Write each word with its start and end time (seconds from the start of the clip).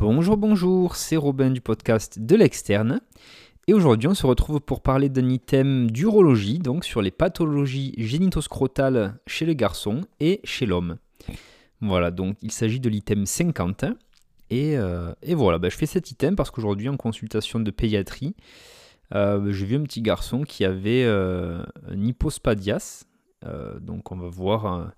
Bonjour, 0.00 0.38
bonjour, 0.38 0.96
c'est 0.96 1.18
Robin 1.18 1.50
du 1.50 1.60
podcast 1.60 2.18
de 2.18 2.34
l'externe. 2.34 3.02
Et 3.66 3.74
aujourd'hui, 3.74 4.08
on 4.08 4.14
se 4.14 4.24
retrouve 4.26 4.58
pour 4.58 4.80
parler 4.80 5.10
d'un 5.10 5.28
item 5.28 5.90
d'urologie, 5.90 6.58
donc 6.58 6.86
sur 6.86 7.02
les 7.02 7.10
pathologies 7.10 7.92
génitoscrotales 7.98 9.20
chez 9.26 9.44
les 9.44 9.54
garçons 9.54 10.00
et 10.18 10.40
chez 10.42 10.64
l'homme. 10.64 10.96
Voilà, 11.82 12.10
donc 12.10 12.38
il 12.40 12.50
s'agit 12.50 12.80
de 12.80 12.88
l'item 12.88 13.26
50. 13.26 13.84
Et, 14.48 14.78
euh, 14.78 15.12
et 15.20 15.34
voilà, 15.34 15.58
ben, 15.58 15.70
je 15.70 15.76
fais 15.76 15.84
cet 15.84 16.10
item 16.10 16.34
parce 16.34 16.50
qu'aujourd'hui, 16.50 16.88
en 16.88 16.96
consultation 16.96 17.60
de 17.60 17.70
pédiatrie, 17.70 18.34
euh, 19.14 19.52
j'ai 19.52 19.66
vu 19.66 19.76
un 19.76 19.82
petit 19.82 20.00
garçon 20.00 20.44
qui 20.44 20.64
avait 20.64 21.04
euh, 21.04 21.62
un 21.90 22.00
hypospadias. 22.02 23.04
donc 23.82 24.10
on 24.10 24.16
va 24.16 24.28
voir 24.28 24.92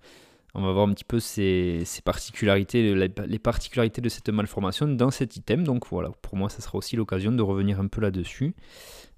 on 0.55 0.63
va 0.63 0.73
voir 0.73 0.87
un 0.87 0.93
petit 0.93 1.05
peu 1.05 1.19
ses, 1.19 1.85
particularités, 2.05 2.95
les 2.95 3.39
particularités 3.39 4.03
de 4.03 4.09
cette 4.09 4.29
malformation 4.29 4.87
dans 4.87 5.11
cet 5.11 5.37
item. 5.37 5.65
Donc 5.65 5.87
voilà, 5.91 6.11
pour 6.21 6.37
moi, 6.37 6.51
ça 6.51 6.61
sera 6.61 6.77
aussi 6.77 6.97
l'occasion 6.97 7.33
de 7.33 7.43
revenir 7.43 7.81
un 7.81 7.87
peu 7.87 8.01
là-dessus 8.01 8.55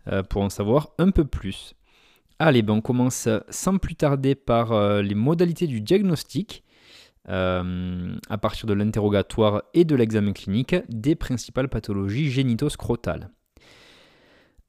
euh, 0.08 0.22
pour 0.22 0.42
en 0.42 0.50
savoir 0.50 0.90
un 0.98 1.10
peu 1.10 1.24
plus. 1.24 1.74
Allez, 2.38 2.62
ben 2.62 2.74
on 2.74 2.80
commence 2.80 3.28
sans 3.48 3.78
plus 3.78 3.96
tarder 3.96 4.34
par 4.34 4.72
euh, 4.72 5.02
les 5.02 5.14
modalités 5.14 5.66
du 5.66 5.80
diagnostic. 5.80 6.62
Euh, 7.30 8.18
à 8.28 8.36
partir 8.36 8.66
de 8.66 8.74
l'interrogatoire 8.74 9.62
et 9.72 9.86
de 9.86 9.96
l'examen 9.96 10.34
clinique 10.34 10.76
des 10.90 11.14
principales 11.14 11.70
pathologies 11.70 12.30
génitoscrotales. 12.30 13.30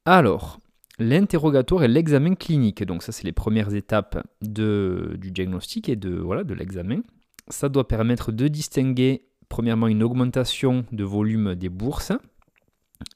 Alors, 0.06 0.62
l'interrogatoire 1.00 1.84
et 1.84 1.88
l'examen 1.88 2.36
clinique. 2.36 2.84
Donc 2.84 3.04
ça, 3.04 3.12
c'est 3.12 3.26
les 3.26 3.32
premières 3.32 3.74
étapes 3.74 4.26
du 4.42 5.32
diagnostic 5.32 5.90
et 5.90 5.96
de, 5.96 6.16
voilà, 6.16 6.44
de 6.44 6.54
l'examen. 6.54 7.02
Ça 7.50 7.70
doit 7.70 7.88
permettre 7.88 8.32
de 8.32 8.48
distinguer, 8.48 9.28
premièrement, 9.50 9.88
une 9.88 10.04
augmentation 10.04 10.86
de 10.92 11.04
volume 11.04 11.56
des 11.56 11.70
bourses. 11.70 12.12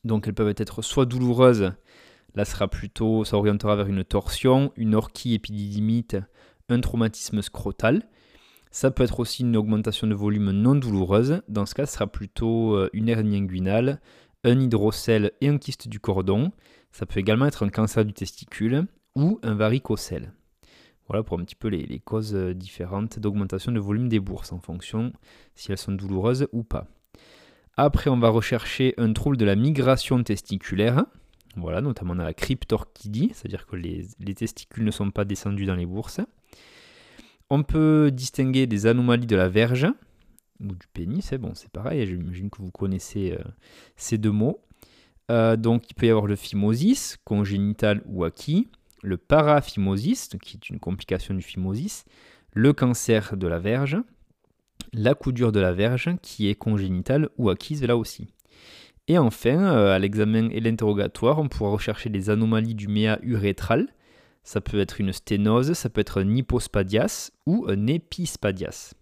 Donc 0.04 0.28
elles 0.28 0.34
peuvent 0.34 0.54
être 0.58 0.82
soit 0.82 1.06
douloureuses, 1.06 1.72
là 2.36 2.46
sera 2.46 2.68
plutôt, 2.68 3.24
ça 3.24 3.38
orientera 3.38 3.76
vers 3.76 3.88
une 3.88 4.04
torsion, 4.04 4.72
une 4.76 4.96
orchie 4.96 5.34
épididymite, 5.34 6.18
un 6.70 6.80
traumatisme 6.80 7.42
scrotal. 7.42 8.08
Ça 8.72 8.92
peut 8.92 9.04
être 9.04 9.20
aussi 9.20 9.42
une 9.42 9.58
augmentation 9.58 10.06
de 10.06 10.14
volume 10.14 10.52
non 10.52 10.76
douloureuse, 10.76 11.42
dans 11.48 11.66
ce 11.66 11.74
cas 11.74 11.86
ce 11.86 11.94
sera 11.94 12.08
plutôt 12.08 12.76
euh, 12.76 12.90
une 12.94 13.10
hernie 13.10 13.38
inguinale, 13.38 14.00
un 14.44 14.60
hydrocèle 14.60 15.32
et 15.42 15.50
un 15.50 15.58
kyste 15.58 15.88
du 15.88 16.00
cordon. 16.00 16.52
Ça 16.92 17.06
peut 17.06 17.20
également 17.20 17.46
être 17.46 17.66
un 17.66 17.70
cancer 17.70 18.06
du 18.06 18.14
testicule 18.14 18.86
ou 19.16 19.40
un 19.44 19.56
varicocèle. 19.56 20.32
Voilà 21.08 21.24
pour 21.24 21.40
un 21.40 21.44
petit 21.44 21.56
peu 21.56 21.70
les, 21.70 22.00
causes 22.00 22.36
euh, 22.36 22.54
différentes 22.54 23.18
d'augmentation 23.18 23.72
de 23.72 23.80
volume 23.80 24.10
des 24.10 24.20
bourses 24.20 24.52
en 24.52 24.60
fonction 24.60 25.12
si 25.56 25.72
elles 25.72 25.78
sont 25.78 25.92
douloureuses 25.92 26.48
ou 26.52 26.64
pas. 26.64 26.88
Après, 27.78 28.10
on 28.10 28.20
va 28.20 28.30
rechercher 28.30 28.94
un 28.98 29.14
trouble 29.14 29.38
de 29.38 29.46
la 29.46 29.56
migration 29.56 30.22
testiculaire. 30.22 31.06
Voilà, 31.56 31.82
notamment 31.82 32.14
dans 32.14 32.24
la 32.24 32.34
cryptorchidie, 32.34 33.32
c'est-à-dire 33.34 33.66
que 33.66 33.76
les, 33.76 34.06
les, 34.20 34.36
testicules 34.36 34.84
ne 34.84 34.92
sont 34.92 35.10
pas 35.10 35.26
descendus 35.26 35.66
dans 35.66 35.76
les 35.76 35.86
bourses. 35.86 36.20
On 37.50 37.64
peut 37.64 38.12
distinguer 38.14 38.68
des 38.68 38.86
anomalies 38.86 39.26
de 39.26 39.36
la 39.36 39.50
verge 39.50 39.88
ou 40.60 40.76
du 40.76 40.88
pénis, 40.94 41.26
c'est 41.26 41.38
bon, 41.38 41.54
c'est 41.56 41.72
pareil, 41.72 42.06
j'imagine 42.06 42.50
que 42.50 42.62
vous 42.62 42.72
connaissez 42.72 43.32
euh, 43.32 43.44
ces 43.96 44.18
deux 44.18 44.32
mots. 44.32 44.62
Euh, 45.30 45.56
donc 45.56 45.90
il 45.90 45.94
peut 45.94 46.08
y 46.08 46.10
avoir 46.10 46.28
le 46.28 46.36
phimosis, 46.36 47.18
congénital 47.24 48.02
ou 48.06 48.24
acquis, 48.24 48.68
le 49.04 49.18
paraphimosis, 49.18 50.30
qui 50.42 50.58
est 50.58 50.70
une 50.70 50.80
complication 50.80 51.34
du 51.34 51.42
phimosis, 51.42 52.06
le 52.54 52.74
cancer 52.74 53.38
de 53.38 53.48
la 53.48 53.60
verge, 53.60 53.98
la 54.94 55.14
coudure 55.14 55.52
de 55.52 55.60
la 55.60 55.74
verge, 55.74 56.10
qui 56.22 56.50
est 56.50 56.56
congénitale 56.56 57.30
ou 57.38 57.50
acquise 57.50 57.84
là 57.84 57.96
aussi. 57.96 58.34
Et 59.08 59.18
enfin, 59.18 59.76
euh, 59.76 59.96
à 59.96 60.00
l'examen 60.00 60.50
et 60.50 60.60
l'interrogatoire, 60.60 61.40
on 61.40 61.48
pourra 61.48 61.72
rechercher 61.72 62.10
les 62.10 62.30
anomalies 62.30 62.76
du 62.76 62.88
méa 62.88 63.20
urétral. 63.24 63.88
Ça 64.44 64.62
peut 64.62 64.80
être 64.80 65.00
une 65.00 65.14
sténose, 65.14 65.74
ça 65.74 65.90
peut 65.90 66.02
être 66.02 66.22
un 66.22 66.36
hypospadias 66.36 67.32
ou 67.46 67.66
un 67.68 67.88
épispadias. 67.88 68.94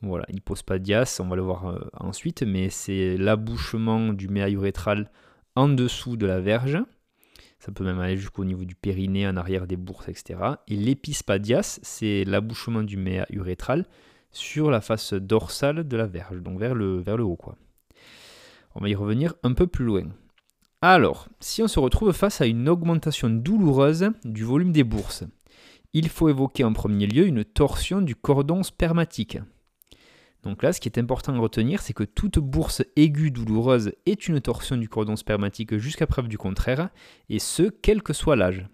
Voilà, 0.00 0.24
hypospadias, 0.30 1.18
on 1.20 1.28
va 1.28 1.36
le 1.36 1.42
voir 1.42 1.66
euh, 1.66 1.78
ensuite, 1.98 2.42
mais 2.42 2.70
c'est 2.70 3.16
l'abouchement 3.16 4.12
du 4.12 4.28
méa 4.28 4.48
urétral 4.48 5.10
en 5.56 5.68
dessous 5.68 6.16
de 6.16 6.26
la 6.26 6.40
verge. 6.40 6.78
Ça 7.58 7.72
peut 7.72 7.84
même 7.84 7.98
aller 7.98 8.16
jusqu'au 8.16 8.44
niveau 8.44 8.64
du 8.64 8.74
périnée, 8.74 9.26
en 9.26 9.36
arrière 9.36 9.66
des 9.66 9.76
bourses, 9.76 10.08
etc. 10.08 10.38
Et 10.68 10.76
l'épispadias, 10.76 11.80
c'est 11.82 12.24
l'abouchement 12.24 12.82
du 12.82 12.96
méa 12.96 13.26
urétral 13.30 13.86
sur 14.30 14.70
la 14.70 14.80
face 14.80 15.14
dorsale 15.14 15.86
de 15.86 15.96
la 15.96 16.06
verge, 16.06 16.40
donc 16.42 16.58
vers 16.58 16.74
le, 16.74 16.98
vers 16.98 17.16
le 17.16 17.24
haut. 17.24 17.36
Quoi. 17.36 17.56
On 18.74 18.80
va 18.80 18.88
y 18.88 18.94
revenir 18.94 19.34
un 19.42 19.54
peu 19.54 19.66
plus 19.66 19.84
loin. 19.84 20.04
Alors, 20.80 21.28
si 21.40 21.62
on 21.62 21.68
se 21.68 21.80
retrouve 21.80 22.12
face 22.12 22.40
à 22.40 22.46
une 22.46 22.68
augmentation 22.68 23.28
douloureuse 23.28 24.10
du 24.24 24.44
volume 24.44 24.70
des 24.70 24.84
bourses, 24.84 25.24
il 25.92 26.08
faut 26.08 26.28
évoquer 26.28 26.62
en 26.62 26.72
premier 26.72 27.06
lieu 27.06 27.26
une 27.26 27.44
torsion 27.44 28.00
du 28.00 28.14
cordon 28.14 28.62
spermatique. 28.62 29.38
Donc 30.42 30.62
là, 30.62 30.72
ce 30.72 30.80
qui 30.80 30.88
est 30.88 30.98
important 30.98 31.34
à 31.34 31.38
retenir, 31.38 31.80
c'est 31.80 31.92
que 31.92 32.04
toute 32.04 32.38
bourse 32.38 32.82
aiguë 32.96 33.30
douloureuse 33.30 33.92
est 34.06 34.28
une 34.28 34.40
torsion 34.40 34.76
du 34.76 34.88
cordon 34.88 35.16
spermatique 35.16 35.76
jusqu'à 35.76 36.06
preuve 36.06 36.28
du 36.28 36.38
contraire, 36.38 36.90
et 37.28 37.38
ce, 37.38 37.64
quel 37.64 38.02
que 38.02 38.12
soit 38.12 38.36
l'âge. 38.36 38.66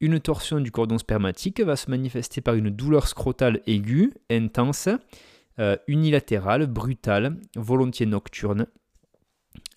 Une 0.00 0.20
torsion 0.20 0.60
du 0.60 0.70
cordon 0.70 0.98
spermatique 0.98 1.60
va 1.60 1.76
se 1.76 1.90
manifester 1.90 2.42
par 2.42 2.54
une 2.54 2.68
douleur 2.68 3.08
scrotale 3.08 3.62
aiguë, 3.66 4.12
intense, 4.28 4.90
euh, 5.58 5.76
unilatérale, 5.88 6.66
brutale, 6.66 7.40
volontiers 7.56 8.04
nocturne. 8.04 8.66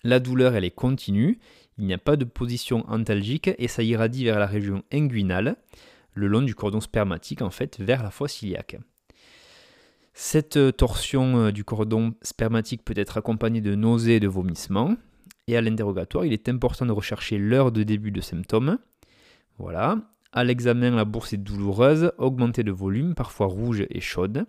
La 0.04 0.20
douleur, 0.20 0.54
elle 0.54 0.64
est 0.64 0.70
continue, 0.70 1.38
il 1.78 1.86
n'y 1.86 1.94
a 1.94 1.98
pas 1.98 2.16
de 2.16 2.26
position 2.26 2.84
antalgique 2.90 3.50
et 3.56 3.68
ça 3.68 3.82
irradie 3.82 4.24
vers 4.24 4.38
la 4.38 4.46
région 4.46 4.82
inguinale, 4.92 5.56
le 6.12 6.26
long 6.26 6.42
du 6.42 6.54
cordon 6.54 6.82
spermatique 6.82 7.40
en 7.40 7.50
fait, 7.50 7.78
vers 7.80 8.02
la 8.02 8.10
fosse 8.10 8.42
iliaque. 8.42 8.76
Cette 10.12 10.56
euh, 10.56 10.72
torsion 10.72 11.36
euh, 11.36 11.50
du 11.52 11.64
cordon 11.64 12.14
spermatique 12.22 12.84
peut 12.84 12.94
être 12.96 13.16
accompagnée 13.16 13.60
de 13.60 13.74
nausées 13.74 14.16
et 14.16 14.20
de 14.20 14.28
vomissements. 14.28 14.96
Et 15.46 15.56
à 15.56 15.60
l'interrogatoire, 15.60 16.24
il 16.24 16.32
est 16.32 16.48
important 16.48 16.86
de 16.86 16.92
rechercher 16.92 17.38
l'heure 17.38 17.72
de 17.72 17.82
début 17.82 18.10
de 18.10 18.20
symptômes. 18.20 18.78
Voilà. 19.58 19.98
À 20.32 20.44
l'examen, 20.44 20.90
la 20.90 21.04
bourse 21.04 21.32
est 21.32 21.38
douloureuse, 21.38 22.12
augmentée 22.18 22.62
de 22.62 22.70
volume, 22.70 23.14
parfois 23.14 23.46
rouge 23.46 23.84
et 23.90 24.00
chaude. 24.00 24.46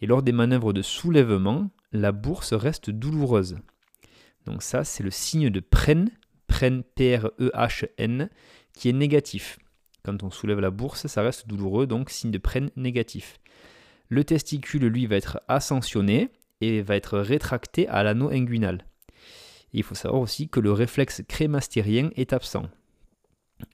Et 0.00 0.06
lors 0.06 0.22
des 0.22 0.32
manœuvres 0.32 0.72
de 0.72 0.82
soulèvement, 0.82 1.70
la 1.92 2.12
bourse 2.12 2.52
reste 2.52 2.90
douloureuse. 2.90 3.56
Donc 4.46 4.62
ça, 4.62 4.84
c'est 4.84 5.02
le 5.02 5.10
signe 5.10 5.50
de 5.50 5.60
PREN, 5.60 6.10
PREN, 6.46 6.82
P-R-E-H-N, 6.94 8.28
qui 8.74 8.88
est 8.88 8.92
négatif. 8.92 9.58
Quand 10.04 10.22
on 10.22 10.30
soulève 10.30 10.60
la 10.60 10.70
bourse, 10.70 11.06
ça 11.06 11.22
reste 11.22 11.48
douloureux, 11.48 11.86
donc 11.86 12.10
signe 12.10 12.30
de 12.30 12.38
PREN 12.38 12.70
négatif. 12.76 13.40
Le 14.08 14.24
testicule, 14.24 14.86
lui, 14.86 15.06
va 15.06 15.16
être 15.16 15.40
ascensionné 15.48 16.30
et 16.60 16.82
va 16.82 16.96
être 16.96 17.18
rétracté 17.18 17.88
à 17.88 18.02
l'anneau 18.02 18.30
inguinal. 18.30 18.84
il 19.72 19.82
faut 19.82 19.94
savoir 19.94 20.20
aussi 20.20 20.48
que 20.48 20.60
le 20.60 20.72
réflexe 20.72 21.22
crémastérien 21.26 22.10
est 22.16 22.32
absent. 22.32 22.68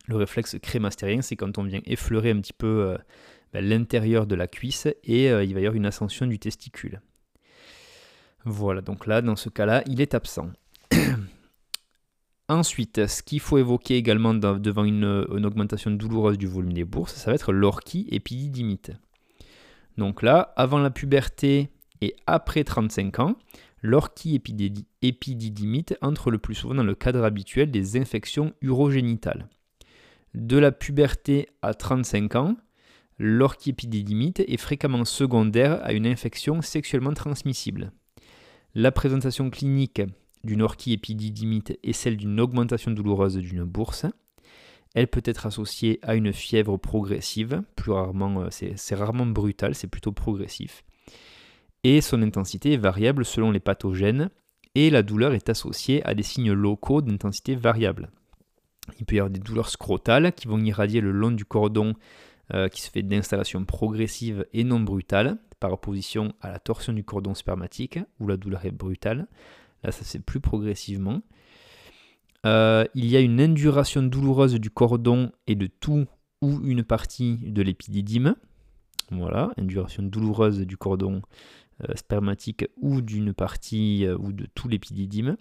Le 0.06 0.16
réflexe 0.16 0.56
crémastérien, 0.62 1.22
c'est 1.22 1.36
quand 1.36 1.58
on 1.58 1.62
vient 1.62 1.80
effleurer 1.84 2.30
un 2.30 2.40
petit 2.40 2.52
peu 2.52 2.66
euh, 2.66 2.98
ben, 3.52 3.64
l'intérieur 3.64 4.26
de 4.26 4.34
la 4.34 4.46
cuisse 4.46 4.86
et 5.04 5.30
euh, 5.30 5.44
il 5.44 5.54
va 5.54 5.60
y 5.60 5.66
avoir 5.66 5.76
une 5.76 5.86
ascension 5.86 6.26
du 6.26 6.38
testicule. 6.38 7.00
Voilà, 8.44 8.80
donc 8.80 9.06
là, 9.06 9.20
dans 9.20 9.36
ce 9.36 9.48
cas-là, 9.48 9.82
il 9.86 10.00
est 10.00 10.14
absent. 10.14 10.50
Ensuite, 12.48 13.06
ce 13.06 13.22
qu'il 13.22 13.40
faut 13.40 13.58
évoquer 13.58 13.96
également 13.96 14.34
devant 14.34 14.84
une, 14.84 15.04
augmentation 15.04 15.90
douloureuse 15.90 16.38
du 16.38 16.46
volume 16.46 16.72
des 16.72 16.84
bourses, 16.84 17.14
ça 17.14 17.30
va 17.30 17.34
être 17.34 17.52
l'orchie 17.52 18.08
épididymite. 18.10 18.92
Donc 20.00 20.22
là, 20.22 20.52
avant 20.56 20.78
la 20.78 20.88
puberté 20.88 21.68
et 22.00 22.16
après 22.26 22.64
35 22.64 23.18
ans, 23.18 23.36
l'orchie-épididymite 23.82 25.98
entre 26.00 26.30
le 26.30 26.38
plus 26.38 26.54
souvent 26.54 26.76
dans 26.76 26.84
le 26.84 26.94
cadre 26.94 27.22
habituel 27.22 27.70
des 27.70 28.00
infections 28.00 28.54
urogénitales. 28.62 29.50
De 30.32 30.56
la 30.56 30.72
puberté 30.72 31.50
à 31.60 31.74
35 31.74 32.34
ans, 32.36 32.56
l'orchie-épididymite 33.18 34.40
est 34.40 34.56
fréquemment 34.56 35.04
secondaire 35.04 35.84
à 35.84 35.92
une 35.92 36.06
infection 36.06 36.62
sexuellement 36.62 37.12
transmissible. 37.12 37.92
La 38.74 38.92
présentation 38.92 39.50
clinique 39.50 40.00
d'une 40.44 40.62
orchie-épididymite 40.62 41.78
est 41.82 41.92
celle 41.92 42.16
d'une 42.16 42.40
augmentation 42.40 42.90
douloureuse 42.90 43.36
d'une 43.36 43.64
bourse, 43.64 44.06
elle 44.94 45.06
peut 45.06 45.22
être 45.24 45.46
associée 45.46 45.98
à 46.02 46.14
une 46.14 46.32
fièvre 46.32 46.76
progressive, 46.76 47.62
plus 47.76 47.92
rarement, 47.92 48.42
euh, 48.42 48.48
c'est 48.50 48.94
rarement 48.94 49.26
brutal, 49.26 49.74
c'est 49.74 49.86
plutôt 49.86 50.12
progressif. 50.12 50.84
Et 51.84 52.00
son 52.00 52.22
intensité 52.22 52.72
est 52.72 52.78
variable 52.78 53.24
selon 53.24 53.50
les 53.50 53.60
pathogènes, 53.60 54.30
et 54.74 54.90
la 54.90 55.02
douleur 55.02 55.32
est 55.32 55.48
associée 55.48 56.04
à 56.06 56.14
des 56.14 56.22
signes 56.22 56.52
locaux 56.52 57.02
d'intensité 57.02 57.54
variable. 57.54 58.10
Il 58.98 59.06
peut 59.06 59.16
y 59.16 59.18
avoir 59.18 59.30
des 59.30 59.40
douleurs 59.40 59.68
scrotales 59.68 60.32
qui 60.32 60.48
vont 60.48 60.58
irradier 60.58 61.00
le 61.00 61.12
long 61.12 61.30
du 61.30 61.44
cordon 61.44 61.94
euh, 62.52 62.68
qui 62.68 62.82
se 62.82 62.90
fait 62.90 63.02
d'installation 63.02 63.64
progressive 63.64 64.46
et 64.52 64.64
non 64.64 64.80
brutale, 64.80 65.38
par 65.60 65.72
opposition 65.72 66.32
à 66.40 66.50
la 66.50 66.58
torsion 66.58 66.92
du 66.92 67.04
cordon 67.04 67.34
spermatique, 67.34 67.98
où 68.18 68.26
la 68.26 68.36
douleur 68.36 68.64
est 68.64 68.70
brutale. 68.70 69.28
Là, 69.84 69.92
ça 69.92 70.04
se 70.04 70.12
fait 70.12 70.18
plus 70.18 70.40
progressivement. 70.40 71.22
Euh, 72.46 72.84
il 72.94 73.06
y 73.06 73.16
a 73.16 73.20
une 73.20 73.40
induration 73.40 74.02
douloureuse 74.02 74.54
du 74.54 74.70
cordon 74.70 75.30
et 75.46 75.54
de 75.54 75.66
tout 75.66 76.06
ou 76.40 76.60
une 76.64 76.82
partie 76.82 77.36
de 77.42 77.62
l'épididyme. 77.62 78.34
Voilà, 79.10 79.50
induration 79.58 80.02
douloureuse 80.02 80.60
du 80.60 80.76
cordon 80.76 81.20
euh, 81.88 81.94
spermatique 81.96 82.66
ou 82.80 83.02
d'une 83.02 83.34
partie 83.34 84.06
euh, 84.06 84.16
ou 84.18 84.32
de 84.32 84.46
tout 84.54 84.68
l'épididyme. 84.68 85.36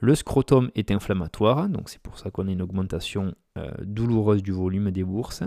Le 0.00 0.14
scrotum 0.14 0.70
est 0.74 0.90
inflammatoire, 0.90 1.68
donc 1.68 1.90
c'est 1.90 2.00
pour 2.00 2.18
ça 2.18 2.30
qu'on 2.30 2.48
a 2.48 2.50
une 2.50 2.62
augmentation 2.62 3.34
douloureuse 3.82 4.42
du 4.42 4.50
volume 4.50 4.90
des 4.90 5.04
bourses. 5.04 5.42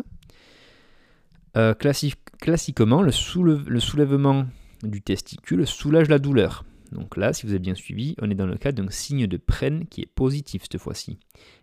classiquement, 1.80 3.01
le, 3.01 3.63
le 3.68 3.80
soulèvement 3.80 4.45
du 4.83 5.01
testicule 5.01 5.65
soulage 5.65 6.07
la 6.07 6.19
douleur. 6.19 6.65
Donc 6.94 7.18
là, 7.18 7.34
si 7.34 7.45
vous 7.45 7.51
avez 7.51 7.60
bien 7.60 7.75
suivi, 7.75 8.16
on 8.22 8.30
est 8.30 8.36
dans 8.36 8.45
le 8.45 8.57
cas 8.57 8.72
d'un 8.72 8.90
signe 8.90 9.28
de 9.28 9.38
prenne 9.38 9.88
qui 9.88 10.01
est 10.01 10.06
positif 10.06 10.63
cette 10.63 10.80
fois-ci. 10.80 11.18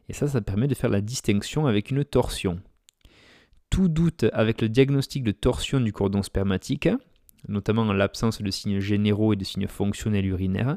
Et 0.09 0.13
ça, 0.13 0.29
ça 0.29 0.41
permet 0.41 0.69
de 0.69 0.75
faire 0.75 0.91
la 0.91 1.01
distinction 1.01 1.67
avec 1.67 1.91
une 1.91 2.05
torsion. 2.05 2.61
Tout 3.71 3.89
doute 3.89 4.27
avec 4.33 4.61
le 4.61 4.69
diagnostic 4.69 5.23
de 5.23 5.31
torsion 5.31 5.81
du 5.81 5.93
cordon 5.93 6.23
spermatique, 6.23 6.89
notamment 7.49 7.83
en 7.83 7.93
l'absence 7.93 8.43
de 8.43 8.51
signes 8.51 8.81
généraux 8.81 9.33
et 9.33 9.37
de 9.37 9.45
signes 9.45 9.69
fonctionnels 9.69 10.27
urinaires, 10.27 10.77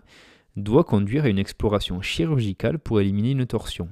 doit 0.55 0.83
conduire 0.83 1.25
à 1.25 1.29
une 1.29 1.39
exploration 1.39 2.01
chirurgicale 2.01 2.77
pour 2.77 3.01
éliminer 3.01 3.31
une 3.31 3.47
torsion. 3.47 3.89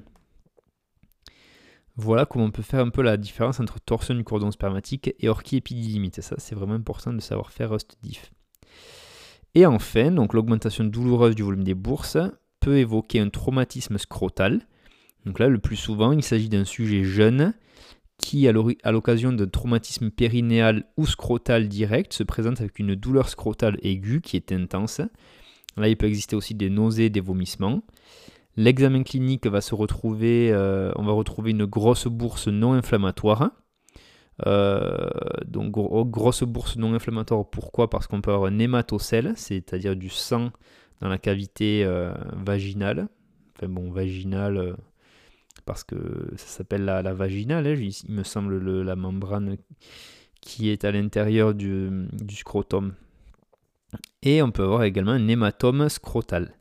Voilà 1.95 2.25
comment 2.25 2.45
on 2.45 2.51
peut 2.51 2.61
faire 2.61 2.79
un 2.79 2.89
peu 2.89 3.01
la 3.01 3.17
différence 3.17 3.59
entre 3.59 3.79
torsion 3.79 4.13
du 4.13 4.23
cordon 4.23 4.51
spermatique 4.51 5.13
et 5.19 5.27
orchiépididymite. 5.27 6.21
Ça, 6.21 6.35
c'est 6.37 6.55
vraiment 6.55 6.75
important 6.75 7.13
de 7.13 7.19
savoir 7.19 7.51
faire 7.51 7.79
ce 7.79 7.85
diff. 8.01 8.31
Et 9.53 9.65
enfin, 9.65 10.11
l'augmentation 10.11 10.85
douloureuse 10.85 11.35
du 11.35 11.43
volume 11.43 11.63
des 11.63 11.73
bourses 11.73 12.17
peut 12.59 12.77
évoquer 12.77 13.19
un 13.19 13.29
traumatisme 13.29 13.97
scrotal. 13.97 14.61
Donc 15.25 15.39
là, 15.39 15.49
le 15.49 15.59
plus 15.59 15.75
souvent, 15.75 16.11
il 16.13 16.23
s'agit 16.23 16.49
d'un 16.49 16.63
sujet 16.63 17.03
jeune 17.03 17.53
qui, 18.17 18.47
à 18.47 18.91
l'occasion 18.91 19.33
d'un 19.33 19.47
traumatisme 19.47 20.11
périnéal 20.11 20.85
ou 20.95 21.05
scrotal 21.05 21.67
direct, 21.67 22.13
se 22.13 22.23
présente 22.23 22.61
avec 22.61 22.79
une 22.79 22.95
douleur 22.95 23.29
scrotale 23.29 23.77
aiguë 23.81 24.21
qui 24.21 24.37
est 24.37 24.51
intense. 24.51 25.01
Là, 25.75 25.87
il 25.87 25.97
peut 25.97 26.05
exister 26.05 26.35
aussi 26.35 26.53
des 26.53 26.69
nausées, 26.69 27.09
des 27.09 27.19
vomissements. 27.19 27.81
L'examen 28.57 29.03
clinique 29.03 29.47
va 29.47 29.61
se 29.61 29.73
retrouver, 29.73 30.51
euh, 30.51 30.91
on 30.97 31.03
va 31.03 31.13
retrouver 31.13 31.51
une 31.51 31.65
grosse 31.65 32.07
bourse 32.07 32.47
non 32.47 32.73
inflammatoire 32.73 33.51
euh, 34.47 35.09
donc 35.45 35.71
grosse 36.09 36.43
bourse 36.43 36.77
non 36.77 36.93
inflammatoire, 36.93 37.49
pourquoi? 37.49 37.89
Parce 37.89 38.07
qu'on 38.07 38.21
peut 38.21 38.31
avoir 38.31 38.51
un 38.51 38.59
hématocèle, 38.59 39.33
c'est-à-dire 39.35 39.95
du 39.95 40.09
sang 40.09 40.51
dans 40.99 41.09
la 41.09 41.17
cavité 41.17 41.83
euh, 41.83 42.13
vaginale. 42.33 43.07
Enfin 43.55 43.67
bon, 43.67 43.91
vaginale, 43.91 44.57
euh, 44.57 44.73
parce 45.65 45.83
que 45.83 45.95
ça 46.37 46.47
s'appelle 46.47 46.85
la, 46.85 47.01
vaginale, 47.13 47.67
hein, 47.67 47.75
il 47.75 48.13
me 48.13 48.23
semble 48.23 48.81
la 48.81 48.95
membrane 48.95 49.57
qui 50.41 50.69
est 50.69 50.85
à 50.85 50.91
l'intérieur 50.91 51.53
du, 51.53 52.07
du 52.13 52.35
scrotum. 52.35 52.95
Et 54.23 54.41
on 54.41 54.51
peut 54.51 54.63
avoir 54.63 54.83
également 54.83 55.11
un 55.11 55.27
hématome 55.27 55.89
scrotal. 55.89 56.55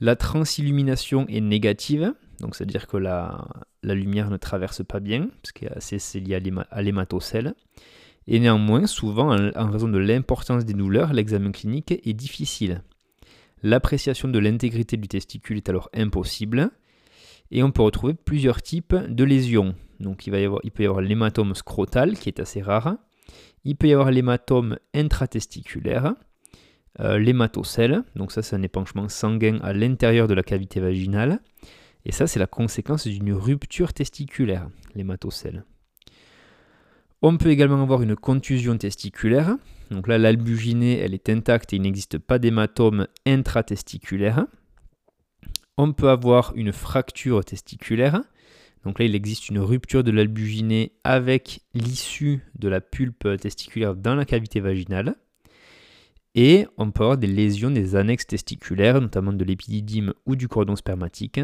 La 0.00 0.16
transillumination 0.16 1.26
est 1.28 1.42
négative, 1.42 2.14
donc 2.40 2.56
c'est-à-dire 2.56 2.86
que 2.86 2.96
la, 2.96 3.46
lumière 3.82 4.30
ne 4.30 4.36
traverse 4.36 4.82
pas 4.84 5.00
bien, 5.00 5.28
parce 5.42 5.52
que 5.52 5.66
c'est 5.78 6.20
lié 6.20 6.40
à 6.70 6.82
l'hématocèle. 6.82 7.54
Et 8.26 8.38
néanmoins, 8.38 8.86
souvent, 8.86 9.34
en, 9.34 9.70
raison 9.70 9.88
de 9.88 9.98
l'importance 9.98 10.64
des 10.64 10.74
douleurs, 10.74 11.12
l'examen 11.12 11.52
clinique 11.52 11.92
est 11.92 12.12
difficile. 12.12 12.82
L'appréciation 13.62 14.28
de 14.28 14.38
l'intégrité 14.38 14.96
du 14.96 15.08
testicule 15.08 15.58
est 15.58 15.68
alors 15.68 15.90
impossible, 15.94 16.70
et 17.50 17.62
on 17.62 17.72
peut 17.72 17.82
retrouver 17.82 18.14
plusieurs 18.14 18.62
types 18.62 18.94
de 18.94 19.24
lésions. 19.24 19.74
Donc 19.98 20.26
il, 20.26 20.30
peut 20.70 20.82
y 20.82 20.86
avoir 20.86 21.02
l'hématome 21.02 21.54
scrotal, 21.54 22.16
qui 22.16 22.28
est 22.28 22.40
assez 22.40 22.62
rare. 22.62 22.96
Il 23.64 23.76
peut 23.76 23.88
y 23.88 23.92
avoir 23.92 24.10
l'hématome 24.10 24.78
intratesticulaire, 24.94 26.14
euh, 27.00 27.18
l'hématocèle, 27.18 28.02
donc 28.16 28.32
ça 28.32 28.42
c'est 28.42 28.56
un 28.56 28.62
épanchement 28.62 29.08
sanguin 29.08 29.58
à 29.62 29.72
l'intérieur 29.72 30.26
de 30.26 30.34
la 30.34 30.42
cavité 30.42 30.80
vaginale. 30.80 31.40
Et 32.04 32.12
ça, 32.12 32.26
c'est 32.26 32.38
la 32.38 32.46
conséquence 32.46 33.06
d'une 33.06 33.32
rupture 33.32 33.92
testiculaire, 33.92 34.68
l'hématocèle. 34.94 35.64
On 37.22 37.36
peut 37.36 37.50
également 37.50 37.82
avoir 37.82 38.00
une 38.00 38.16
contusion 38.16 38.78
testiculaire. 38.78 39.56
Donc 39.90 40.08
là, 40.08 40.16
l'albuginée, 40.16 40.98
elle 40.98 41.12
est 41.12 41.28
intacte 41.28 41.72
et 41.72 41.76
il 41.76 41.82
n'existe 41.82 42.18
pas 42.18 42.38
d'hématome 42.38 43.06
intratesticulaire. 43.26 44.46
On 45.76 45.92
peut 45.92 46.08
avoir 46.08 46.52
une 46.56 46.72
fracture 46.72 47.44
testiculaire. 47.44 48.22
Donc 48.84 48.98
là, 48.98 49.04
il 49.04 49.14
existe 49.14 49.50
une 49.50 49.58
rupture 49.58 50.02
de 50.02 50.10
l'albuginée 50.10 50.92
avec 51.04 51.60
l'issue 51.74 52.40
de 52.58 52.68
la 52.68 52.80
pulpe 52.80 53.28
testiculaire 53.38 53.94
dans 53.94 54.14
la 54.14 54.24
cavité 54.24 54.60
vaginale. 54.60 55.16
Et 56.34 56.66
on 56.78 56.90
peut 56.90 57.02
avoir 57.02 57.18
des 57.18 57.26
lésions 57.26 57.70
des 57.70 57.96
annexes 57.96 58.26
testiculaires, 58.26 59.00
notamment 59.00 59.32
de 59.32 59.44
l'épididyme 59.44 60.14
ou 60.24 60.36
du 60.36 60.48
cordon 60.48 60.76
spermatique, 60.76 61.40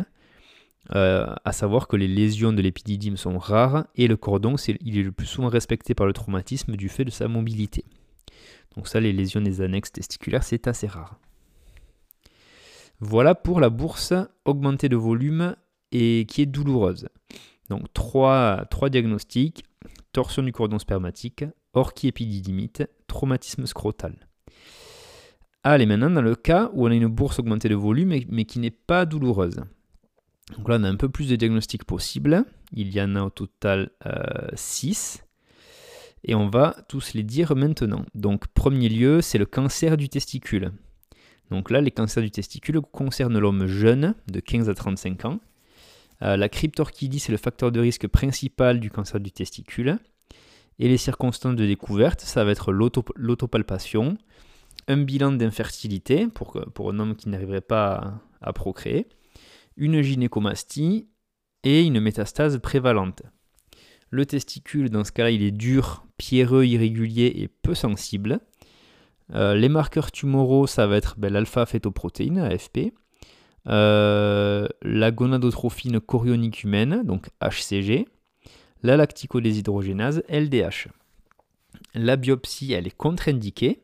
euh, 0.95 1.27
à 1.45 1.53
savoir 1.53 1.89
que 1.89 1.97
les 1.97 2.09
lésions 2.09 2.53
de 2.53 2.63
l'épididyme 2.63 3.17
sont 3.17 3.39
rares 3.39 3.87
et 3.97 4.07
le 4.07 4.17
cordon, 4.17 4.57
il 4.57 4.99
est 4.99 5.03
le 5.03 5.13
plus 5.13 5.27
souvent 5.27 5.49
respecté 5.49 5.95
par 5.95 6.07
le 6.07 6.13
traumatisme 6.13 6.77
du 6.77 6.89
fait 6.89 7.05
de 7.05 7.11
sa 7.11 7.29
mobilité. 7.29 7.85
Donc 8.77 8.89
ça, 8.89 9.01
les 9.01 9.13
lésions 9.13 9.41
des 9.41 9.61
annexes 9.61 9.93
testiculaires, 9.93 10.45
c'est 10.45 10.69
assez 10.69 10.87
rare. 10.87 11.19
Voilà 13.01 13.35
pour 13.35 13.61
la 13.61 13.69
bourse 13.69 14.15
augmentée 14.45 14.89
de 14.89 14.97
volume 14.97 15.57
et 15.93 16.25
qui 16.29 16.43
est 16.43 16.47
douloureuse. 16.47 17.09
Donc 17.69 17.93
trois, 17.93 18.65
trois 18.71 18.91
diagnostics, 18.91 19.65
torsion 20.13 20.43
du 20.43 20.53
cordon 20.53 20.79
spermatique, 20.79 21.45
orchiépididymite, 21.75 22.89
traumatisme 23.07 23.67
scrotal. 23.67 24.15
Allez, 25.63 25.85
maintenant 25.85 26.11
dans 26.11 26.23
le 26.23 26.37
cas 26.37 26.71
où 26.75 26.87
on 26.87 26.91
a 26.91 26.95
une 26.95 27.09
bourse 27.09 27.41
augmentée 27.41 27.69
de 27.69 27.75
volume 27.75 28.15
mais 28.29 28.45
qui 28.45 28.61
n'est 28.61 28.71
pas 28.71 29.05
douloureuse. 29.05 29.61
Donc 30.55 30.69
là, 30.69 30.77
on 30.79 30.85
a 30.85 30.89
un 30.89 30.97
peu 30.97 31.09
plus 31.09 31.29
de 31.29 31.37
diagnostics 31.37 31.85
possibles. 31.85 32.45
Il 32.73 32.95
y 32.95 33.01
en 33.01 33.17
a 33.17 33.23
au 33.23 33.31
total 33.31 33.91
6. 34.55 35.19
Euh, 35.19 35.27
et 36.25 36.35
on 36.35 36.49
va 36.49 36.77
tous 36.89 37.15
les 37.15 37.23
dire 37.23 37.55
maintenant. 37.55 38.05
Donc, 38.15 38.49
premier 38.49 38.89
lieu, 38.89 39.21
c'est 39.21 39.39
le 39.39 39.47
cancer 39.47 39.97
du 39.97 40.09
testicule. 40.09 40.73
Donc 41.51 41.71
là, 41.71 41.81
les 41.81 41.93
cancers 41.93 42.23
du 42.23 42.31
testicule 42.31 42.81
concernent 42.81 43.39
l'homme 43.39 43.67
jeune, 43.67 44.15
de 44.27 44.41
15 44.41 44.69
à 44.69 44.75
35 44.75 45.25
ans. 45.25 45.41
Euh, 46.23 46.37
la 46.37 46.49
cryptorchidie, 46.49 47.21
c'est 47.21 47.33
le 47.33 47.39
facteur 47.39 47.71
de 47.71 47.79
risque 47.79 48.09
principal 48.09 48.81
du 48.81 48.91
cancer 48.91 49.21
du 49.21 49.31
testicule. 49.31 49.99
Et 50.79 50.89
les 50.89 50.97
circonstances 50.97 51.55
de 51.55 51.67
découverte, 51.67 52.21
ça 52.21 52.45
va 52.45 52.51
être 52.51 52.73
l'autopalpation, 52.73 54.19
un 54.89 54.97
bilan 54.99 55.33
d'infertilité 55.33 56.27
pour, 56.27 56.61
pour 56.75 56.91
un 56.91 56.99
homme 56.99 57.17
qui 57.17 57.29
n'arriverait 57.29 57.63
pas 57.63 58.21
à 58.43 58.53
procréer, 58.53 59.07
une 59.77 60.03
gynécomastie 60.03 61.09
et 61.65 61.83
une 61.83 62.01
métastase 62.01 62.59
prévalente. 62.59 63.23
Le 64.11 64.25
testicule, 64.25 64.91
dans 64.91 65.05
ce 65.05 65.13
cas-là, 65.13 65.31
il 65.31 65.43
est 65.43 65.51
dur, 65.51 66.07
pierreux, 66.17 66.65
irrégulier 66.65 67.33
et 67.37 67.49
peu 67.49 67.75
sensible. 67.75 68.41
Euh, 69.35 69.55
les 69.55 69.69
marqueurs 69.69 70.13
tumoraux, 70.13 70.67
ça 70.67 70.87
va 70.87 70.97
être 70.97 71.17
ben, 71.19 71.33
l'alpha-fétoprotéine, 71.33 72.39
AFP, 72.39 72.93
euh, 73.67 74.69
la 74.83 75.11
gonadotrophine 75.11 76.01
chorionique 76.01 76.63
humaine, 76.63 77.03
donc 77.03 77.29
HCG, 77.43 78.07
la 78.83 78.97
lacticodéshydrogénase, 78.97 80.23
LDH. 80.29 80.89
La 81.95 82.17
biopsie, 82.17 82.73
elle 82.73 82.87
est 82.87 82.97
contre-indiquée 82.97 83.83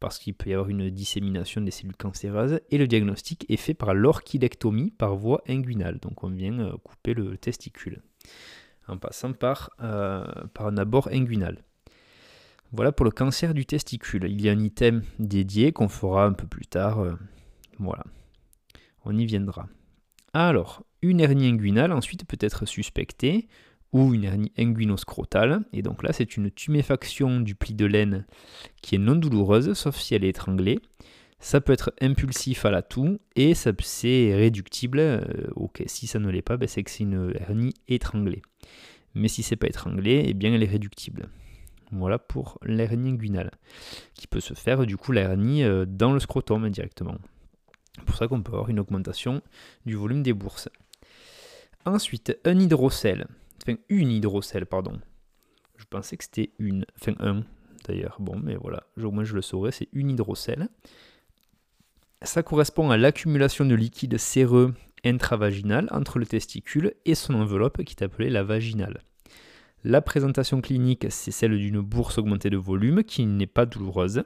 parce 0.00 0.18
qu'il 0.18 0.34
peut 0.34 0.50
y 0.50 0.54
avoir 0.54 0.68
une 0.68 0.90
dissémination 0.90 1.60
des 1.60 1.70
cellules 1.70 1.96
cancéreuses, 1.96 2.60
et 2.70 2.78
le 2.78 2.86
diagnostic 2.86 3.46
est 3.48 3.56
fait 3.56 3.74
par 3.74 3.94
l'orchidectomie 3.94 4.90
par 4.90 5.16
voie 5.16 5.42
inguinale. 5.48 5.98
Donc 6.00 6.24
on 6.24 6.30
vient 6.30 6.58
euh, 6.58 6.76
couper 6.82 7.14
le 7.14 7.36
testicule 7.36 8.02
en 8.88 8.98
passant 8.98 9.32
par, 9.32 9.70
euh, 9.80 10.24
par 10.54 10.66
un 10.66 10.76
abord 10.76 11.08
inguinal. 11.12 11.64
Voilà 12.72 12.92
pour 12.92 13.04
le 13.04 13.10
cancer 13.10 13.54
du 13.54 13.64
testicule. 13.64 14.26
Il 14.28 14.40
y 14.40 14.48
a 14.48 14.52
un 14.52 14.60
item 14.60 15.02
dédié 15.18 15.72
qu'on 15.72 15.88
fera 15.88 16.26
un 16.26 16.32
peu 16.32 16.46
plus 16.46 16.66
tard. 16.66 17.00
Euh, 17.00 17.14
voilà, 17.78 18.04
on 19.04 19.16
y 19.16 19.24
viendra. 19.24 19.68
Alors, 20.32 20.84
une 21.02 21.20
hernie 21.20 21.48
inguinale 21.48 21.92
ensuite 21.92 22.26
peut 22.26 22.38
être 22.40 22.66
suspectée 22.66 23.48
ou 23.92 24.14
une 24.14 24.24
hernie 24.24 24.52
inguinoscrotale. 24.58 25.60
Et 25.72 25.82
donc 25.82 26.02
là, 26.02 26.12
c'est 26.12 26.36
une 26.36 26.50
tuméfaction 26.50 27.40
du 27.40 27.54
pli 27.54 27.74
de 27.74 27.86
laine 27.86 28.26
qui 28.82 28.94
est 28.94 28.98
non 28.98 29.16
douloureuse, 29.16 29.72
sauf 29.74 29.96
si 29.96 30.14
elle 30.14 30.24
est 30.24 30.30
étranglée. 30.30 30.80
Ça 31.38 31.60
peut 31.60 31.72
être 31.72 31.92
impulsif 32.00 32.64
à 32.64 32.70
la 32.70 32.82
toux 32.82 33.18
et 33.34 33.54
c'est 33.54 34.34
réductible. 34.34 34.98
Euh, 34.98 35.20
ok, 35.54 35.82
si 35.86 36.06
ça 36.06 36.18
ne 36.18 36.30
l'est 36.30 36.42
pas, 36.42 36.56
ben 36.56 36.66
c'est 36.66 36.82
que 36.82 36.90
c'est 36.90 37.04
une 37.04 37.34
hernie 37.38 37.74
étranglée. 37.88 38.42
Mais 39.14 39.28
si 39.28 39.42
c'est 39.42 39.56
pas 39.56 39.66
étranglé, 39.66 40.24
eh 40.26 40.34
bien 40.34 40.52
elle 40.52 40.62
est 40.62 40.66
réductible. 40.66 41.28
Voilà 41.92 42.18
pour 42.18 42.58
l'hernie 42.62 43.10
inguinale, 43.10 43.52
qui 44.14 44.26
peut 44.26 44.40
se 44.40 44.54
faire 44.54 44.86
du 44.86 44.96
coup 44.96 45.12
l'hernie 45.12 45.62
euh, 45.62 45.84
dans 45.86 46.12
le 46.12 46.20
scrotum 46.20 46.68
directement. 46.68 47.16
C'est 47.96 48.04
pour 48.04 48.16
ça 48.16 48.28
qu'on 48.28 48.42
peut 48.42 48.52
avoir 48.52 48.68
une 48.68 48.80
augmentation 48.80 49.40
du 49.84 49.94
volume 49.94 50.22
des 50.22 50.32
bourses. 50.32 50.68
Ensuite, 51.84 52.36
un 52.44 52.58
hydrocèle. 52.58 53.26
Une 53.88 54.10
hydrocèle, 54.10 54.66
pardon. 54.66 55.00
Je 55.76 55.84
pensais 55.84 56.16
que 56.16 56.24
c'était 56.24 56.50
une. 56.58 56.84
Enfin, 57.00 57.14
un 57.20 57.42
d'ailleurs. 57.86 58.16
Bon, 58.20 58.38
mais 58.38 58.56
voilà, 58.56 58.84
au 59.00 59.10
moins 59.10 59.24
je 59.24 59.34
le 59.34 59.42
saurais, 59.42 59.72
c'est 59.72 59.88
une 59.92 60.10
hydrocèle. 60.10 60.68
Ça 62.22 62.42
correspond 62.42 62.90
à 62.90 62.96
l'accumulation 62.96 63.64
de 63.64 63.74
liquide 63.74 64.16
séreux 64.16 64.74
intravaginal 65.04 65.88
entre 65.90 66.18
le 66.18 66.26
testicule 66.26 66.94
et 67.04 67.14
son 67.14 67.34
enveloppe 67.34 67.84
qui 67.84 67.94
est 67.94 68.02
appelée 68.02 68.30
la 68.30 68.42
vaginale. 68.42 69.02
La 69.84 70.00
présentation 70.00 70.60
clinique, 70.60 71.06
c'est 71.10 71.30
celle 71.30 71.56
d'une 71.56 71.80
bourse 71.80 72.18
augmentée 72.18 72.50
de 72.50 72.56
volume 72.56 73.04
qui 73.04 73.24
n'est 73.26 73.46
pas 73.46 73.66
douloureuse. 73.66 74.24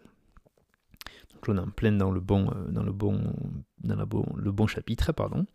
Donc 1.35 1.49
on 1.49 1.57
est 1.57 1.61
en 1.61 1.71
plein 1.71 1.93
dans 1.93 2.11
le 2.11 2.21
bon, 2.21 2.51
euh, 2.51 2.71
dans 2.71 2.83
le 2.83 2.93
bon, 2.93 3.21
dans 3.83 3.97
le 3.97 4.53
bon 4.53 4.67
chapitre. 4.67 5.13
pardon. 5.13 5.47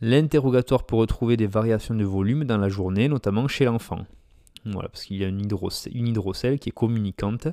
L'interrogatoire 0.00 0.84
pour 0.84 1.00
retrouver 1.00 1.36
des 1.36 1.46
variations 1.46 1.94
de 1.94 2.04
volume 2.04 2.44
dans 2.44 2.56
la 2.56 2.68
journée, 2.68 3.08
notamment 3.08 3.48
chez 3.48 3.66
l'enfant. 3.66 4.06
Voilà, 4.64 4.88
parce 4.88 5.04
qu'il 5.04 5.16
y 5.16 5.24
a 5.24 5.28
une 5.28 5.40
hydrocèle 5.40 6.58
qui 6.58 6.68
est 6.68 6.72
communicante, 6.72 7.48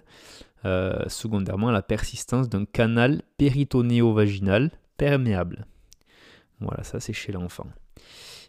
euh, 0.65 1.07
secondairement 1.07 1.71
la 1.71 1.81
persistance 1.81 2.49
d'un 2.49 2.65
canal 2.65 3.21
péritonéo-vaginal 3.37 4.71
perméable. 4.97 5.65
Voilà, 6.59 6.83
ça 6.83 6.99
c'est 6.99 7.13
chez 7.13 7.31
l'enfant. 7.31 7.67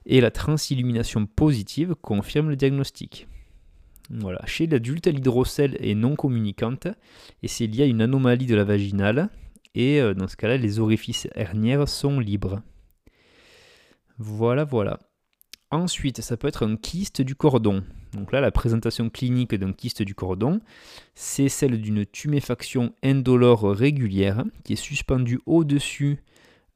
Et 0.07 0.21
la 0.21 0.31
transillumination 0.31 1.27
positive 1.27 1.95
confirme 2.01 2.51
le 2.51 2.57
diagnostic. 2.57 3.29
Chez 4.47 4.67
l'adulte, 4.67 5.07
l'hydrocèle 5.07 5.77
est 5.81 5.95
non 5.95 6.17
communicante 6.17 6.89
et 7.43 7.49
c'est 7.49 7.67
lié 7.67 7.83
à 7.83 7.87
une 7.87 8.01
anomalie 8.01 8.47
de 8.47 8.55
la 8.55 8.65
vaginale. 8.65 9.29
Et 9.75 10.01
euh, 10.01 10.15
dans 10.15 10.29
ce 10.29 10.37
cas-là, 10.37 10.57
les 10.57 10.79
orifices 10.79 11.29
hernières 11.35 11.89
sont 11.89 12.19
libres. 12.19 12.63
Voilà, 14.19 14.65
voilà. 14.65 14.99
Ensuite, 15.71 16.23
ça 16.23 16.37
peut 16.37 16.49
être 16.49 16.67
un 16.67 16.77
kyste 16.77 17.21
du 17.21 17.35
cordon. 17.35 17.85
Donc 18.15 18.33
là, 18.33 18.41
la 18.41 18.51
présentation 18.51 19.11
clinique 19.11 19.55
d'un 19.55 19.73
kyste 19.73 20.03
du 20.03 20.15
cordon, 20.15 20.61
c'est 21.15 21.49
celle 21.49 21.81
d'une 21.81 22.07
tuméfaction 22.07 22.95
indolore 23.03 23.71
régulière 23.71 24.45
qui 24.65 24.73
est 24.75 24.77
suspendue 24.77 25.41
au-dessus 25.47 26.23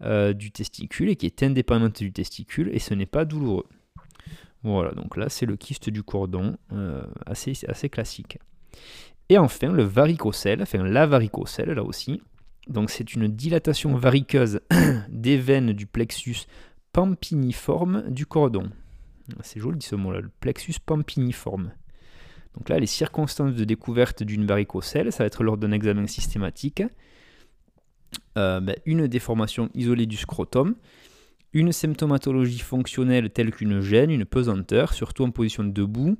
euh, 0.03 0.33
du 0.33 0.51
testicule 0.51 1.09
et 1.09 1.17
qui 1.17 1.27
est 1.27 1.43
indépendante 1.43 2.03
du 2.03 2.13
testicule 2.13 2.71
et 2.75 2.79
ce 2.79 2.93
n'est 2.93 3.07
pas 3.07 3.25
douloureux. 3.25 3.67
Voilà, 4.65 4.93
donc 4.93 5.17
là 5.17 5.29
c'est 5.29 5.47
le 5.47 5.57
kyste 5.57 5.91
du 5.91 6.03
cordon, 6.03 6.57
euh, 6.73 7.03
assez, 7.27 7.89
classique. 7.89 8.39
Et 9.29 9.39
enfin 9.39 9.73
le 9.73 9.85
varicocèle, 9.85 10.63
enfin 10.63 10.83
la 10.83 11.07
varicocèle 11.07 11.71
là 11.71 11.83
aussi. 11.83 12.21
Donc 12.69 12.91
c'est 12.91 13.15
une 13.15 13.29
dilatation 13.29 13.97
variqueuse 13.97 14.61
des 15.09 15.37
veines 15.37 15.73
du 15.73 15.87
plexus 15.87 16.47
pampiniforme 16.93 18.11
du 18.11 18.27
cordon. 18.27 18.71
C'est 19.43 19.61
joli 19.61 19.81
ce 19.81 19.95
mot-là, 19.95 20.21
le 20.21 20.31
plexus 20.41 20.75
pampiniforme. 20.85 21.73
Donc 22.55 22.69
là, 22.69 22.79
les 22.79 22.87
circonstances 22.87 23.55
de 23.55 23.65
découverte 23.65 24.23
d'une 24.23 24.47
varicocèle, 24.47 25.13
ça 25.13 25.25
va 25.25 25.27
être 25.27 25.43
lors 25.43 25.57
d'un 25.57 25.73
examen 25.73 26.07
systématique. 26.07 26.83
Euh, 28.37 28.61
ben, 28.61 28.77
une 28.85 29.07
déformation 29.07 29.71
isolée 29.75 30.07
du 30.07 30.19
scrotum, 30.19 30.75
une 31.55 31.73
symptomatologie 31.73 32.59
fonctionnelle 32.59 33.31
telle 33.31 33.53
qu'une 33.53 33.81
gêne, 33.81 34.11
une 34.11 34.27
pesanteur, 34.27 34.93
surtout 34.93 35.25
en 35.25 35.31
position 35.31 35.65
debout 35.65 36.19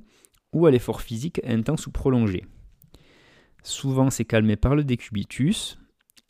ou 0.53 0.65
à 0.65 0.71
l'effort 0.71 1.01
physique 1.01 1.41
intense 1.43 1.85
ou 1.87 1.91
prolongé. 1.91 2.45
Souvent, 3.63 4.09
c'est 4.09 4.25
calmé 4.25 4.55
par 4.55 4.75
le 4.75 4.83
décubitus 4.83 5.77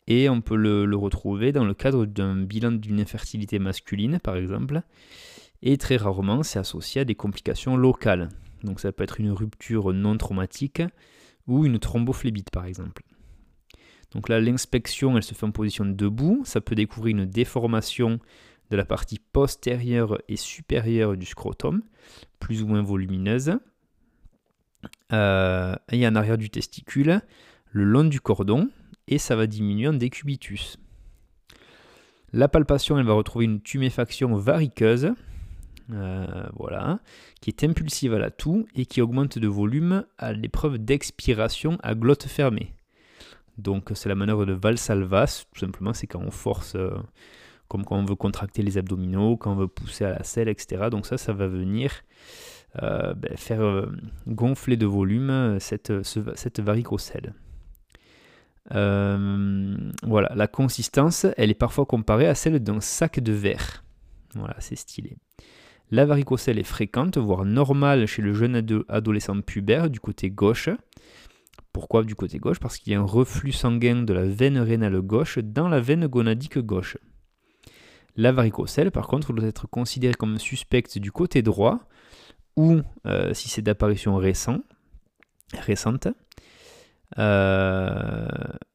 et 0.06 0.28
on 0.28 0.40
peut 0.40 0.56
le, 0.56 0.96
retrouver 0.96 1.52
dans 1.52 1.64
le 1.64 1.74
cadre 1.74 2.06
d'un 2.06 2.36
bilan 2.36 2.72
d'une 2.72 3.00
infertilité 3.00 3.58
masculine, 3.58 4.18
par 4.20 4.36
exemple. 4.36 4.82
Et 5.62 5.78
très 5.78 5.96
rarement, 5.96 6.42
c'est 6.42 6.58
associé 6.58 7.00
à 7.00 7.04
des 7.04 7.14
complications 7.14 7.76
locales. 7.76 8.28
Donc, 8.64 8.80
ça 8.80 8.92
peut 8.92 9.04
être 9.04 9.20
une 9.20 9.30
rupture 9.30 9.92
non 9.92 10.16
traumatique 10.16 10.82
ou 11.46 11.64
une 11.64 11.78
thrombophlébite, 11.78 12.50
par 12.50 12.66
exemple. 12.66 13.02
Donc 14.12 14.28
là, 14.28 14.40
l'inspection, 14.40 15.16
elle 15.16 15.22
se 15.22 15.34
fait 15.34 15.44
en 15.44 15.50
position 15.50 15.84
debout. 15.84 16.42
Ça 16.44 16.60
peut 16.60 16.74
découvrir 16.74 17.16
une 17.16 17.26
déformation 17.26 18.20
de 18.70 18.76
la 18.76 18.84
partie 18.84 19.18
postérieure 19.18 20.18
et 20.28 20.36
supérieure 20.36 21.16
du 21.16 21.26
scrotum, 21.26 21.82
plus 22.40 22.62
ou 22.62 22.66
moins 22.66 22.82
volumineuse. 22.82 23.58
Euh, 25.12 25.74
et 25.90 26.06
en 26.06 26.14
arrière 26.14 26.38
du 26.38 26.50
testicule, 26.50 27.20
le 27.70 27.84
long 27.84 28.04
du 28.04 28.20
cordon, 28.20 28.68
et 29.08 29.18
ça 29.18 29.36
va 29.36 29.46
diminuer 29.46 29.88
en 29.88 29.92
décubitus. 29.92 30.78
La 32.32 32.48
palpation, 32.48 32.98
elle 32.98 33.06
va 33.06 33.12
retrouver 33.12 33.44
une 33.44 33.60
tuméfaction 33.60 34.34
variqueuse, 34.36 35.12
euh, 35.92 36.46
voilà, 36.56 36.98
qui 37.40 37.50
est 37.50 37.62
impulsive 37.62 38.14
à 38.14 38.18
la 38.18 38.30
toux 38.30 38.66
et 38.74 38.86
qui 38.86 39.00
augmente 39.00 39.38
de 39.38 39.46
volume 39.46 40.04
à 40.18 40.32
l'épreuve 40.32 40.78
d'expiration 40.78 41.78
à 41.82 41.94
glotte 41.94 42.24
fermée. 42.24 42.74
Donc 43.56 43.92
c'est 43.94 44.08
la 44.08 44.16
manœuvre 44.16 44.46
de 44.46 44.52
Valsalvas, 44.52 45.44
tout 45.52 45.60
simplement 45.60 45.92
c'est 45.92 46.08
quand 46.08 46.22
on 46.22 46.32
force, 46.32 46.74
euh, 46.74 46.90
comme 47.68 47.84
quand 47.84 47.96
on 47.96 48.04
veut 48.04 48.16
contracter 48.16 48.62
les 48.62 48.78
abdominaux, 48.78 49.36
quand 49.36 49.52
on 49.52 49.56
veut 49.56 49.68
pousser 49.68 50.04
à 50.04 50.10
la 50.10 50.24
selle, 50.24 50.48
etc. 50.48 50.88
Donc 50.90 51.06
ça, 51.06 51.18
ça 51.18 51.32
va 51.32 51.46
venir 51.46 51.92
euh, 52.82 53.14
ben, 53.14 53.36
faire 53.36 53.86
gonfler 54.26 54.76
de 54.76 54.86
volume 54.86 55.58
cette, 55.60 55.92
cette 56.02 56.58
varicocèle. 56.58 57.32
Voilà, 58.70 60.32
la 60.34 60.46
consistance, 60.46 61.26
elle 61.36 61.50
est 61.50 61.54
parfois 61.54 61.86
comparée 61.86 62.26
à 62.26 62.34
celle 62.34 62.60
d'un 62.60 62.80
sac 62.80 63.20
de 63.20 63.32
verre. 63.32 63.84
Voilà, 64.34 64.56
c'est 64.58 64.76
stylé. 64.76 65.16
La 65.90 66.06
varicocèle 66.06 66.58
est 66.58 66.64
fréquente, 66.64 67.18
voire 67.18 67.44
normale 67.44 68.06
chez 68.06 68.22
le 68.22 68.32
jeune 68.32 68.84
adolescent 68.88 69.40
pubère 69.42 69.90
du 69.90 70.00
côté 70.00 70.30
gauche. 70.30 70.70
Pourquoi 71.72 72.04
du 72.04 72.14
côté 72.14 72.38
gauche? 72.38 72.58
Parce 72.58 72.78
qu'il 72.78 72.92
y 72.92 72.96
a 72.96 73.00
un 73.00 73.04
reflux 73.04 73.52
sanguin 73.52 74.02
de 74.02 74.12
la 74.12 74.24
veine 74.24 74.58
rénale 74.58 75.00
gauche 75.02 75.38
dans 75.38 75.68
la 75.68 75.80
veine 75.80 76.06
gonadique 76.06 76.58
gauche. 76.58 76.96
La 78.16 78.32
varicocèle, 78.32 78.90
par 78.90 79.08
contre, 79.08 79.32
doit 79.32 79.46
être 79.46 79.66
considérée 79.66 80.14
comme 80.14 80.38
suspecte 80.38 80.98
du 80.98 81.10
côté 81.10 81.42
droit, 81.42 81.80
ou 82.56 82.80
euh, 83.06 83.34
si 83.34 83.48
c'est 83.48 83.62
d'apparition 83.62 84.16
récente. 84.16 84.62
Euh, 87.18 88.26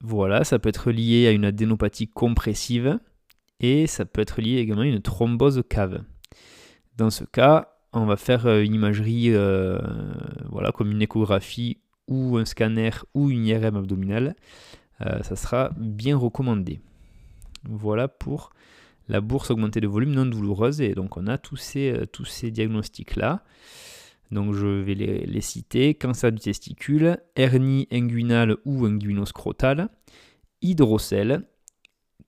voilà, 0.01 0.43
ça 0.43 0.59
peut 0.59 0.69
être 0.69 0.91
lié 0.91 1.27
à 1.27 1.31
une 1.31 1.45
adénopathie 1.45 2.07
compressive 2.07 2.99
et 3.59 3.87
ça 3.87 4.05
peut 4.05 4.21
être 4.21 4.41
lié 4.41 4.57
également 4.57 4.83
à 4.83 4.85
une 4.85 5.01
thrombose 5.01 5.63
cave. 5.69 6.03
Dans 6.97 7.09
ce 7.09 7.23
cas, 7.25 7.73
on 7.93 8.05
va 8.05 8.17
faire 8.17 8.45
euh, 8.45 8.61
une 8.61 8.73
imagerie, 8.73 9.31
voilà, 10.49 10.71
comme 10.71 10.91
une 10.91 11.01
échographie 11.01 11.77
ou 12.07 12.37
un 12.37 12.45
scanner 12.45 12.91
ou 13.13 13.29
une 13.29 13.45
IRM 13.45 13.77
abdominale, 13.77 14.35
euh, 15.05 15.23
ça 15.23 15.35
sera 15.35 15.71
bien 15.77 16.17
recommandé. 16.17 16.81
Voilà 17.63 18.07
pour 18.07 18.51
la 19.07 19.21
bourse 19.21 19.51
augmentée 19.51 19.79
de 19.79 19.87
volume 19.87 20.11
non 20.11 20.25
douloureuse. 20.25 20.81
Et 20.81 20.93
donc 20.93 21.17
on 21.17 21.27
a 21.27 21.37
tous 21.37 21.55
ces, 21.55 21.91
euh, 21.91 22.05
tous 22.05 22.25
ces 22.25 22.51
diagnostics-là. 22.51 23.43
Donc 24.31 24.53
je 24.53 24.67
vais 24.67 24.93
les, 24.93 25.41
citer. 25.41 25.95
Cancer 25.95 26.31
du 26.31 26.39
testicule, 26.39 27.17
hernie 27.35 27.87
inguinale 27.91 28.57
ou 28.65 28.85
inguinoscrotale, 28.85 29.89
hydrocèle, 30.61 31.47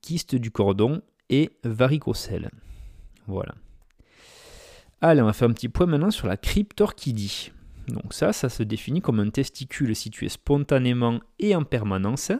kyste 0.00 0.34
du 0.34 0.50
cordon 0.50 1.02
et 1.30 1.50
varicocèle. 1.64 2.50
Voilà. 3.26 3.54
Allez, 5.00 5.22
on 5.22 5.26
va 5.26 5.32
faire 5.32 5.48
un 5.48 5.52
petit 5.52 5.68
point 5.68 5.86
maintenant 5.86 6.10
sur 6.10 6.26
la 6.26 6.36
cryptorchidie. 6.36 7.52
Donc 7.88 8.14
ça, 8.14 8.32
ça 8.32 8.48
se 8.48 8.62
définit 8.62 9.00
comme 9.00 9.20
un 9.20 9.30
testicule 9.30 9.94
situé 9.96 10.28
spontanément 10.28 11.20
et 11.38 11.54
en 11.54 11.64
permanence 11.64 12.32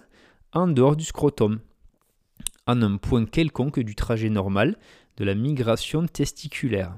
en 0.52 0.68
dehors 0.68 0.96
du 0.96 1.04
scrotum, 1.04 1.60
en 2.66 2.82
un 2.82 2.96
point 2.96 3.24
quelconque 3.24 3.80
du 3.80 3.94
trajet 3.94 4.28
normal 4.28 4.76
de 5.16 5.24
la 5.24 5.34
migration 5.34 6.06
testiculaire. 6.06 6.96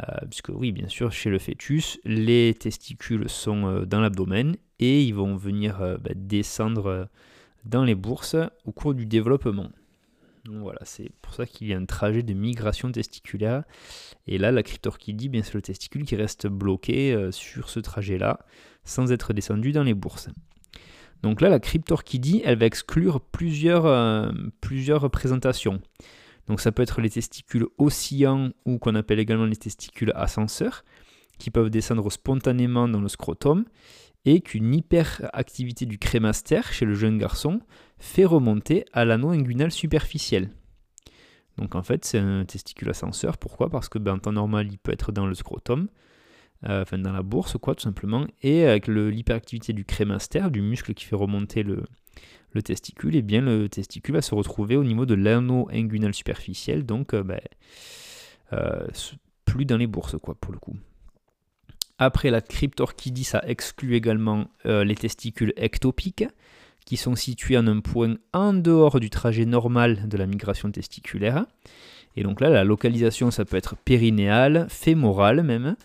Euh, 0.00 0.26
puisque 0.28 0.50
oui, 0.50 0.72
bien 0.72 0.88
sûr, 0.88 1.12
chez 1.12 1.30
le 1.30 1.38
fœtus, 1.38 1.98
les 2.04 2.54
testicules 2.54 3.28
sont 3.28 3.66
euh, 3.66 3.86
dans 3.86 4.00
l'abdomen 4.00 4.56
et 4.78 5.02
ils 5.02 5.14
vont 5.14 5.36
venir 5.36 5.80
euh, 5.80 5.96
bah, 5.96 6.10
descendre 6.14 7.08
dans 7.64 7.82
les 7.82 7.94
bourses 7.94 8.36
au 8.64 8.72
cours 8.72 8.94
du 8.94 9.06
développement 9.06 9.70
voilà, 10.48 10.78
c'est 10.84 11.10
pour 11.22 11.34
ça 11.34 11.44
qu'il 11.44 11.66
y 11.66 11.74
a 11.74 11.76
un 11.76 11.86
trajet 11.86 12.22
de 12.22 12.32
migration 12.32 12.92
testiculaire. 12.92 13.64
Et 14.28 14.38
là, 14.38 14.52
la 14.52 14.62
cryptorchidie, 14.62 15.28
bien 15.28 15.42
c'est 15.42 15.54
le 15.54 15.60
testicule 15.60 16.04
qui 16.04 16.14
reste 16.14 16.46
bloqué 16.46 17.30
sur 17.32 17.68
ce 17.68 17.80
trajet-là, 17.80 18.38
sans 18.84 19.10
être 19.10 19.32
descendu 19.32 19.72
dans 19.72 19.82
les 19.82 19.92
bourses. 19.92 20.28
Donc 21.24 21.40
là, 21.40 21.48
la 21.48 21.58
cryptorchidie, 21.58 22.42
elle 22.44 22.60
va 22.60 22.66
exclure 22.66 23.20
plusieurs, 23.20 24.32
plusieurs 24.60 25.00
représentations. 25.00 25.80
Donc 26.46 26.60
ça 26.60 26.72
peut 26.72 26.82
être 26.82 27.00
les 27.00 27.10
testicules 27.10 27.66
oscillants 27.78 28.50
ou 28.64 28.78
qu'on 28.78 28.94
appelle 28.94 29.18
également 29.18 29.46
les 29.46 29.56
testicules 29.56 30.12
ascenseurs, 30.14 30.84
qui 31.38 31.50
peuvent 31.50 31.70
descendre 31.70 32.10
spontanément 32.10 32.88
dans 32.88 33.00
le 33.00 33.08
scrotum. 33.08 33.64
et 34.28 34.40
qu'une 34.40 34.74
hyperactivité 34.74 35.86
du 35.86 35.98
crémaster 35.98 36.60
chez 36.72 36.84
le 36.84 36.94
jeune 36.94 37.16
garçon 37.16 37.60
fait 37.98 38.24
remonter 38.24 38.84
à 38.92 39.04
l'anneau 39.04 39.30
inguinal 39.30 39.70
superficiel. 39.70 40.50
Donc 41.58 41.76
en 41.76 41.82
fait, 41.84 42.04
c'est 42.04 42.18
un 42.18 42.44
testicule 42.44 42.90
ascenseur. 42.90 43.38
Pourquoi? 43.38 43.70
Parce 43.70 43.88
que 43.88 43.98
ben, 44.00 44.14
en 44.14 44.18
temps 44.18 44.32
normal, 44.32 44.66
il 44.68 44.78
peut 44.78 44.90
être 44.90 45.12
dans 45.12 45.28
le 45.28 45.34
scrotum, 45.34 45.88
euh, 46.64 46.82
enfin 46.82 46.98
dans 46.98 47.12
la 47.12 47.22
bourse, 47.22 47.56
quoi, 47.56 47.76
tout 47.76 47.84
simplement. 47.84 48.26
Et 48.42 48.64
avec 48.64 48.88
l'hyperactivité 48.88 49.72
du 49.72 49.84
crémaster, 49.84 50.50
du 50.50 50.60
muscle 50.60 50.92
qui 50.94 51.04
fait 51.04 51.14
remonter 51.14 51.62
le, 51.62 51.84
testicule, 52.62 53.14
et 53.14 53.18
eh 53.18 53.22
bien 53.22 53.40
le 53.40 53.68
testicule 53.68 54.14
va 54.14 54.22
se 54.22 54.34
retrouver 54.34 54.76
au 54.76 54.84
niveau 54.84 55.06
de 55.06 55.14
l'anneau 55.14 55.68
inguinal 55.72 56.14
superficiel, 56.14 56.84
donc 56.84 57.14
euh, 57.14 57.22
ben, 57.22 57.40
euh, 58.52 58.86
plus 59.44 59.64
dans 59.64 59.76
les 59.76 59.86
bourses, 59.86 60.16
quoi, 60.18 60.34
pour 60.34 60.52
le 60.52 60.58
coup. 60.58 60.76
Après 61.98 62.30
la 62.30 62.40
cryptorchidie, 62.42 63.24
ça 63.24 63.42
exclut 63.46 63.94
également 63.94 64.48
les 64.64 64.94
testicules 64.94 65.54
ectopiques 65.56 66.26
qui 66.86 66.96
sont 66.96 67.16
situés 67.16 67.58
en 67.58 67.66
un 67.66 67.80
point 67.80 68.16
en 68.32 68.54
dehors 68.54 69.00
du 69.00 69.10
trajet 69.10 69.44
normal 69.44 70.08
de 70.08 70.16
la 70.16 70.26
migration 70.26 70.70
testiculaire. 70.70 71.44
Et 72.16 72.22
donc 72.22 72.40
là, 72.40 72.48
la 72.48 72.64
localisation, 72.64 73.30
ça 73.30 73.44
peut 73.44 73.56
être 73.56 73.76
périnéale, 73.76 74.66
fémorale 74.70 75.42
même, 75.42 75.76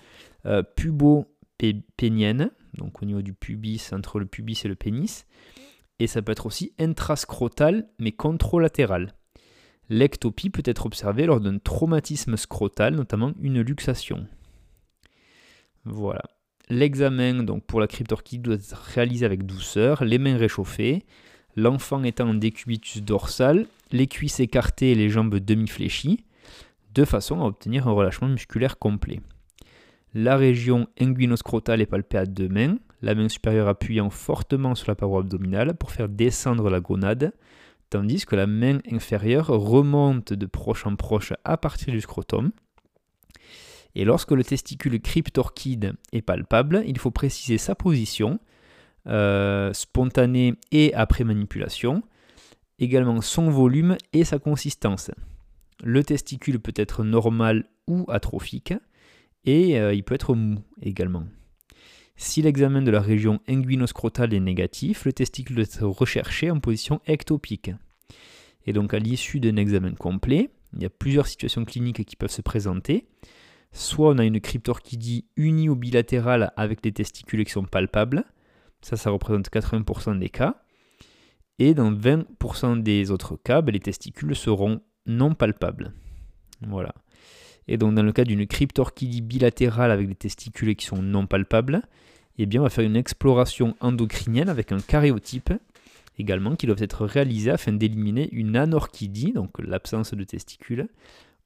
euh, 0.46 0.64
pubo-pénienne, 0.64 2.52
donc 2.76 3.02
au 3.02 3.06
niveau 3.06 3.22
du 3.22 3.34
pubis, 3.34 3.92
entre 3.92 4.20
le 4.20 4.26
pubis 4.26 4.64
et 4.64 4.68
le 4.70 4.76
pénis. 4.76 5.26
Et 6.02 6.08
ça 6.08 6.24
peut 6.24 6.32
être 6.32 6.48
aussi 6.48 6.74
intrascrotal, 6.80 7.88
mais 8.00 8.12
controlatéral. 8.12 9.14
L'ectopie 9.88 10.50
peut 10.50 10.64
être 10.66 10.88
observée 10.88 11.28
lors 11.28 11.40
d'un 11.40 11.60
traumatisme 11.60 12.38
scrotal, 12.38 12.96
notamment 12.96 13.34
une 13.40 13.62
luxation. 13.62 14.26
Voilà. 15.86 16.24
L'examen 16.70 17.44
donc 17.44 17.68
pour 17.68 17.80
la 17.80 17.86
cryptorchidie 17.86 18.40
doit 18.40 18.56
être 18.56 18.76
réalisé 18.76 19.28
avec 19.28 19.46
douceur, 19.46 20.04
les 20.04 20.18
mains 20.18 20.38
réchauffées, 20.38 21.06
l'enfant 21.56 22.04
étant 22.04 22.30
en 22.30 22.34
décubitus 22.34 23.04
dorsal, 23.04 23.68
les 23.92 24.08
cuisses 24.08 24.40
écartées 24.40 24.94
et 24.94 24.96
les 24.96 25.10
jambes 25.10 25.36
demi-fléchies, 25.36 26.26
de 26.96 27.06
façon 27.06 27.42
à 27.42 27.46
obtenir 27.46 27.88
un 27.88 27.92
relâchement 27.92 28.28
musculaire 28.28 28.80
complet. 28.80 29.22
La 30.16 30.36
région 30.36 30.88
inguinoscrotale 31.00 31.80
est 31.80 31.86
palpée 31.86 32.18
à 32.18 32.26
deux 32.26 32.50
mains, 32.50 32.78
la 33.02 33.16
main 33.16 33.30
supérieure 33.30 33.68
appuyant 33.68 34.10
fortement 34.10 34.76
sur 34.76 34.90
la 34.90 34.96
paroi 34.96 35.22
abdominale 35.22 35.76
pour 35.76 35.92
faire 35.92 36.10
descendre 36.10 36.70
la 36.70 36.80
gonade, 36.80 37.34
tandis 37.90 38.26
que 38.26 38.36
la 38.36 38.48
main 38.48 38.80
inférieure 38.90 39.48
remonte 39.48 40.34
de 40.34 40.46
proche 40.46 40.86
en 40.86 40.96
proche 40.96 41.34
à 41.44 41.58
partir 41.58 41.94
du 41.94 42.02
scrotum. 42.02 42.52
Et 43.96 44.06
lorsque 44.06 44.32
le 44.32 44.44
testicule 44.44 45.02
cryptorchide 45.02 45.94
est 46.14 46.22
palpable, 46.22 46.84
il 46.86 46.98
faut 46.98 47.12
préciser 47.12 47.58
sa 47.58 47.76
position, 47.76 48.40
euh, 49.08 49.74
spontanée 49.74 50.54
et 50.72 50.94
après 50.94 51.24
manipulation, 51.24 52.04
également 52.80 53.22
son 53.22 53.50
volume 53.50 53.98
et 54.14 54.24
sa 54.24 54.40
consistance. 54.40 55.12
Le 55.84 56.04
testicule 56.04 56.60
peut 56.60 56.74
être 56.76 57.04
normal 57.04 57.66
ou 57.88 58.06
atrophique, 58.08 58.74
et 59.44 59.80
euh, 59.80 59.94
il 59.94 60.04
peut 60.04 60.16
être 60.16 60.36
mou 60.36 60.60
également. 60.82 61.26
Si 62.24 62.44
l'examen 62.44 62.84
de 62.84 62.92
la 62.92 63.02
région 63.02 63.40
inguinoscrotale 63.50 64.36
est 64.36 64.40
négatif, 64.40 65.06
le 65.06 65.12
testicule 65.12 65.56
doit 65.56 65.66
être 65.66 65.84
recherché 65.84 66.52
en 66.52 66.60
position 66.60 67.02
ectopique. 67.08 67.72
Et 68.68 68.74
donc 68.74 68.94
à 68.94 69.00
l'issue 69.00 69.40
d'un 69.40 69.56
examen 69.56 69.94
complet, 69.94 70.52
il 70.76 70.84
y 70.84 70.86
a 70.86 70.92
plusieurs 70.92 71.26
situations 71.26 71.66
cliniques 71.66 72.06
qui 72.06 72.16
peuvent 72.16 72.30
se 72.30 72.44
présenter. 72.44 73.08
Soit 73.72 74.10
on 74.10 74.20
a 74.20 74.24
une 74.24 74.40
cryptorchidie 74.40 75.26
unie 75.36 75.68
ou 75.68 75.76
bilatérale 75.76 76.54
avec 76.58 76.84
des 76.84 76.92
testicules 76.92 77.44
qui 77.44 77.52
sont 77.54 77.66
palpables. 77.66 78.24
Ça, 78.84 78.98
ça 78.98 79.10
représente 79.10 79.50
80% 79.50 80.20
des 80.20 80.30
cas. 80.30 80.62
Et 81.58 81.74
dans 81.74 81.92
20% 81.92 82.84
des 82.84 83.10
autres 83.10 83.36
cas, 83.36 83.64
ben, 83.64 83.72
les 83.72 83.80
testicules 83.80 84.36
seront 84.36 84.82
non 85.08 85.34
palpables. 85.34 85.92
Voilà. 86.62 86.94
Et 87.68 87.78
donc 87.78 87.96
dans 87.96 88.04
le 88.04 88.12
cas 88.12 88.26
d'une 88.26 88.46
cryptorchidie 88.46 89.22
bilatérale 89.22 89.90
avec 89.90 90.08
des 90.08 90.16
testicules 90.16 90.76
qui 90.76 90.86
sont 90.86 91.02
non 91.02 91.26
palpables, 91.26 91.82
eh 92.38 92.46
bien 92.46 92.62
on 92.62 92.64
va 92.64 92.70
faire 92.70 92.86
une 92.86 92.96
exploration 92.96 93.76
endocrinienne 93.80 94.50
avec 94.50 94.72
un 94.72 94.80
cariotype 94.80 95.54
également 96.18 96.56
qui 96.56 96.68
doit 96.68 96.76
être 96.80 97.06
réalisé 97.06 97.52
afin 97.52 97.74
d'éliminer 97.74 98.30
une 98.32 98.56
anorchidie, 98.56 99.34
donc 99.34 99.52
l'absence 99.60 100.14
de 100.14 100.24
testicules, 100.24 100.88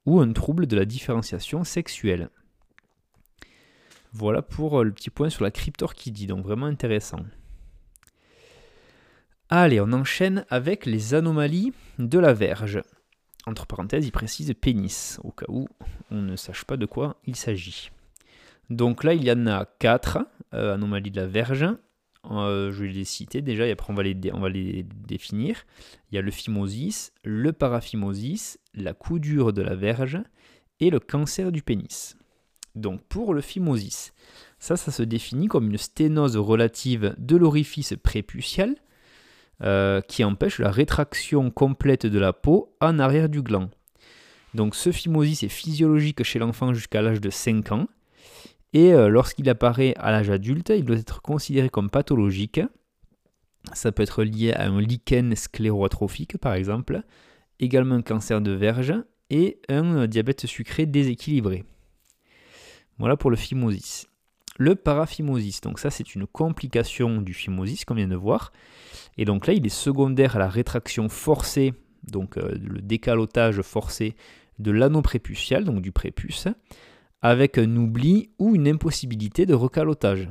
ou 0.04 0.20
un 0.20 0.32
trouble 0.32 0.66
de 0.66 0.76
la 0.76 0.84
différenciation 0.84 1.64
sexuelle. 1.64 2.28
Voilà 4.12 4.42
pour 4.42 4.80
euh, 4.80 4.84
le 4.84 4.92
petit 4.92 5.10
point 5.10 5.30
sur 5.30 5.44
la 5.44 5.50
cryptorchidie, 5.50 6.26
donc 6.26 6.44
vraiment 6.44 6.66
intéressant. 6.66 7.20
Allez, 9.48 9.80
on 9.80 9.92
enchaîne 9.92 10.44
avec 10.48 10.86
les 10.86 11.14
anomalies 11.14 11.72
de 11.98 12.18
la 12.18 12.32
verge. 12.32 12.82
Entre 13.46 13.66
parenthèses, 13.66 14.06
il 14.06 14.12
précise 14.12 14.52
pénis, 14.60 15.20
au 15.22 15.30
cas 15.30 15.46
où 15.48 15.68
on 16.10 16.20
ne 16.20 16.34
sache 16.34 16.64
pas 16.64 16.76
de 16.76 16.86
quoi 16.86 17.20
il 17.26 17.36
s'agit. 17.36 17.90
Donc 18.70 19.04
là, 19.04 19.14
il 19.14 19.22
y 19.22 19.30
en 19.30 19.46
a 19.46 19.64
quatre 19.78 20.18
euh, 20.54 20.74
anomalies 20.74 21.10
de 21.10 21.20
la 21.20 21.26
verge. 21.26 21.66
Euh, 22.30 22.72
je 22.72 22.82
vais 22.82 22.90
les 22.90 23.04
citer 23.04 23.40
déjà 23.40 23.66
et 23.66 23.70
après 23.70 23.92
on 23.92 23.96
va 23.96 24.02
les, 24.02 24.16
on 24.32 24.40
va 24.40 24.48
les 24.48 24.84
définir. 25.06 25.64
Il 26.10 26.16
y 26.16 26.18
a 26.18 26.22
le 26.22 26.30
phimosis, 26.30 27.12
le 27.24 27.52
paraphimosis, 27.52 28.58
la 28.74 28.94
coudure 28.94 29.52
de 29.52 29.62
la 29.62 29.74
verge 29.74 30.18
et 30.80 30.90
le 30.90 30.98
cancer 30.98 31.52
du 31.52 31.62
pénis. 31.62 32.16
Donc 32.74 33.02
pour 33.08 33.32
le 33.32 33.40
phimosis, 33.40 34.12
ça, 34.58 34.76
ça 34.76 34.90
se 34.90 35.02
définit 35.02 35.48
comme 35.48 35.70
une 35.70 35.78
sténose 35.78 36.36
relative 36.36 37.14
de 37.18 37.36
l'orifice 37.36 37.94
prépucial 38.02 38.74
euh, 39.62 40.02
qui 40.02 40.22
empêche 40.24 40.58
la 40.58 40.70
rétraction 40.70 41.50
complète 41.50 42.06
de 42.06 42.18
la 42.18 42.34
peau 42.34 42.76
en 42.80 42.98
arrière 42.98 43.28
du 43.28 43.42
gland. 43.42 43.70
Donc 44.52 44.74
ce 44.74 44.92
phimosis 44.92 45.42
est 45.42 45.48
physiologique 45.48 46.22
chez 46.22 46.38
l'enfant 46.38 46.74
jusqu'à 46.74 47.02
l'âge 47.02 47.20
de 47.20 47.30
5 47.30 47.72
ans 47.72 47.86
et 48.76 48.92
euh, 48.92 49.08
lorsqu'il 49.08 49.48
apparaît 49.48 49.94
à 49.96 50.10
l'âge 50.10 50.28
adulte, 50.28 50.68
il 50.68 50.84
doit 50.84 50.98
être 50.98 51.22
considéré 51.22 51.70
comme 51.70 51.88
pathologique. 51.88 52.60
Ça 53.72 53.90
peut 53.90 54.02
être 54.02 54.22
lié 54.22 54.52
à 54.52 54.66
un 54.66 54.82
lichen 54.82 55.34
scléroatrophique 55.34 56.36
par 56.36 56.52
exemple, 56.52 57.00
également 57.58 57.94
un 57.94 58.02
cancer 58.02 58.42
de 58.42 58.50
verge 58.50 58.92
et 59.30 59.62
un 59.70 60.06
diabète 60.06 60.44
sucré 60.44 60.84
déséquilibré. 60.84 61.64
Voilà 62.98 63.16
pour 63.16 63.30
le 63.30 63.36
phimosis. 63.36 64.08
Le 64.58 64.74
paraphimosis, 64.74 65.62
donc 65.62 65.78
ça 65.78 65.88
c'est 65.88 66.14
une 66.14 66.26
complication 66.26 67.22
du 67.22 67.32
phimosis 67.32 67.86
qu'on 67.86 67.94
vient 67.94 68.06
de 68.06 68.14
voir. 68.14 68.52
Et 69.16 69.24
donc 69.24 69.46
là 69.46 69.54
il 69.54 69.64
est 69.64 69.70
secondaire 69.70 70.36
à 70.36 70.38
la 70.38 70.50
rétraction 70.50 71.08
forcée, 71.08 71.72
donc 72.10 72.36
euh, 72.36 72.54
le 72.62 72.82
décalotage 72.82 73.62
forcé 73.62 74.16
de 74.58 74.70
l'anneau 74.70 75.00
prépucial, 75.00 75.64
donc 75.64 75.80
du 75.80 75.92
prépuce, 75.92 76.48
avec 77.26 77.58
un 77.58 77.76
oubli 77.76 78.30
ou 78.38 78.54
une 78.54 78.68
impossibilité 78.68 79.46
de 79.46 79.54
recalotage. 79.54 80.28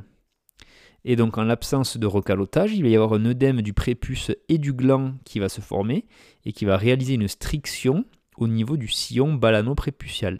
Et 1.03 1.17
donc 1.17 1.37
en 1.37 1.43
l'absence 1.43 1.97
de 1.97 2.07
recalotage, 2.07 2.73
il 2.73 2.83
va 2.83 2.87
y 2.87 2.95
avoir 2.95 3.13
un 3.13 3.25
œdème 3.25 3.61
du 3.61 3.73
prépuce 3.73 4.31
et 4.47 4.57
du 4.57 4.71
gland 4.71 5.15
qui 5.25 5.39
va 5.39 5.49
se 5.49 5.59
former 5.59 6.05
et 6.45 6.53
qui 6.53 6.63
va 6.63 6.77
réaliser 6.77 7.15
une 7.15 7.27
striction 7.27 8.05
au 8.37 8.47
niveau 8.47 8.77
du 8.77 8.87
sillon 8.87 9.33
balano-prépucial. 9.33 10.39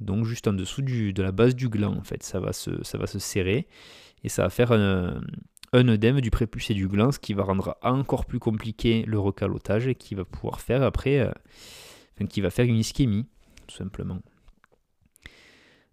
Donc 0.00 0.24
juste 0.24 0.48
en 0.48 0.52
dessous 0.52 0.82
de 0.82 1.22
la 1.22 1.30
base 1.30 1.54
du 1.54 1.68
gland 1.68 1.96
en 1.96 2.02
fait, 2.02 2.24
ça 2.24 2.40
va 2.40 2.52
se, 2.52 3.18
serrer 3.18 3.68
et 4.24 4.28
ça 4.28 4.42
va 4.42 4.50
faire 4.50 4.72
un, 4.72 5.20
œdème 5.72 6.20
du 6.20 6.30
prépuce 6.30 6.70
et 6.70 6.74
du 6.74 6.88
gland, 6.88 7.12
ce 7.12 7.20
qui 7.20 7.34
va 7.34 7.44
rendre 7.44 7.78
encore 7.82 8.26
plus 8.26 8.40
compliqué 8.40 9.04
le 9.06 9.20
recalotage 9.20 9.86
et 9.86 9.94
qui 9.94 10.16
va 10.16 10.24
pouvoir 10.24 10.60
faire 10.60 10.82
après, 10.82 11.20
euh, 11.20 12.26
qui 12.28 12.40
va 12.40 12.50
faire 12.50 12.66
une 12.66 12.76
ischémie 12.76 13.26
tout 13.68 13.76
simplement. 13.76 14.18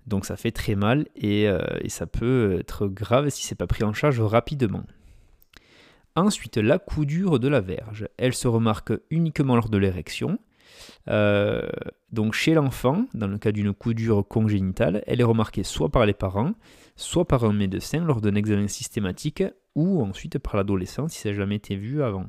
Donc 0.08 0.26
ça 0.26 0.36
fait 0.38 0.52
très 0.52 0.76
mal 0.76 1.08
euh, 1.24 1.60
et, 1.82 1.90
ça 1.90 2.06
peut 2.06 2.58
être 2.60 2.88
grave 2.88 3.30
si 3.30 3.46
c'est 3.46 3.56
pas 3.56 3.68
pris 3.68 3.84
en 3.84 3.94
charge 3.94 4.22
rapidement. 4.22 4.84
Ensuite, 6.16 6.58
la 6.58 6.80
coudure 6.80 7.40
de 7.40 7.48
la 7.48 7.60
verge. 7.60 8.08
Elle 8.18 8.34
se 8.34 8.48
remarque 8.48 8.94
uniquement 9.10 9.56
lors 9.56 9.70
de 9.70 9.78
l'érection. 9.78 10.40
Euh, 11.10 11.68
donc 12.12 12.34
chez 12.34 12.54
l'enfant, 12.54 13.06
dans 13.14 13.28
le 13.28 13.38
cas 13.38 13.52
d'une 13.52 13.74
coudure 13.74 14.26
congénitale, 14.28 15.04
elle 15.08 15.20
est 15.20 15.26
remarquée 15.26 15.64
soit 15.64 15.90
par 15.90 16.06
les 16.06 16.14
parents, 16.14 16.54
soit 16.96 17.26
par 17.28 17.44
un 17.44 17.54
médecin 17.54 18.04
lors 18.04 18.22
d'un 18.22 18.36
examen 18.36 18.68
systématique, 18.68 19.44
ou 19.76 20.02
ensuite 20.02 20.40
par 20.40 20.56
l'adolescent 20.56 21.08
si 21.10 21.20
ça 21.20 21.30
n'a 21.30 21.36
jamais 21.36 21.56
été 21.56 21.76
vu 21.76 22.02
avant. 22.02 22.28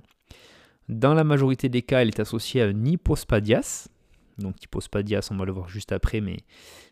Dans 0.88 1.14
la 1.14 1.24
majorité 1.24 1.68
des 1.68 1.82
cas, 1.82 2.02
elle 2.02 2.08
est 2.08 2.20
associée 2.20 2.62
à 2.62 2.66
un 2.66 2.84
hypospadias, 2.84 3.88
donc 4.38 4.62
hypospadias, 4.62 5.28
on 5.30 5.36
va 5.36 5.44
le 5.44 5.52
voir 5.52 5.68
juste 5.68 5.92
après, 5.92 6.20
mais 6.20 6.38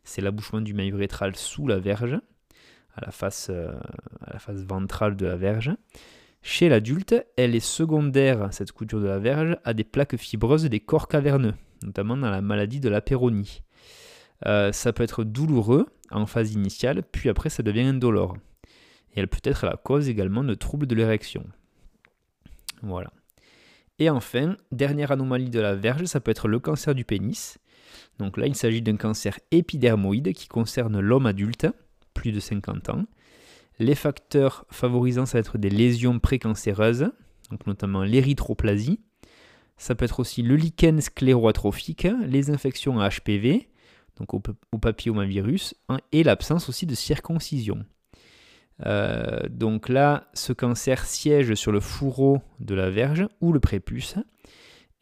c'est 0.02 0.22
l'abouchement 0.22 0.60
du 0.60 0.74
maillot 0.74 0.96
rétral 0.96 1.36
sous 1.36 1.66
la 1.66 1.78
verge, 1.78 2.18
à 2.96 3.04
la, 3.04 3.10
face, 3.10 3.48
euh, 3.50 3.72
à 4.22 4.34
la 4.34 4.38
face 4.38 4.62
ventrale 4.62 5.16
de 5.16 5.26
la 5.26 5.36
verge. 5.36 5.72
Chez 6.42 6.68
l'adulte, 6.68 7.14
elle 7.36 7.54
est 7.54 7.60
secondaire, 7.60 8.48
cette 8.52 8.72
couture 8.72 9.00
de 9.00 9.06
la 9.06 9.18
verge, 9.18 9.56
à 9.64 9.74
des 9.74 9.84
plaques 9.84 10.16
fibreuses 10.16 10.64
des 10.64 10.80
corps 10.80 11.08
caverneux, 11.08 11.54
notamment 11.82 12.16
dans 12.16 12.30
la 12.30 12.42
maladie 12.42 12.80
de 12.80 12.88
la 12.88 13.00
péronie. 13.00 13.62
Euh, 14.46 14.72
ça 14.72 14.92
peut 14.92 15.02
être 15.02 15.24
douloureux 15.24 15.86
en 16.10 16.26
phase 16.26 16.52
initiale, 16.52 17.02
puis 17.02 17.28
après 17.28 17.48
ça 17.48 17.62
devient 17.62 17.82
indolore. 17.82 18.36
Et 19.14 19.20
elle 19.20 19.28
peut 19.28 19.40
être 19.44 19.64
la 19.64 19.76
cause 19.76 20.08
également 20.08 20.44
de 20.44 20.54
troubles 20.54 20.86
de 20.86 20.94
l'érection. 20.94 21.44
Voilà. 22.82 23.10
Et 23.98 24.10
enfin, 24.10 24.56
dernière 24.72 25.12
anomalie 25.12 25.50
de 25.50 25.60
la 25.60 25.74
verge, 25.74 26.04
ça 26.06 26.20
peut 26.20 26.30
être 26.30 26.48
le 26.48 26.58
cancer 26.58 26.94
du 26.94 27.04
pénis. 27.04 27.58
Donc 28.18 28.36
là, 28.36 28.46
il 28.46 28.54
s'agit 28.54 28.82
d'un 28.82 28.96
cancer 28.96 29.38
épidermoïde 29.50 30.32
qui 30.32 30.48
concerne 30.48 31.00
l'homme 31.00 31.26
adulte, 31.26 31.66
plus 32.12 32.32
de 32.32 32.40
50 32.40 32.90
ans. 32.90 33.04
Les 33.78 33.94
facteurs 33.94 34.66
favorisants, 34.70 35.26
ça 35.26 35.38
va 35.38 35.40
être 35.40 35.58
des 35.58 35.70
lésions 35.70 36.18
précancéreuses, 36.18 37.10
notamment 37.66 38.02
l'érythroplasie. 38.02 39.00
Ça 39.76 39.94
peut 39.94 40.04
être 40.04 40.20
aussi 40.20 40.42
le 40.42 40.56
lichen 40.56 41.00
scléroatrophique, 41.00 42.06
les 42.26 42.50
infections 42.50 43.00
à 43.00 43.08
HPV, 43.08 43.68
donc 44.18 44.34
au, 44.34 44.78
papillomavirus, 44.78 45.74
hein, 45.88 45.98
et 46.12 46.22
l'absence 46.22 46.68
aussi 46.68 46.86
de 46.86 46.94
circoncision. 46.94 47.84
Euh, 48.84 49.40
donc 49.48 49.88
là, 49.88 50.28
ce 50.34 50.52
cancer 50.52 51.04
siège 51.04 51.54
sur 51.54 51.72
le 51.72 51.80
fourreau 51.80 52.42
de 52.60 52.74
la 52.74 52.90
verge 52.90 53.26
ou 53.40 53.52
le 53.52 53.60
prépuce, 53.60 54.16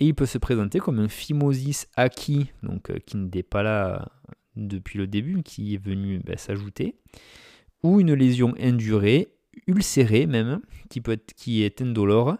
et 0.00 0.06
il 0.06 0.14
peut 0.14 0.26
se 0.26 0.38
présenter 0.38 0.78
comme 0.78 0.98
un 0.98 1.08
phimosis 1.08 1.88
acquis, 1.96 2.50
donc 2.62 2.90
euh, 2.90 2.98
qui 3.06 3.16
n'était 3.16 3.42
pas 3.42 3.62
là 3.62 4.08
depuis 4.56 4.98
le 4.98 5.06
début, 5.06 5.42
qui 5.42 5.74
est 5.74 5.82
venu 5.82 6.20
ben, 6.24 6.36
s'ajouter, 6.36 6.96
ou 7.82 8.00
une 8.00 8.12
lésion 8.12 8.54
indurée, 8.60 9.28
ulcérée 9.66 10.26
même, 10.26 10.60
qui, 10.90 11.00
peut 11.00 11.12
être, 11.12 11.32
qui 11.34 11.62
est 11.62 11.80
indolore, 11.80 12.36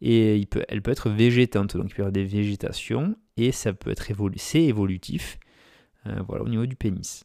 et 0.00 0.46
elle 0.68 0.82
peut 0.82 0.90
être 0.90 1.10
végétante, 1.10 1.76
donc 1.76 1.86
il 1.90 1.94
peut 1.94 1.98
y 1.98 2.02
avoir 2.02 2.12
des 2.12 2.24
végétations, 2.24 3.16
et 3.36 3.52
ça 3.52 3.72
peut 3.72 3.90
être 3.90 4.10
évolutif, 4.10 5.38
euh, 6.06 6.20
voilà, 6.26 6.44
au 6.44 6.48
niveau 6.48 6.66
du 6.66 6.76
pénis. 6.76 7.24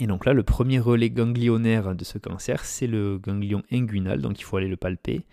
Et 0.00 0.06
donc 0.06 0.24
là, 0.24 0.32
le 0.32 0.42
premier 0.42 0.78
relais 0.78 1.10
ganglionnaire 1.10 1.94
de 1.94 2.04
ce 2.04 2.18
cancer, 2.18 2.64
c'est 2.64 2.86
le 2.86 3.18
ganglion 3.18 3.62
inguinal, 3.72 4.20
donc 4.20 4.38
il 4.40 4.44
faut 4.44 4.56
aller 4.56 4.68
le 4.68 4.76
palper 4.76 5.24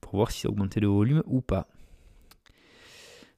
pour 0.00 0.16
voir 0.16 0.30
si 0.30 0.40
ça 0.40 0.48
a 0.48 0.50
augmenté 0.50 0.80
le 0.80 0.88
volume 0.88 1.22
ou 1.26 1.40
pas. 1.40 1.68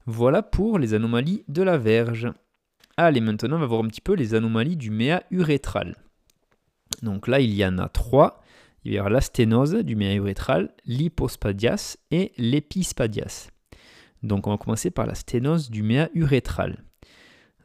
Voilà 0.06 0.42
pour 0.42 0.78
les 0.78 0.92
anomalies 0.94 1.44
de 1.48 1.62
la 1.62 1.78
verge. 1.78 2.30
Allez, 2.96 3.20
maintenant 3.20 3.56
on 3.56 3.60
va 3.60 3.66
voir 3.66 3.82
un 3.82 3.88
petit 3.88 4.00
peu 4.00 4.14
les 4.14 4.34
anomalies 4.34 4.76
du 4.76 4.90
méa 4.90 5.22
urétral. 5.30 5.96
Donc 7.02 7.26
là, 7.26 7.40
il 7.40 7.54
y 7.54 7.64
en 7.64 7.78
a 7.78 7.88
trois. 7.88 8.42
Il 8.84 8.92
y 8.92 9.00
aura 9.00 9.08
la 9.08 9.22
sténose 9.22 9.76
du 9.76 9.96
méa 9.96 10.14
urétral, 10.14 10.74
l'hypospadias 10.84 11.96
et 12.10 12.32
l'épispadias. 12.36 13.48
Donc 14.22 14.46
on 14.46 14.50
va 14.50 14.58
commencer 14.58 14.90
par 14.90 15.06
la 15.06 15.14
sténose 15.14 15.70
du 15.70 15.82
méa 15.82 16.10
urétral. 16.14 16.84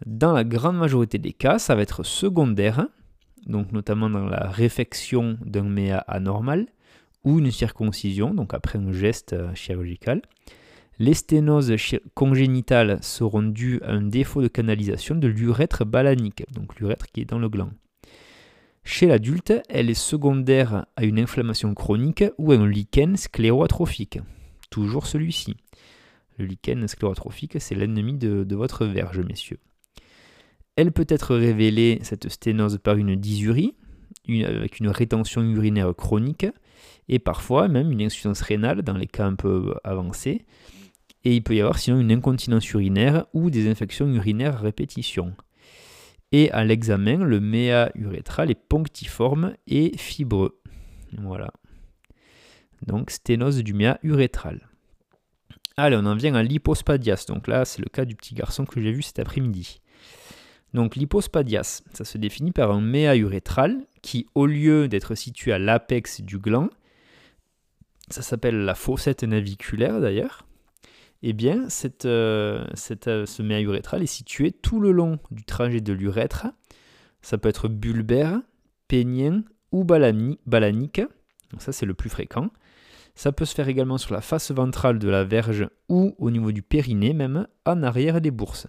Dans 0.06 0.32
la 0.32 0.46
grande 0.46 0.78
majorité 0.78 1.18
des 1.18 1.34
cas, 1.34 1.60
ça 1.60 1.76
va 1.76 1.82
être 1.82 2.04
secondaire, 2.04 2.88
donc 3.46 3.72
notamment 3.72 4.10
dans 4.10 4.26
la 4.26 4.50
réfection 4.50 5.38
d'un 5.46 5.64
méa 5.64 6.00
anormal 6.00 6.68
ou 7.24 7.40
une 7.40 7.52
circoncision, 7.52 8.34
donc 8.34 8.54
après 8.54 8.80
un 8.80 8.92
geste 8.92 9.34
euh, 9.34 9.54
chirurgical. 9.54 10.22
Les 11.00 11.14
sténoses 11.14 11.74
congénitales 12.14 13.00
seront 13.02 13.44
dues 13.44 13.80
à 13.84 13.92
un 13.92 14.02
défaut 14.02 14.42
de 14.42 14.50
canalisation 14.50 15.16
de 15.16 15.28
l'urètre 15.28 15.86
balanique, 15.86 16.44
donc 16.54 16.78
l'urètre 16.78 17.08
qui 17.08 17.22
est 17.22 17.26
dans 17.26 17.40
le 17.40 17.48
gland. 17.48 17.72
Chez 18.84 19.06
l'adulte, 19.06 19.54
elle 19.70 19.90
est 19.90 19.94
secondaire 19.94 20.86
à 20.96 21.06
une 21.06 21.20
inflammation 21.20 21.74
chronique 21.74 22.24
ou 22.38 22.52
à 22.52 22.56
un 22.56 22.68
lichen 22.68 23.16
scléroatrophique. 23.16 24.20
Toujours 24.70 25.06
celui-ci. 25.06 25.56
Le 26.38 26.46
lichen 26.46 26.88
scléroatrophique, 26.88 27.62
c'est 27.62 27.76
l'ennemi 27.76 28.14
de, 28.16 28.56
votre 28.56 28.86
verge, 28.86 29.20
messieurs. 29.20 29.60
Elle 30.80 30.94
peut 30.94 31.08
être 31.10 31.36
révélée, 31.36 32.00
cette 32.04 32.30
sténose, 32.30 32.78
par 32.82 32.96
une 32.96 33.18
dysurie, 33.18 33.76
avec 34.30 34.80
une 34.80 34.88
rétention 34.88 35.42
urinaire 35.42 35.94
chronique, 35.94 36.46
et 37.10 37.20
parfois 37.20 37.68
même 37.68 37.92
une 37.92 38.02
insuffisance 38.02 38.40
rénale 38.40 38.82
dans 38.82 38.96
les 38.96 39.06
cas 39.06 39.26
un 39.26 39.36
peu 39.36 39.76
avancés. 39.84 40.46
Et 41.26 41.36
il 41.36 41.44
peut 41.44 41.54
y 41.54 41.60
avoir 41.60 41.80
sinon 41.80 42.00
une 42.00 42.14
incontinence 42.14 42.72
urinaire 42.72 43.26
ou 43.34 43.50
des 43.50 43.70
infections 43.70 44.08
urinaires 44.08 44.56
à 44.56 44.60
répétition. 44.60 45.36
Et 46.32 46.50
à 46.52 46.64
l'examen, 46.64 47.18
le 47.26 47.42
méa 47.42 47.92
urétral 47.96 48.50
est 48.50 48.56
ponctiforme 48.56 49.56
et 49.68 49.98
fibreux. 49.98 50.62
Voilà. 51.18 51.52
Donc 52.88 53.12
sténose 53.12 53.66
du 53.66 53.74
méa 53.74 54.00
urétral. 54.02 54.70
Allez, 55.76 55.98
on 55.98 56.06
en 56.06 56.16
vient 56.16 56.36
à 56.36 56.44
l'hypospadias. 56.44 57.26
Donc 57.28 57.50
là, 57.50 57.66
c'est 57.66 57.82
le 57.82 57.90
cas 57.90 58.06
du 58.06 58.16
petit 58.16 58.34
garçon 58.34 58.64
que 58.64 58.80
j'ai 58.80 58.94
vu 58.94 59.02
cet 59.02 59.20
après-midi. 59.20 59.82
Donc 60.74 60.96
l'hypospadias, 60.96 61.82
ça 61.94 62.06
se 62.06 62.18
définit 62.18 62.52
par 62.52 62.72
un 62.72 62.82
méa 62.82 63.16
urétral 63.16 63.78
qui, 64.02 64.28
au 64.36 64.46
lieu 64.46 64.88
d'être 64.88 65.16
situé 65.16 65.52
à 65.52 65.60
l'apex 65.60 66.22
du 66.22 66.38
gland, 66.38 66.70
ça 68.10 68.22
s'appelle 68.22 68.66
la 68.66 68.76
fossette 68.76 69.24
naviculaire 69.24 70.00
d'ailleurs, 70.00 70.46
eh 71.22 71.34
bien, 71.34 71.68
cette, 71.70 72.06
euh, 72.06 72.66
euh, 73.08 73.26
ce 73.26 73.42
méa 73.42 73.62
urétral 73.62 74.02
est 74.02 74.08
situé 74.08 74.52
tout 74.52 74.80
le 74.80 74.92
long 74.92 75.20
du 75.32 75.44
trajet 75.44 75.82
de 75.82 75.94
l'urètre. 75.94 76.48
Ça 77.22 77.38
peut 77.38 77.50
être 77.50 77.68
bulbaire, 77.68 78.40
pénien 78.88 79.44
ou 79.72 79.84
balanique. 79.84 81.02
Donc 81.52 81.62
ça, 81.62 81.74
c'est 81.74 81.86
le 81.86 81.94
plus 81.94 82.10
fréquent. 82.10 82.50
Ça 83.16 83.34
peut 83.34 83.44
se 83.44 83.54
faire 83.54 83.68
également 83.68 83.98
sur 83.98 84.14
la 84.14 84.22
face 84.22 84.52
ventrale 84.52 84.98
de 84.98 85.10
la 85.10 85.26
verge 85.26 85.68
ou 85.90 86.16
au 86.20 86.32
niveau 86.32 86.54
du 86.54 86.62
périnée, 86.62 87.14
même 87.14 87.48
en 87.66 87.84
arrière 87.84 88.22
des 88.22 88.32
bourses. 88.32 88.68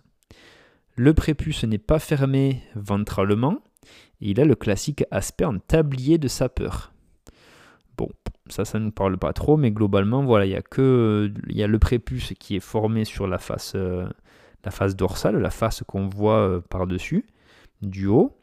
Le 0.97 1.15
prépuce 1.15 1.65
n'est 1.65 1.79
pas 1.79 1.99
fermé 1.99 2.63
ventralement. 2.75 3.61
Et 4.21 4.31
il 4.31 4.41
a 4.41 4.45
le 4.45 4.55
classique 4.55 5.05
aspect 5.11 5.45
en 5.45 5.59
tablier 5.59 6.19
de 6.19 6.29
sapeur. 6.29 6.93
Bon, 7.97 8.09
ça, 8.49 8.65
ça 8.65 8.79
ne 8.79 8.87
nous 8.87 8.91
parle 8.91 9.17
pas 9.19 9.33
trop, 9.33 9.57
mais 9.57 9.71
globalement, 9.71 10.23
voilà, 10.25 10.47
il 10.47 10.53
y 10.53 10.57
a 10.57 10.63
que 10.63 11.33
il 11.49 11.57
y 11.57 11.63
a 11.63 11.67
le 11.67 11.79
prépuce 11.79 12.35
qui 12.39 12.57
est 12.57 12.61
formé 12.61 13.05
sur 13.05 13.27
la 13.27 13.39
face, 13.39 13.73
euh, 13.75 14.07
dorsale, 14.97 15.39
la 15.39 15.51
face 15.51 15.83
qu'on 15.87 16.09
voit 16.09 16.39
euh, 16.39 16.61
par-dessus, 16.61 17.27
du 17.83 18.07
haut. 18.07 18.37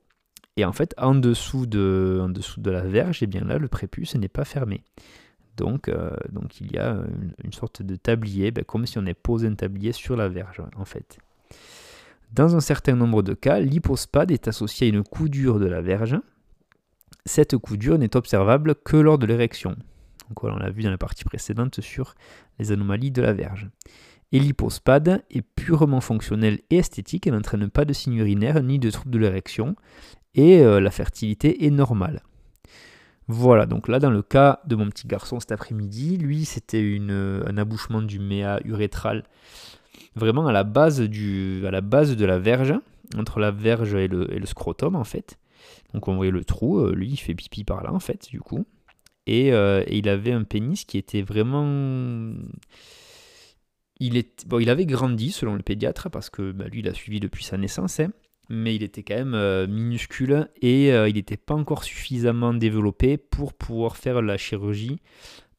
Et 0.56 0.66
en 0.66 0.72
fait, 0.74 0.96
en 0.98 1.14
dessous 1.14 1.68
de, 1.68 2.28
la 2.66 2.82
verge, 2.82 3.22
et 3.22 3.26
eh 3.26 3.28
bien 3.28 3.42
là, 3.42 3.60
le 3.60 3.68
prépuce 3.68 4.16
n'est 4.16 4.28
pas 4.28 4.46
fermé. 4.46 4.84
Donc, 5.56 5.88
euh, 5.88 6.16
il 6.62 6.72
y 6.72 6.78
a 6.80 6.98
une, 7.44 7.54
sorte 7.54 7.84
de 7.84 7.96
tablier, 7.96 8.50
ben, 8.52 8.64
comme 8.64 8.86
si 8.88 8.98
on 8.98 9.02
avait 9.02 9.14
posé 9.14 9.48
un 9.48 9.54
tablier 9.54 9.92
sur 9.92 10.16
la 10.16 10.30
verge, 10.30 10.62
en 10.76 10.86
fait. 10.86 11.20
Dans 12.32 12.56
un 12.56 12.60
certain 12.60 12.96
nombre 12.96 13.24
de 13.24 13.34
cas, 13.34 13.60
l'hypospade 13.60 14.32
est 14.32 14.48
associé 14.48 14.88
à 14.88 14.90
une 14.90 15.04
coudure 15.04 15.60
de 15.60 15.66
la 15.66 15.82
verge, 15.82 16.20
cette 17.26 17.58
coudure 17.58 17.98
n'est 17.98 18.16
observable 18.16 18.76
que 18.76 18.98
lors 18.98 19.18
de 19.18 19.26
l'érection. 19.26 19.76
Donc 20.30 20.44
on 20.44 20.56
l'a 20.56 20.70
vu 20.70 20.84
dans 20.84 20.90
la 20.90 20.98
partie 20.98 21.24
précédente 21.24 21.82
sur 21.82 22.16
les 22.60 22.72
anomalies 22.72 23.12
de 23.12 23.22
la 23.22 23.34
verge. 23.34 23.70
Et 24.32 24.40
l'hypospade 24.40 25.24
est 25.30 25.42
purement 25.42 26.02
fonctionnelle 26.02 26.60
et 26.70 26.78
esthétique, 26.78 27.28
elle 27.28 27.34
n'entraîne 27.34 27.70
pas 27.70 27.86
de 27.86 27.94
signes 27.94 28.18
urinaires 28.18 28.62
ni 28.62 28.78
de 28.78 28.90
troubles 28.90 29.12
de 29.12 29.20
l'érection, 29.20 29.76
et 30.36 30.62
euh, 30.62 30.82
la 30.82 30.92
fertilité 30.92 31.66
est 31.66 31.70
normale. 31.70 32.24
Voilà, 33.30 33.66
donc 33.66 33.88
là 33.88 34.00
dans 34.00 34.10
le 34.10 34.22
cas 34.22 34.62
de 34.66 34.76
mon 34.76 34.90
petit 34.90 35.08
garçon 35.08 35.40
cet 35.40 35.52
après-midi, 35.52 36.18
lui 36.18 36.46
c'était 36.46 36.98
un 37.10 37.58
abouchement 37.58 38.02
du 38.02 38.20
méa 38.20 38.60
urétral 38.64 39.24
vraiment 40.16 40.48
à 40.48 40.52
la 40.52 40.64
base, 40.64 41.02
du, 41.02 41.66
à 41.66 41.72
la 41.72 41.82
base 41.82 42.16
de 42.16 42.26
la 42.26 42.40
verge, 42.40 42.74
entre 43.18 43.40
la 43.40 43.52
verge 43.52 43.96
et 43.96 44.08
le, 44.08 44.34
et 44.34 44.40
le 44.40 44.46
scrotum 44.46 44.96
en 44.96 45.04
fait. 45.04 45.38
Donc 45.94 46.08
on 46.08 46.16
voyait 46.16 46.32
le 46.32 46.44
trou, 46.44 46.80
euh, 46.80 46.94
lui 46.94 47.10
il 47.10 47.18
fait 47.18 47.34
pipi 47.34 47.64
par 47.64 47.84
là 47.84 47.94
en 47.94 48.00
fait, 48.00 48.30
du 48.30 48.40
coup. 48.40 48.66
Euh, 49.30 49.84
et, 49.88 49.98
il 49.98 50.08
avait 50.08 50.32
un 50.32 50.44
pénis 50.44 50.86
qui 50.86 50.98
était 50.98 51.22
vraiment... 51.22 52.34
Il, 54.00 54.16
est... 54.16 54.48
bon, 54.48 54.60
il 54.60 54.70
avait 54.70 54.86
grandi 54.86 55.32
selon 55.32 55.56
le 55.56 55.64
pédiatre, 55.64 56.10
parce 56.10 56.30
que 56.30 56.52
bah, 56.52 56.68
lui 56.68 56.80
il 56.80 56.88
a 56.88 56.94
suivi 56.94 57.20
depuis 57.20 57.44
sa 57.44 57.58
naissance, 57.58 58.00
hein. 58.00 58.12
mais 58.50 58.76
il 58.76 58.84
était 58.84 59.04
quand 59.04 59.16
même 59.16 59.34
euh, 59.34 59.68
minuscule 59.68 60.50
et 60.62 60.90
il 60.90 61.14
n'était 61.14 61.38
pas 61.38 61.56
encore 61.56 61.84
suffisamment 61.84 62.54
développé 62.54 63.18
pour 63.18 63.54
pouvoir 63.54 63.98
faire 63.98 64.22
la 64.22 64.38
chirurgie 64.38 65.00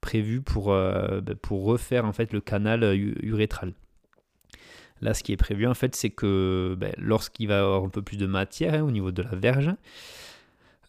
prévue 0.01 0.41
pour, 0.41 0.69
bah, 0.69 1.21
pour 1.43 1.65
refaire 1.65 2.05
en 2.05 2.13
fait 2.13 2.33
le 2.33 2.41
canal 2.41 2.85
urétral. 3.23 3.75
Là, 5.01 5.15
ce 5.15 5.23
qui 5.23 5.33
est 5.33 5.37
prévu, 5.37 5.67
en 5.67 5.75
fait, 5.75 5.95
c'est 5.95 6.11
que 6.11 6.77
ben, 6.79 6.93
lorsqu'il 6.99 7.49
va 7.49 7.61
avoir 7.61 7.85
un 7.85 7.89
peu 7.89 8.03
plus 8.03 8.17
de 8.17 8.27
matière 8.27 8.75
hein, 8.75 8.83
au 8.83 8.91
niveau 8.91 9.13
de 9.13 9.23
la 9.23 9.35
verge, 9.35 9.71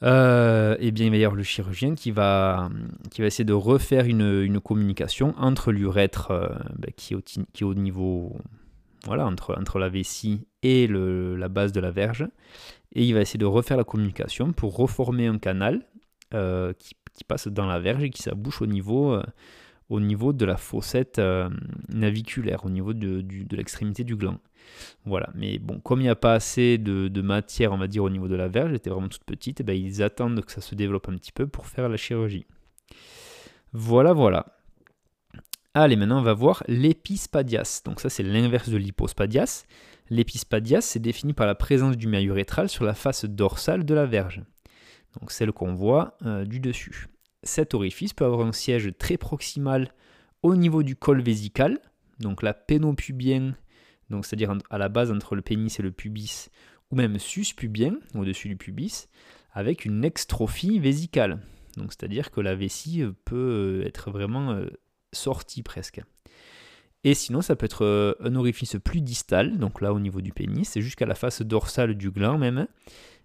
euh, 0.01 0.77
eh 0.79 0.91
bien, 0.91 1.05
il 1.05 1.11
va 1.11 1.17
y 1.17 1.25
avoir 1.25 1.35
le 1.35 1.43
chirurgien 1.43 1.95
qui 1.95 2.11
va, 2.11 2.69
qui 3.11 3.21
va 3.21 3.27
essayer 3.27 3.45
de 3.45 3.53
refaire 3.53 4.05
une, 4.05 4.59
communication 4.61 5.33
entre 5.37 5.71
l'urètre 5.71 6.31
euh, 6.31 6.47
ben, 6.77 6.91
qui, 6.95 7.13
est 7.13 7.63
au, 7.63 7.73
niveau, 7.73 8.35
voilà, 9.05 9.25
entre, 9.25 9.57
entre 9.59 9.79
la 9.79 9.89
vessie 9.89 10.47
et 10.63 10.87
la 10.87 11.49
base 11.49 11.71
de 11.71 11.79
la 11.79 11.91
verge. 11.91 12.27
Et 12.93 13.05
il 13.05 13.13
va 13.13 13.21
essayer 13.21 13.37
de 13.37 13.45
refaire 13.45 13.77
la 13.77 13.83
communication 13.83 14.51
pour 14.53 14.75
reformer 14.75 15.27
un 15.27 15.37
canal 15.37 15.85
euh, 16.33 16.73
qui, 16.73 16.95
passe 17.27 17.49
dans 17.49 17.65
la 17.65 17.79
verge 17.79 18.01
et 18.03 18.09
qui 18.09 18.21
s'abouche 18.21 18.61
au 18.61 18.65
niveau, 18.65 19.19
au 19.89 19.99
niveau 19.99 20.33
de 20.33 20.45
la 20.45 20.57
fossette 20.57 21.19
euh, 21.19 21.49
naviculaire, 21.89 22.65
au 22.65 22.69
niveau 22.69 22.93
de, 22.93 23.25
l'extrémité 23.55 24.03
du 24.03 24.15
gland. 24.15 24.37
Voilà, 25.05 25.29
mais 25.33 25.57
bon, 25.57 25.79
comme 25.79 25.99
il 25.99 26.03
n'y 26.03 26.09
a 26.09 26.15
pas 26.15 26.33
assez 26.33 26.77
de, 26.77 27.21
matière, 27.21 27.71
on 27.73 27.77
va 27.77 27.87
dire, 27.87 28.03
au 28.03 28.09
niveau 28.09 28.27
de 28.27 28.35
la 28.35 28.47
verge, 28.47 28.69
elle 28.69 28.75
était 28.75 28.91
vraiment 28.91 29.09
toute 29.09 29.23
petite, 29.23 29.59
et 29.59 29.63
eh 29.63 29.65
ben, 29.65 29.73
ils 29.73 30.03
attendent 30.03 30.41
que 30.45 30.51
ça 30.51 30.61
se 30.61 30.75
développe 30.75 31.09
un 31.09 31.15
petit 31.15 31.31
peu 31.31 31.47
pour 31.47 31.65
faire 31.65 31.89
la 31.89 31.97
chirurgie. 31.97 32.45
Voilà, 33.73 34.13
voilà. 34.13 34.59
Allez, 35.75 35.95
maintenant 35.95 36.19
on 36.19 36.23
va 36.23 36.33
voir 36.33 36.63
l'épispadias. 36.67 37.81
Donc 37.85 37.99
ça 38.01 38.09
c'est 38.09 38.23
l'inverse 38.23 38.69
de 38.69 38.77
l'hypospadias. 38.77 39.65
L'épispadias 40.09 40.81
c'est 40.81 40.99
défini 40.99 41.33
par 41.33 41.45
la 41.45 41.53
présence 41.53 41.95
du 41.95 42.07
maillot 42.07 42.33
urétral 42.33 42.69
sur 42.69 42.83
la 42.85 42.95
face 42.95 43.25
dorsale 43.25 43.85
de 43.85 43.93
la 43.93 44.07
verge. 44.07 44.41
Donc 45.19 45.31
celle 45.31 45.51
qu'on 45.51 45.75
voit 45.75 46.17
euh, 46.25 46.43
du 46.43 46.59
dessus. 46.59 47.07
Cet 47.43 47.73
orifice 47.73 48.13
peut 48.13 48.25
avoir 48.25 48.45
un 48.45 48.51
siège 48.51 48.91
très 48.97 49.17
proximal 49.17 49.93
au 50.43 50.55
niveau 50.55 50.83
du 50.83 50.95
col 50.95 51.21
vésical, 51.21 51.79
donc 52.19 52.43
la 52.43 52.53
pénopubien, 52.53 53.55
donc 54.09 54.25
c'est-à-dire 54.25 54.57
à 54.69 54.77
la 54.77 54.89
base 54.89 55.11
entre 55.11 55.35
le 55.35 55.41
pénis 55.41 55.79
et 55.79 55.83
le 55.83 55.91
pubis, 55.91 56.49
ou 56.91 56.95
même 56.95 57.19
suspubien, 57.19 57.95
au-dessus 58.15 58.49
du 58.49 58.57
pubis, 58.57 59.07
avec 59.53 59.85
une 59.85 60.03
extrophie 60.03 60.79
vésicale. 60.79 61.39
Donc 61.77 61.93
c'est-à-dire 61.93 62.31
que 62.31 62.41
la 62.41 62.55
vessie 62.55 63.03
peut 63.25 63.83
être 63.85 64.11
vraiment 64.11 64.59
sortie 65.13 65.63
presque. 65.63 66.01
Et 67.05 67.13
sinon, 67.13 67.41
ça 67.41 67.55
peut 67.55 67.65
être 67.65 68.17
un 68.19 68.35
orifice 68.35 68.75
plus 68.83 69.01
distal, 69.01 69.57
donc 69.57 69.79
là 69.79 69.93
au 69.93 69.99
niveau 69.99 70.19
du 70.19 70.33
pénis, 70.33 70.77
jusqu'à 70.79 71.05
la 71.05 71.15
face 71.15 71.41
dorsale 71.41 71.95
du 71.95 72.11
gland 72.11 72.37
même. 72.37 72.67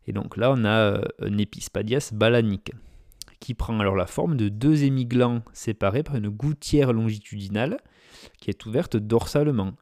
Et 0.07 0.13
donc 0.13 0.37
là, 0.37 0.53
on 0.53 0.65
a 0.65 1.01
un 1.19 1.39
épispadias 1.39 2.11
balanique 2.13 2.73
qui 3.45 3.53
prend 3.53 3.79
alors 3.79 3.95
la 3.95 4.07
forme 4.07 4.39
de 4.39 4.49
deux 4.49 4.85
hémiglands 4.85 5.43
séparés 5.53 6.03
par 6.03 6.17
une 6.17 6.31
gouttière 6.31 6.95
longitudinale 6.95 7.77
qui 8.41 8.49
est 8.49 8.65
ouverte 8.65 8.97
dorsalement. 8.97 9.75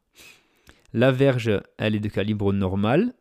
La 0.92 1.12
verge, 1.12 1.62
elle 1.78 1.94
est 1.94 2.00
de 2.00 2.08
calibre 2.08 2.52
normal, 2.52 3.14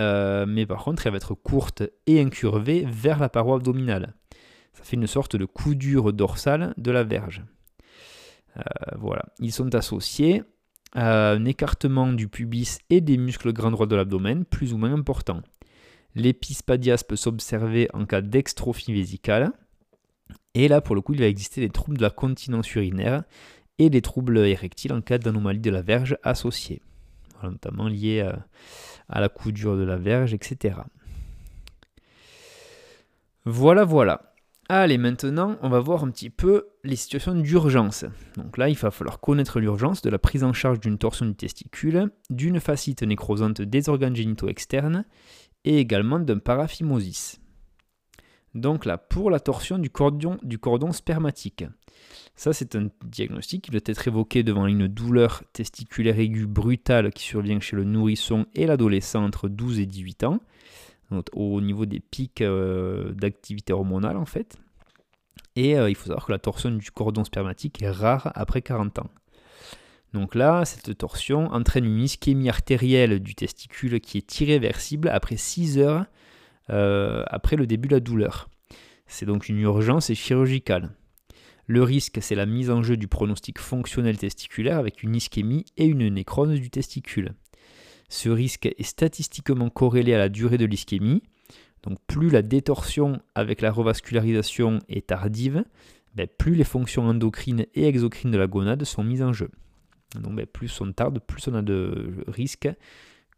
euh, 0.00 0.44
mais 0.44 0.66
par 0.66 0.82
contre, 0.82 1.06
elle 1.06 1.12
va 1.12 1.18
être 1.18 1.34
courte 1.34 1.84
et 2.08 2.20
incurvée 2.20 2.84
vers 2.84 3.20
la 3.20 3.28
paroi 3.28 3.58
abdominale. 3.58 4.14
Ça 4.72 4.82
fait 4.82 4.96
une 4.96 5.06
sorte 5.06 5.36
de 5.36 5.44
coudure 5.44 6.12
dorsale 6.12 6.74
de 6.76 6.90
la 6.90 7.04
verge. 7.04 7.44
Euh, 8.56 8.62
voilà. 8.98 9.22
Ils 9.38 9.52
sont 9.52 9.72
associés 9.76 10.42
à 10.94 11.30
un 11.30 11.44
écartement 11.44 12.12
du 12.12 12.26
pubis 12.26 12.80
et 12.90 13.00
des 13.00 13.18
muscles 13.18 13.52
grands 13.52 13.70
droits 13.70 13.86
de 13.86 13.94
l'abdomen, 13.94 14.44
plus 14.44 14.72
ou 14.72 14.78
moins 14.78 14.92
important. 14.92 15.42
L'épispadias 16.16 17.04
peut 17.08 17.14
s'observer 17.14 17.88
en 17.92 18.04
cas 18.04 18.20
d'extrophie 18.20 18.92
vésicale. 18.92 19.52
Et 20.54 20.68
là, 20.68 20.80
pour 20.80 20.94
le 20.94 21.00
coup, 21.00 21.14
il 21.14 21.20
va 21.20 21.26
exister 21.26 21.60
des 21.60 21.70
troubles 21.70 21.98
de 21.98 22.02
la 22.02 22.10
continence 22.10 22.74
urinaire 22.74 23.22
et 23.78 23.90
des 23.90 24.02
troubles 24.02 24.38
érectiles 24.38 24.92
en 24.92 25.00
cas 25.00 25.18
d'anomalie 25.18 25.60
de 25.60 25.70
la 25.70 25.82
verge 25.82 26.18
associée, 26.22 26.82
notamment 27.42 27.88
liés 27.88 28.20
à, 29.08 29.20
la 29.20 29.28
coudure 29.28 29.76
de 29.76 29.84
la 29.84 29.96
verge, 29.96 30.34
etc. 30.34 30.76
Voilà, 33.44 33.84
voilà. 33.84 34.34
Allez, 34.68 34.98
maintenant, 34.98 35.56
on 35.62 35.68
va 35.68 35.80
voir 35.80 36.04
un 36.04 36.10
petit 36.10 36.30
peu 36.30 36.68
les 36.84 36.94
situations 36.94 37.34
d'urgence. 37.34 38.04
Donc 38.36 38.56
là, 38.56 38.68
il 38.68 38.76
va 38.76 38.90
falloir 38.90 39.18
connaître 39.18 39.58
l'urgence 39.58 40.02
de 40.02 40.10
la 40.10 40.18
prise 40.18 40.44
en 40.44 40.52
charge 40.52 40.78
d'une 40.78 40.98
torsion 40.98 41.26
du 41.26 41.34
testicule, 41.34 42.10
d'une 42.28 42.60
fascite 42.60 43.02
nécrosante 43.02 43.62
des 43.62 43.88
organes 43.88 44.14
génitaux 44.14 44.48
externes 44.48 45.04
et 45.64 45.78
également 45.78 46.20
d'un 46.20 46.38
paraphimosis. 46.38 47.40
Donc 48.54 48.84
là, 48.84 48.98
pour 48.98 49.30
la 49.30 49.40
torsion 49.40 49.78
du 49.78 49.90
cordon, 49.90 50.92
spermatique. 50.92 51.64
Ça, 52.34 52.52
c'est 52.52 52.74
un 52.74 52.88
diagnostic 53.04 53.64
qui 53.64 53.70
doit 53.70 53.80
être 53.84 54.08
évoqué 54.08 54.42
devant 54.42 54.66
une 54.66 54.88
douleur 54.88 55.42
testiculaire 55.52 56.18
aiguë 56.18 56.46
brutale 56.46 57.12
qui 57.12 57.22
survient 57.22 57.60
chez 57.60 57.76
le 57.76 57.84
nourrisson 57.84 58.46
et 58.54 58.66
l'adolescent 58.66 59.22
entre 59.22 59.48
12 59.48 59.78
et 59.80 59.86
18 59.86 60.24
ans, 60.24 60.40
au 61.32 61.60
niveau 61.60 61.86
des 61.86 62.00
pics 62.00 62.40
euh, 62.40 63.12
d'activité 63.12 63.72
hormonale 63.72 64.16
en 64.16 64.24
fait. 64.24 64.56
Et 65.56 65.76
euh, 65.76 65.90
il 65.90 65.94
faut 65.94 66.06
savoir 66.06 66.26
que 66.26 66.32
la 66.32 66.38
torsion 66.38 66.70
du 66.70 66.90
cordon 66.90 67.24
spermatique 67.24 67.82
est 67.82 67.90
rare 67.90 68.32
après 68.34 68.62
40 68.62 69.00
ans. 69.00 69.10
Donc 70.12 70.34
là, 70.34 70.64
cette 70.64 70.96
torsion 70.98 71.52
entraîne 71.52 71.84
une 71.84 72.00
ischémie 72.00 72.48
artérielle 72.48 73.20
du 73.20 73.34
testicule 73.34 74.00
qui 74.00 74.18
est 74.18 74.40
irréversible 74.40 75.08
après 75.08 75.36
6 75.36 75.78
heures 75.78 76.06
euh, 76.70 77.24
après 77.28 77.56
le 77.56 77.66
début 77.66 77.88
de 77.88 77.94
la 77.94 78.00
douleur. 78.00 78.48
C'est 79.06 79.26
donc 79.26 79.48
une 79.48 79.58
urgence 79.58 80.12
chirurgicale. 80.12 80.90
Le 81.66 81.82
risque, 81.82 82.18
c'est 82.20 82.34
la 82.34 82.46
mise 82.46 82.70
en 82.70 82.82
jeu 82.82 82.96
du 82.96 83.08
pronostic 83.08 83.58
fonctionnel 83.58 84.18
testiculaire 84.18 84.78
avec 84.78 85.02
une 85.02 85.14
ischémie 85.14 85.64
et 85.76 85.86
une 85.86 86.08
nécrose 86.08 86.58
du 86.58 86.70
testicule. 86.70 87.34
Ce 88.08 88.28
risque 88.28 88.66
est 88.66 88.82
statistiquement 88.82 89.70
corrélé 89.70 90.14
à 90.14 90.18
la 90.18 90.28
durée 90.28 90.58
de 90.58 90.64
l'ischémie. 90.64 91.22
Donc 91.82 91.98
plus 92.06 92.28
la 92.28 92.42
détorsion 92.42 93.20
avec 93.34 93.60
la 93.60 93.70
revascularisation 93.70 94.80
est 94.88 95.06
tardive, 95.06 95.64
ben, 96.14 96.26
plus 96.26 96.54
les 96.54 96.64
fonctions 96.64 97.06
endocrines 97.06 97.66
et 97.74 97.86
exocrines 97.86 98.32
de 98.32 98.38
la 98.38 98.48
gonade 98.48 98.84
sont 98.84 99.04
mises 99.04 99.22
en 99.22 99.32
jeu. 99.32 99.50
Donc 100.16 100.34
ben, 100.34 100.46
plus 100.46 100.80
on 100.80 100.92
tarde, 100.92 101.20
plus 101.20 101.46
on 101.48 101.54
a 101.54 101.62
de 101.62 102.24
risques 102.26 102.68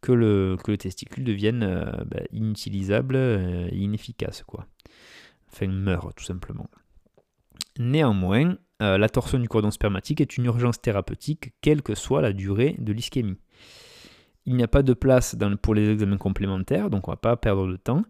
que 0.02 0.12
le, 0.12 0.58
testicule 0.76 1.24
devienne 1.24 1.62
euh, 1.62 2.04
ben, 2.04 2.26
inutilisable 2.32 3.16
et 3.16 3.76
inefficace. 3.76 4.42
Quoi. 4.42 4.66
Enfin, 5.50 5.68
meurt 5.68 6.14
tout 6.16 6.24
simplement. 6.24 6.68
Néanmoins, 7.78 8.56
euh, 8.82 8.98
la 8.98 9.08
torsion 9.08 9.38
du 9.38 9.48
cordon 9.48 9.70
spermatique 9.70 10.20
est 10.20 10.36
une 10.36 10.44
urgence 10.44 10.80
thérapeutique, 10.80 11.52
quelle 11.60 11.82
que 11.82 11.94
soit 11.94 12.20
la 12.20 12.32
durée 12.32 12.76
de 12.78 12.92
l'ischémie. 12.92 13.38
Il 14.44 14.56
n'y 14.56 14.62
a 14.62 14.68
pas 14.68 14.82
de 14.82 14.92
place 14.92 15.36
pour 15.62 15.74
les 15.74 15.88
examens 15.88 16.16
complémentaires, 16.16 16.90
donc 16.90 17.06
on 17.06 17.12
ne 17.12 17.16
va 17.16 17.20
pas 17.20 17.36
perdre 17.36 17.68
de 17.68 17.76
temps. 17.76 18.02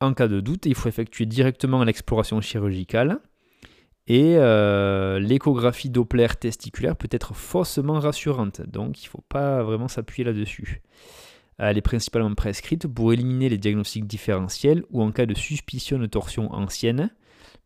En 0.00 0.14
cas 0.14 0.28
de 0.28 0.40
doute, 0.40 0.66
il 0.66 0.74
faut 0.74 0.88
effectuer 0.88 1.26
directement 1.26 1.82
l'exploration 1.84 2.40
chirurgicale. 2.40 3.18
Et 4.12 4.34
euh, 4.38 5.20
l'échographie 5.20 5.88
Doppler 5.88 6.26
testiculaire 6.40 6.96
peut 6.96 7.06
être 7.12 7.32
faussement 7.32 8.00
rassurante, 8.00 8.60
donc 8.62 9.00
il 9.00 9.06
ne 9.06 9.08
faut 9.10 9.22
pas 9.28 9.62
vraiment 9.62 9.86
s'appuyer 9.86 10.24
là-dessus. 10.24 10.82
Elle 11.58 11.78
est 11.78 11.80
principalement 11.80 12.34
prescrite 12.34 12.88
pour 12.88 13.12
éliminer 13.12 13.48
les 13.48 13.56
diagnostics 13.56 14.08
différentiels 14.08 14.82
ou 14.90 15.00
en 15.00 15.12
cas 15.12 15.26
de 15.26 15.34
suspicion 15.34 15.96
de 15.96 16.06
torsion 16.06 16.52
ancienne, 16.52 17.10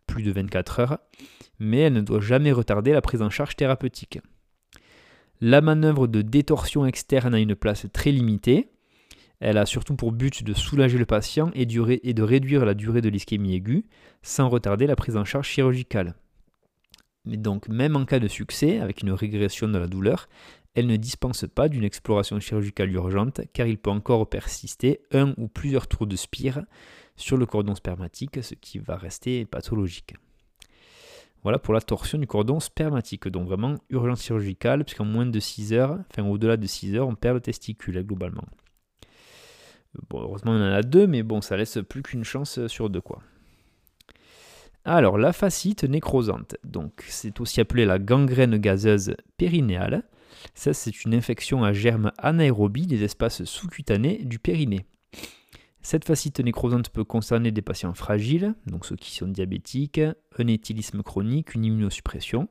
plus 0.06 0.22
de 0.22 0.32
24 0.32 0.80
heures, 0.80 0.98
mais 1.60 1.78
elle 1.78 1.94
ne 1.94 2.02
doit 2.02 2.20
jamais 2.20 2.52
retarder 2.52 2.92
la 2.92 3.00
prise 3.00 3.22
en 3.22 3.30
charge 3.30 3.56
thérapeutique. 3.56 4.18
La 5.40 5.62
manœuvre 5.62 6.06
de 6.06 6.20
détorsion 6.20 6.84
externe 6.84 7.34
a 7.34 7.40
une 7.40 7.54
place 7.54 7.86
très 7.90 8.10
limitée. 8.10 8.68
Elle 9.40 9.56
a 9.56 9.64
surtout 9.64 9.96
pour 9.96 10.12
but 10.12 10.44
de 10.44 10.52
soulager 10.52 10.98
le 10.98 11.06
patient 11.06 11.50
et, 11.54 11.64
de 11.64 12.22
réduire 12.22 12.66
la 12.66 12.74
durée 12.74 13.00
de 13.00 13.08
l'ischémie 13.08 13.54
aiguë 13.54 13.86
sans 14.20 14.50
retarder 14.50 14.86
la 14.86 14.94
prise 14.94 15.16
en 15.16 15.24
charge 15.24 15.48
chirurgicale. 15.48 16.14
Mais 17.24 17.36
donc, 17.36 17.68
même 17.68 17.96
en 17.96 18.04
cas 18.04 18.18
de 18.18 18.28
succès, 18.28 18.80
avec 18.80 19.02
une 19.02 19.12
régression 19.12 19.68
de 19.68 19.78
la 19.78 19.86
douleur, 19.86 20.28
elle 20.74 20.86
ne 20.86 20.96
dispense 20.96 21.46
pas 21.46 21.68
d'une 21.68 21.84
exploration 21.84 22.40
chirurgicale 22.40 22.92
urgente 22.92 23.42
car 23.52 23.66
il 23.66 23.78
peut 23.78 23.90
encore 23.90 24.28
persister 24.28 25.00
un 25.12 25.32
ou 25.36 25.48
plusieurs 25.48 25.86
tours 25.86 26.06
de 26.06 26.16
spire 26.16 26.64
sur 27.16 27.36
le 27.36 27.46
cordon 27.46 27.74
spermatique, 27.74 28.42
ce 28.42 28.54
qui 28.54 28.78
va 28.78 28.96
rester 28.96 29.44
pathologique. 29.44 30.14
Voilà 31.44 31.58
pour 31.58 31.74
la 31.74 31.80
torsion 31.80 32.18
du 32.18 32.26
cordon 32.26 32.58
spermatique, 32.58 33.28
donc 33.28 33.46
vraiment 33.46 33.76
urgence 33.90 34.22
chirurgicale, 34.22 34.84
puisqu'en 34.84 35.04
moins 35.04 35.26
de 35.26 35.38
6 35.38 35.74
heures, 35.74 35.98
enfin 36.10 36.26
au-delà 36.26 36.56
de 36.56 36.66
6 36.66 36.96
heures, 36.96 37.06
on 37.06 37.14
perd 37.14 37.34
le 37.34 37.40
testicule 37.40 38.02
globalement. 38.02 38.46
Bon, 40.08 40.22
heureusement 40.22 40.52
on 40.52 40.60
en 40.60 40.72
a 40.72 40.82
deux, 40.82 41.06
mais 41.06 41.22
bon, 41.22 41.40
ça 41.40 41.56
laisse 41.56 41.78
plus 41.88 42.02
qu'une 42.02 42.24
chance 42.24 42.66
sur 42.66 42.90
deux 42.90 43.02
quoi. 43.02 43.22
Alors, 44.86 45.16
la 45.16 45.32
fascite 45.32 45.84
nécrosante, 45.84 46.56
donc 46.62 47.04
c'est 47.08 47.40
aussi 47.40 47.60
appelé 47.60 47.86
la 47.86 47.98
gangrène 47.98 48.58
gazeuse 48.58 49.16
périnéale. 49.38 50.02
Ça, 50.54 50.74
c'est 50.74 51.04
une 51.04 51.14
infection 51.14 51.64
à 51.64 51.72
germes 51.72 52.12
anaérobie 52.18 52.86
des 52.86 53.02
espaces 53.02 53.44
sous-cutanés 53.44 54.24
du 54.24 54.38
périnée. 54.38 54.84
Cette 55.80 56.04
fascite 56.04 56.40
nécrosante 56.40 56.90
peut 56.90 57.04
concerner 57.04 57.50
des 57.50 57.62
patients 57.62 57.94
fragiles, 57.94 58.54
donc 58.66 58.84
ceux 58.84 58.96
qui 58.96 59.14
sont 59.14 59.28
diabétiques, 59.28 60.00
un 60.38 60.46
éthylisme 60.46 61.02
chronique, 61.02 61.54
une 61.54 61.64
immunosuppression. 61.64 62.48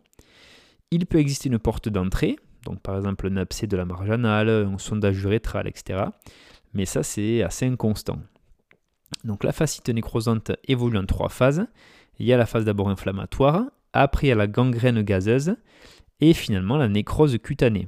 Il 0.90 1.06
peut 1.06 1.20
exister 1.20 1.50
une 1.50 1.60
porte 1.60 1.88
d'entrée, 1.88 2.38
donc 2.64 2.82
par 2.82 2.96
exemple 2.96 3.28
un 3.28 3.38
abcès 3.38 3.68
de 3.68 3.78
la 3.78 3.86
marge 3.86 4.10
anale, 4.10 4.50
un 4.50 4.78
sondage 4.80 5.24
urétral, 5.24 5.68
etc. 5.68 6.06
Mais 6.74 6.86
ça, 6.86 7.04
c'est 7.04 7.44
assez 7.44 7.68
inconstant. 7.68 8.20
Donc 9.24 9.44
la 9.44 9.52
fascite 9.52 9.90
nécrosante 9.90 10.52
évolue 10.68 10.98
en 10.98 11.06
trois 11.06 11.30
phases. 11.30 11.68
Il 12.20 12.26
y 12.26 12.34
a 12.34 12.38
la 12.38 12.46
phase 12.46 12.66
d'abord 12.66 12.90
inflammatoire, 12.90 13.64
après 13.94 14.28
il 14.28 14.30
y 14.30 14.34
a 14.34 14.36
la 14.36 14.48
gangrène 14.48 15.02
gazeuse, 15.02 15.56
et 16.20 16.34
finalement 16.34 16.78
la 16.78 16.88
nécrose 16.88 17.38
cutanée. 17.42 17.88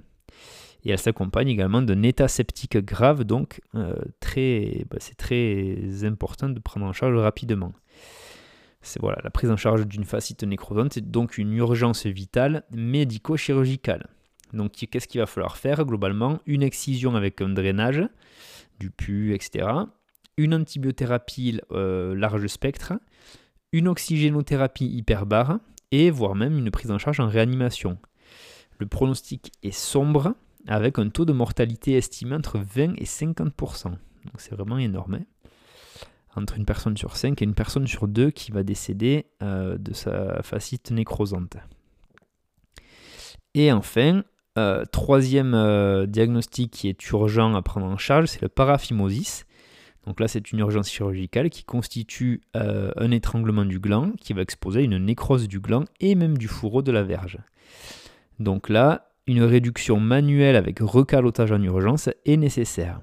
Et 0.84 0.92
elle 0.92 1.00
s'accompagne 1.00 1.48
également 1.48 1.82
d'un 1.82 2.04
état 2.04 2.28
septique 2.28 2.78
grave, 2.78 3.24
donc 3.24 3.62
euh, 3.74 3.96
très, 4.20 4.86
bah, 4.90 4.98
c'est 5.00 5.18
très 5.18 6.06
important 6.06 6.50
de 6.50 6.60
prendre 6.60 6.86
en 6.86 6.94
charge 6.94 7.18
rapidement. 7.18 7.74
C'est 8.82 9.02
voilà, 9.02 9.20
la 9.24 9.32
prise 9.32 9.50
en 9.50 9.58
charge 9.58 9.88
d'une 9.88 10.06
fascite 10.06 10.44
nécrosante 10.44 10.96
est 10.98 11.02
donc 11.02 11.40
une 11.40 11.54
urgence 11.54 12.06
vitale 12.06 12.64
médico-chirurgicale. 12.72 14.08
Donc 14.54 14.74
qu'est-ce 14.74 15.08
qu'il 15.08 15.20
va 15.20 15.26
falloir 15.26 15.58
faire 15.58 15.86
globalement? 15.86 16.40
Une 16.46 16.62
excision 16.62 17.16
avec 17.16 17.42
un 17.42 17.50
drainage 17.50 18.08
du 18.80 18.92
pu, 18.92 19.34
etc. 19.34 19.68
Une 20.38 20.54
antibiothérapie 20.54 21.60
euh, 21.72 22.14
large 22.16 22.46
spectre, 22.46 22.94
une 23.72 23.88
oxygénothérapie 23.88 24.88
hyperbare 24.88 25.60
et 25.92 26.10
voire 26.10 26.36
même 26.36 26.58
une 26.58 26.72
prise 26.72 26.92
en 26.92 26.98
charge 26.98 27.20
en 27.20 27.28
réanimation. 27.28 27.98
Le 28.80 28.86
pronostic 28.86 29.52
est 29.64 29.72
sombre 29.72 30.36
avec 30.68 31.00
un 31.00 31.10
taux 31.10 31.26
de 31.26 31.34
mortalité 31.34 31.94
estimé 31.94 32.36
entre 32.36 32.60
20 32.60 32.96
et 32.98 33.06
50%. 33.06 33.84
Donc 33.86 33.98
c'est 34.38 34.56
vraiment 34.56 34.78
énorme. 34.78 35.16
Hein 35.16 35.26
entre 36.36 36.58
une 36.58 36.66
personne 36.66 36.98
sur 36.98 37.16
5 37.16 37.42
et 37.42 37.46
une 37.46 37.54
personne 37.54 37.88
sur 37.88 38.08
2 38.08 38.32
qui 38.32 38.52
va 38.52 38.64
décéder 38.64 39.26
euh, 39.42 39.78
de 39.78 39.94
sa 39.94 40.42
fascite 40.44 40.92
nécrosante. 40.92 41.58
Et 43.54 43.72
enfin, 43.72 44.24
euh, 44.58 44.84
troisième 44.86 45.54
euh, 45.54 46.06
diagnostic 46.06 46.72
qui 46.72 46.90
est 46.90 47.10
urgent 47.10 47.56
à 47.56 47.62
prendre 47.62 47.86
en 47.86 47.98
charge, 47.98 48.28
c'est 48.28 48.42
le 48.42 48.50
paraphimosis. 48.50 49.46
Donc 50.06 50.20
là, 50.20 50.28
c'est 50.28 50.52
une 50.52 50.60
urgence 50.60 50.90
chirurgicale 50.90 51.50
qui 51.50 51.64
constitue 51.64 52.42
un 52.54 53.12
étranglement 53.12 53.66
du 53.66 53.80
gland 53.80 54.12
qui 54.22 54.34
va 54.34 54.42
exposer 54.42 54.84
une 54.84 54.98
nécrose 54.98 55.48
du 55.48 55.60
gland 55.60 55.86
et 56.00 56.16
même 56.16 56.38
du 56.38 56.48
fourreau 56.48 56.82
de 56.82 56.92
la 56.92 57.04
verge. 57.04 57.40
Donc 58.40 58.70
là, 58.70 59.10
une 59.28 59.44
réduction 59.44 60.00
manuelle 60.00 60.56
avec 60.56 60.80
recalotage 60.80 61.52
en 61.52 61.62
urgence 61.62 62.10
est 62.26 62.38
nécessaire. 62.38 63.02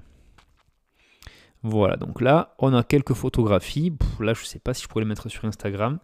Voilà, 1.63 1.95
donc 1.95 2.21
là, 2.21 2.55
on 2.59 2.73
a 2.73 2.83
quelques 2.83 3.13
photographies. 3.13 3.93
là, 4.19 4.33
je 4.33 4.41
ne 4.41 4.45
sais 4.45 4.59
pas 4.59 4.73
si 4.73 4.83
je 4.83 4.87
pourrais 4.87 5.03
les 5.03 5.09
mettre 5.09 5.29
sur 5.29 5.45
Instagram. 5.45 5.99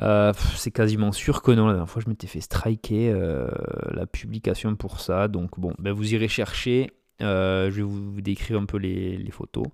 Euh, 0.00 0.32
c'est 0.56 0.70
quasiment 0.70 1.12
sûr 1.12 1.42
que 1.42 1.52
non. 1.52 1.66
La 1.66 1.74
dernière 1.74 1.90
fois, 1.90 2.02
je 2.04 2.08
m'étais 2.08 2.26
fait 2.26 2.40
striker 2.40 3.10
euh, 3.10 3.48
la 3.90 4.06
publication 4.06 4.74
pour 4.74 5.00
ça. 5.00 5.28
Donc, 5.28 5.60
bon, 5.60 5.74
ben, 5.78 5.92
vous 5.92 6.12
irez 6.14 6.28
chercher. 6.28 6.90
Euh, 7.20 7.70
je 7.70 7.76
vais 7.76 7.82
vous 7.82 8.20
décrire 8.20 8.58
un 8.58 8.64
peu 8.64 8.78
les, 8.78 9.30
photos. 9.30 9.66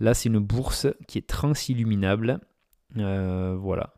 Là, 0.00 0.14
c'est 0.14 0.28
une 0.28 0.38
bourse 0.38 0.86
qui 1.06 1.18
est 1.18 1.26
transilluminable. 1.26 2.40
voilà. 2.94 3.94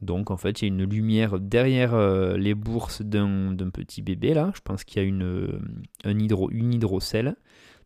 Donc, 0.00 0.30
en 0.30 0.36
fait, 0.36 0.60
il 0.60 0.64
y 0.64 0.70
a 0.70 0.74
une 0.74 0.84
lumière 0.84 1.38
derrière 1.38 1.96
les 2.36 2.54
bourses 2.54 3.02
d'un 3.02 3.54
petit 3.72 4.02
bébé. 4.02 4.34
Là, 4.34 4.52
je 4.54 4.60
pense 4.60 4.84
qu'il 4.84 5.02
y 5.02 5.04
a 5.04 5.08
une, 5.08 5.60
une 6.04 6.72
hydrocèle 6.74 7.36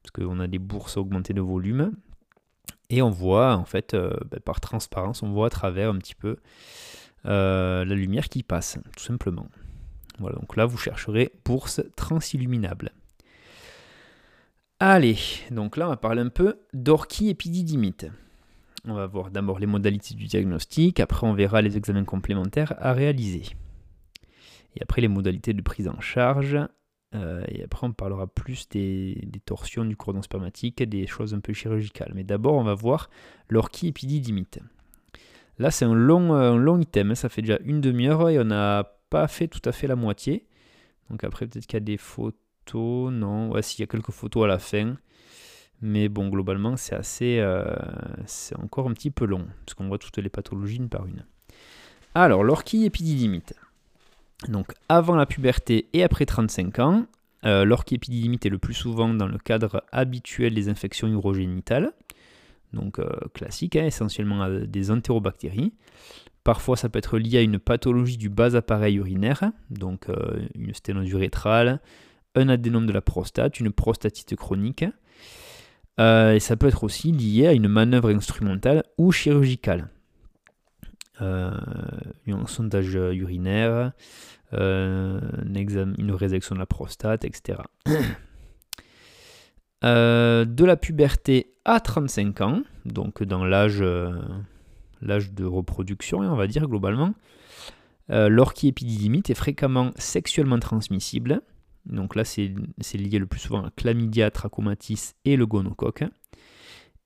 parce 0.03 0.11
qu'on 0.13 0.41
a 0.41 0.47
des 0.47 0.59
bourses 0.59 0.97
augmentées 0.97 1.35
de 1.35 1.41
volume. 1.41 1.93
Et 2.91 3.03
on 3.03 3.11
voit, 3.11 3.55
en 3.55 3.65
fait, 3.65 3.95
euh, 3.95 4.17
ben, 4.31 4.41
par 4.41 4.61
transparence, 4.61 5.23
on 5.23 5.31
voit 5.31 5.47
à 5.47 5.51
travers 5.51 5.91
un 5.91 5.99
petit 5.99 6.15
peu 6.15 6.37
euh, 7.27 7.85
la 7.85 7.95
lumière 7.95 8.29
qui 8.29 8.43
passe, 8.43 8.79
tout 8.97 9.05
simplement. 9.05 9.49
Voilà, 10.19 10.37
donc 10.37 10.57
là, 10.57 10.65
vous 10.65 10.79
chercherez 10.79 11.33
bourse 11.45 11.83
transilluminable. 11.97 12.93
Allez, 14.81 15.19
donc 15.51 15.77
là, 15.77 15.87
on 15.87 15.91
va 15.91 15.97
parler 15.97 16.23
un 16.23 16.29
peu 16.29 16.61
d'orchiépididymite. 16.73 18.07
On 18.85 18.95
va 18.95 19.07
voir 19.07 19.31
d'abord 19.31 19.59
les 19.59 19.67
modalités 19.67 20.15
du 20.15 20.27
diagnostic, 20.27 21.01
après 21.01 21.27
on 21.27 21.35
verra 21.35 21.63
les 21.63 21.77
examens 21.77 22.05
complémentaires 22.05 22.75
à 22.79 22.93
réaliser. 22.93 23.43
Et 24.77 24.83
après 24.83 25.01
les 25.01 25.09
modalités 25.09 25.53
de 25.53 25.63
prise 25.63 25.89
en 25.89 26.01
charge, 26.01 26.59
euh, 27.15 27.43
et 27.49 27.65
après, 27.65 27.87
on 27.87 27.93
parlera 27.93 28.27
plus 28.27 28.69
des, 28.69 29.29
torsions 29.45 29.85
du 29.85 29.97
cordon 29.97 30.23
spermatique, 30.23 30.83
des 30.83 31.07
choses 31.07 31.35
un 31.35 31.41
peu 31.41 31.53
chirurgicales. 31.53 32.13
Mais 32.15 32.25
d'abord, 32.25 32.55
on 32.55 32.65
va 32.65 32.75
voir 32.75 33.09
l'orchiépididymite. 33.49 34.61
Là, 35.59 35.71
c'est 35.71 35.87
un 35.87 35.95
long, 35.95 36.35
euh, 36.35 36.53
un 36.53 36.57
long 36.57 36.81
item. 36.81 37.11
Hein. 37.11 37.15
Ça 37.15 37.29
fait 37.29 37.43
déjà 37.43 37.59
une 37.65 37.81
demi-heure 37.81 38.29
et 38.29 38.39
on 38.39 38.45
n'a 38.45 38.85
pas 39.11 39.27
fait 39.27 39.49
tout 39.49 39.63
à 39.65 39.73
fait 39.73 39.87
la 39.87 39.97
moitié. 39.97 40.47
Donc 41.11 41.25
après, 41.25 41.47
peut-être 41.47 41.67
qu'il 41.67 41.77
y 41.77 41.79
a 41.79 41.81
des 41.81 41.97
Non, 42.75 43.51
ouais, 43.51 43.63
s'il 43.63 43.81
y 43.81 43.83
a 43.85 43.87
quelques 43.87 44.11
photos 44.11 44.45
à 44.45 44.47
la 44.47 44.59
fin. 44.59 44.97
Mais 45.81 46.09
bon, 46.09 46.29
globalement, 46.29 46.77
c'est 46.77 46.95
assez. 46.95 47.39
Euh, 47.39 47.65
c'est 48.27 48.57
encore 48.59 48.89
un 48.89 48.93
petit 48.93 49.11
peu 49.11 49.25
long. 49.25 49.47
Parce 49.65 49.75
qu'on 49.75 49.89
voit 49.89 49.99
toutes 49.99 50.19
les 50.19 50.29
pathologies 50.29 50.77
une 50.77 50.89
par 50.89 51.07
une. 51.07 51.25
Alors, 52.15 52.43
l'orchiépididymite. 52.43 53.55
Donc 54.47 54.73
avant 54.89 55.17
la 55.17 55.27
puberté 55.27 55.89
et 55.93 56.05
après 56.05 56.25
35 56.25 56.79
ans, 56.79 57.07
euh, 57.45 57.65
l'orchiépididymite 57.65 58.47
est 58.47 58.51
le 58.51 58.59
plus 58.59 58.75
souvent 58.75 59.13
dans 59.13 59.27
le 59.27 59.39
cadre 59.39 59.85
habituel 59.91 60.55
des 60.55 60.69
infections 60.69 61.09
urogénitales, 61.09 61.93
donc 62.73 63.01
euh, 63.01 63.09
classique, 63.35 63.75
hein, 63.77 63.85
essentiellement 63.85 64.43
à 64.43 64.51
des 64.51 64.91
entérobactéries. 64.91 65.73
Parfois, 66.45 66.77
ça 66.77 66.89
peut 66.89 66.99
être 66.99 67.19
lié 67.19 67.39
à 67.39 67.43
une 67.43 67.59
pathologie 67.59 68.17
du 68.17 68.29
bas 68.29 68.55
appareil 68.55 68.97
urinaire, 68.97 69.51
donc 69.71 70.09
euh, 70.09 70.47
une 70.55 70.73
sténose 70.73 71.11
urétrale, 71.11 71.81
un 72.39 72.49
adénome 72.49 72.87
de 72.87 72.93
la 72.93 73.01
prostate, 73.01 73.61
une 73.61 73.73
prostatite 73.73 74.37
chronique. 74.37 74.85
et 75.99 76.39
ça 76.41 76.57
peut 76.57 76.69
être 76.69 76.85
aussi 76.85 77.13
lié 77.13 77.47
à 77.47 77.53
une 77.53 77.69
manœuvre 77.69 78.11
instrumentale 78.11 78.85
ou 78.99 79.13
chirurgicale. 79.13 79.89
Euh, 81.21 81.51
un 82.29 82.47
sondage 82.47 82.95
urinaire, 82.95 83.93
euh, 84.55 85.21
une 85.99 86.13
résection 86.13 86.55
de 86.55 86.61
la 86.61 86.67
prostate, 86.67 87.25
etc. 87.25 87.61
Euh, 89.85 90.45
de 90.45 90.65
la 90.65 90.77
puberté 90.77 91.53
à 91.65 91.79
35 91.79 92.41
ans, 92.41 92.63
donc 92.85 93.23
dans 93.23 93.45
l'âge 93.45 93.79
de 93.79 95.45
reproduction, 95.45 96.19
on 96.19 96.35
va 96.35 96.49
dire 96.49 96.67
globalement, 96.67 97.15
euh, 98.11 98.29
l'orchiépididymite 98.29 99.31
est 99.31 99.35
fréquemment 99.35 99.93
sexuellement 99.97 100.59
transmissible. 100.59 101.43
Donc 101.89 102.15
là, 102.15 102.25
c'est 102.25 102.53
lié 102.95 103.19
le 103.19 103.27
plus 103.27 103.41
souvent 103.41 103.65
à 103.65 103.71
chlamydia, 103.71 104.31
trachomatis 104.31 105.15
et 105.25 105.37
le 105.37 105.47
gonocoque. 105.47 106.05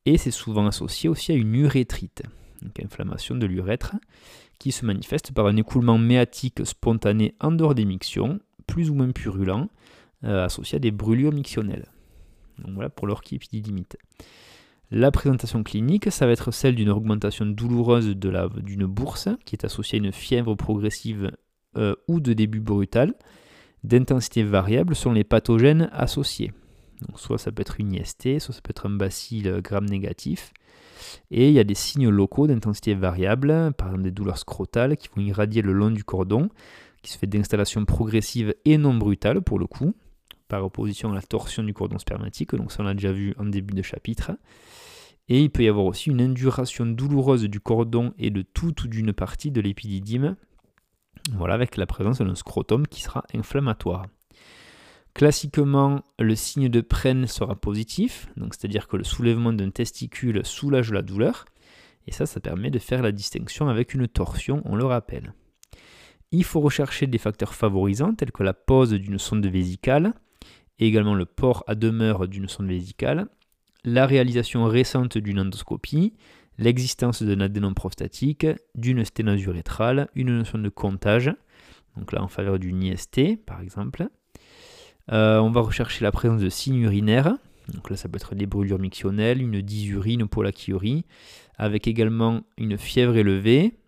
Et 0.05 0.19
c'est 0.19 0.33
souvent 0.33 0.67
associé 0.67 1.09
aussi 1.09 1.33
à 1.33 1.37
une 1.37 1.55
urétrite 1.55 2.25
donc 2.63 2.81
inflammation 2.81 3.35
de 3.35 3.47
l'urètre, 3.47 3.95
qui 4.59 4.73
se 4.73 4.87
manifeste 4.87 5.33
par 5.33 5.47
un 5.47 5.57
écoulement 5.57 5.99
méatique 5.99 6.65
spontané 6.65 7.35
en 7.41 7.53
dehors 7.53 7.75
des 7.75 7.85
mictions, 7.85 8.41
plus 8.67 8.91
ou 8.91 8.95
moins 8.95 9.11
purulent, 9.11 9.69
euh, 10.25 10.45
associé 10.45 10.77
à 10.77 10.79
des 10.79 10.93
brûlures 10.93 11.33
mictionnelles. 11.33 11.87
Donc 12.59 12.75
voilà 12.75 12.91
pour 12.91 13.07
l'orchiépididymite. 13.07 13.97
La 14.91 15.11
présentation 15.11 15.63
clinique, 15.63 16.13
ça 16.13 16.27
va 16.27 16.33
être 16.33 16.51
celle 16.51 16.75
d'une 16.75 16.91
augmentation 16.91 17.47
douloureuse 17.47 18.15
d'une 18.15 18.87
bourse, 18.87 19.29
qui 19.45 19.57
est 19.57 19.65
associée 19.65 19.99
à 19.99 20.05
une 20.05 20.13
fièvre 20.13 20.55
progressive 20.55 21.33
euh, 21.77 21.95
ou 22.09 22.21
de 22.21 22.35
début 22.35 22.61
brutal, 22.61 23.15
d'intensité 23.85 24.43
variable 24.43 24.95
selon 24.95 25.15
les 25.15 25.25
pathogènes 25.25 25.91
associés. 25.93 26.53
Donc 27.01 27.19
soit 27.19 27.39
ça 27.39 27.51
peut 27.51 27.63
être 27.63 27.81
une 27.81 27.93
IST, 27.93 28.39
soit 28.39 28.55
ça 28.55 28.61
peut 28.61 28.71
être 28.71 28.87
un 28.87 28.97
bacille 28.97 29.53
gram 29.63 29.85
négatif, 29.85 30.53
et 31.31 31.49
il 31.49 31.55
y 31.55 31.59
a 31.59 31.65
des 31.65 31.75
signes 31.75 32.09
locaux 32.09 32.47
d'intensité 32.47 32.95
variable, 32.95 33.73
par 33.77 33.89
exemple 33.89 34.05
des 34.05 34.11
douleurs 34.11 34.39
scrotales 34.39 34.97
qui 34.97 35.09
vont 35.15 35.23
irradier 35.23 35.63
le 35.63 35.73
long 35.73 35.91
du 35.91 36.05
cordon, 36.05 36.49
qui 37.03 37.11
se 37.11 37.19
fait 37.19 37.27
d'installation 37.27 37.85
progressive 37.85 38.55
et 38.65 38.79
non 38.79 38.95
brutale 38.95 39.43
pour 39.43 39.59
le 39.59 39.67
coup, 39.67 39.95
par 40.49 40.65
opposition 40.65 41.13
à 41.13 41.15
la 41.15 41.23
torsion 41.23 41.63
du 41.63 41.75
cordon 41.75 41.99
spermatique, 41.99 42.55
donc 42.55 42.73
ça 42.73 42.83
on 42.83 42.85
l'a 42.85 42.95
déjà 42.95 43.13
vu 43.13 43.35
en 43.39 43.47
début 43.47 43.75
de 43.75 43.83
chapitre. 43.83 44.33
Et 45.29 45.41
il 45.41 45.51
peut 45.51 45.63
y 45.63 45.69
avoir 45.69 45.87
aussi 45.87 46.11
une 46.11 46.21
induration 46.21 46.85
douloureuse 46.85 47.45
du 47.45 47.61
cordon 47.61 48.13
et 48.19 48.31
de 48.31 48.43
toute 48.43 48.85
ou 48.85 48.89
d'une 48.89 49.13
partie 49.13 49.51
de 49.51 49.61
l'épididyme, 49.61 50.37
voilà, 51.31 51.55
avec 51.55 51.77
la 51.77 51.87
présence 51.87 52.19
d'un 52.19 52.35
scrotum 52.35 52.87
qui 52.87 53.03
sera 53.03 53.25
inflammatoire. 53.35 54.07
Classiquement, 55.15 56.03
le 56.19 56.35
signe 56.35 56.69
de 56.69 56.81
prenne 56.81 57.27
sera 57.27 57.55
positif, 57.55 58.29
donc 58.37 58.55
c'est-à-dire 58.55 58.89
que 58.89 58.97
le 58.97 59.05
soulèvement 59.05 59.53
d'un 59.53 59.71
testicule 59.71 60.45
soulage 60.45 60.91
la 60.91 61.03
douleur, 61.03 61.45
et 62.07 62.13
ça, 62.13 62.27
ça 62.27 62.41
permet 62.41 62.71
de 62.71 62.79
faire 62.79 63.03
la 63.03 63.13
distinction 63.13 63.69
avec 63.69 63.95
une 63.95 64.09
torsion, 64.09 64.63
on 64.65 64.75
le 64.75 64.85
rappelle. 64.85 65.35
Il 66.33 66.45
faut 66.45 66.61
rechercher 66.61 67.07
des 67.07 67.19
facteurs 67.19 67.55
favorisants 67.55 68.15
tels 68.15 68.33
que 68.33 68.43
la 68.43 68.55
pose 68.55 68.93
d'une 68.93 69.19
sonde 69.19 69.47
vésicale, 69.47 70.15
et 70.79 70.87
également 70.87 71.15
le 71.15 71.27
port 71.27 71.63
à 71.67 71.75
demeure 71.75 72.27
d'une 72.27 72.49
sonde 72.49 72.69
vésicale, 72.69 73.29
la 73.85 74.07
réalisation 74.07 74.65
récente 74.65 75.19
d'une 75.19 75.41
endoscopie, 75.41 76.15
l'existence 76.59 77.23
d'un 77.23 77.41
adénome 77.41 77.75
prostatique, 77.75 78.47
d'une 78.75 79.05
sténose 79.05 79.43
urétrale, 79.43 80.09
une 80.15 80.37
notion 80.39 80.59
de 80.59 80.69
comptage, 80.69 81.33
donc 81.97 82.13
là 82.13 82.23
en 82.23 82.29
faveur 82.29 82.59
d'une 82.59 82.83
IST 82.83 83.45
par 83.45 83.61
exemple, 83.61 84.09
euh, 85.11 85.39
on 85.39 85.51
va 85.51 85.61
rechercher 85.61 86.05
la 86.05 86.13
présence 86.13 86.41
de 86.41 86.49
signes 86.49 86.83
urinaires. 86.83 87.37
Donc 87.73 87.91
là, 87.91 87.97
ça 87.97 88.09
peut 88.09 88.17
être 88.17 88.35
des 88.35 88.47
brûlures 88.47 88.79
mictionnelles, 88.79 89.41
une 89.41 89.61
dysurie, 89.61 90.15
une 90.15 90.29
polachyurie, 90.29 91.05
avec 91.57 91.87
également 91.87 92.43
une 92.59 92.77
fièvre 92.77 93.17
élevée, 93.17 93.79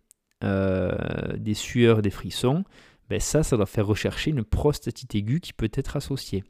euh, 0.42 0.96
des 1.36 1.54
sueurs, 1.54 2.02
des 2.02 2.10
frissons. 2.10 2.64
Ben 3.10 3.20
ça, 3.20 3.42
ça 3.42 3.56
doit 3.56 3.66
faire 3.66 3.86
rechercher 3.86 4.30
une 4.30 4.44
prostatite 4.44 5.14
aiguë 5.14 5.40
qui 5.40 5.52
peut 5.52 5.70
être 5.74 5.96
associée. 5.96 6.44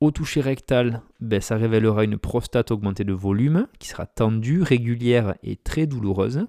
Au 0.00 0.10
toucher 0.10 0.40
rectal, 0.40 1.02
ben 1.20 1.42
ça 1.42 1.56
révélera 1.56 2.04
une 2.04 2.16
prostate 2.16 2.70
augmentée 2.70 3.04
de 3.04 3.12
volume, 3.12 3.66
qui 3.78 3.88
sera 3.88 4.06
tendue, 4.06 4.62
régulière 4.62 5.34
et 5.42 5.56
très 5.56 5.86
douloureuse. 5.86 6.46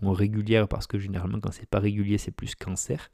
régulière 0.00 0.68
parce 0.68 0.86
que 0.86 1.00
généralement 1.00 1.40
quand 1.40 1.50
c'est 1.50 1.68
pas 1.68 1.80
régulier 1.80 2.16
c'est 2.16 2.30
plus 2.30 2.54
cancer. 2.54 3.10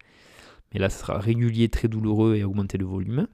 Mais 0.72 0.80
là, 0.80 0.90
ce 0.90 0.98
sera 0.98 1.18
régulier, 1.18 1.70
très 1.70 1.88
douloureux 1.88 2.36
et 2.36 2.44
augmenter 2.44 2.76
le 2.76 2.84
volume. 2.84 3.28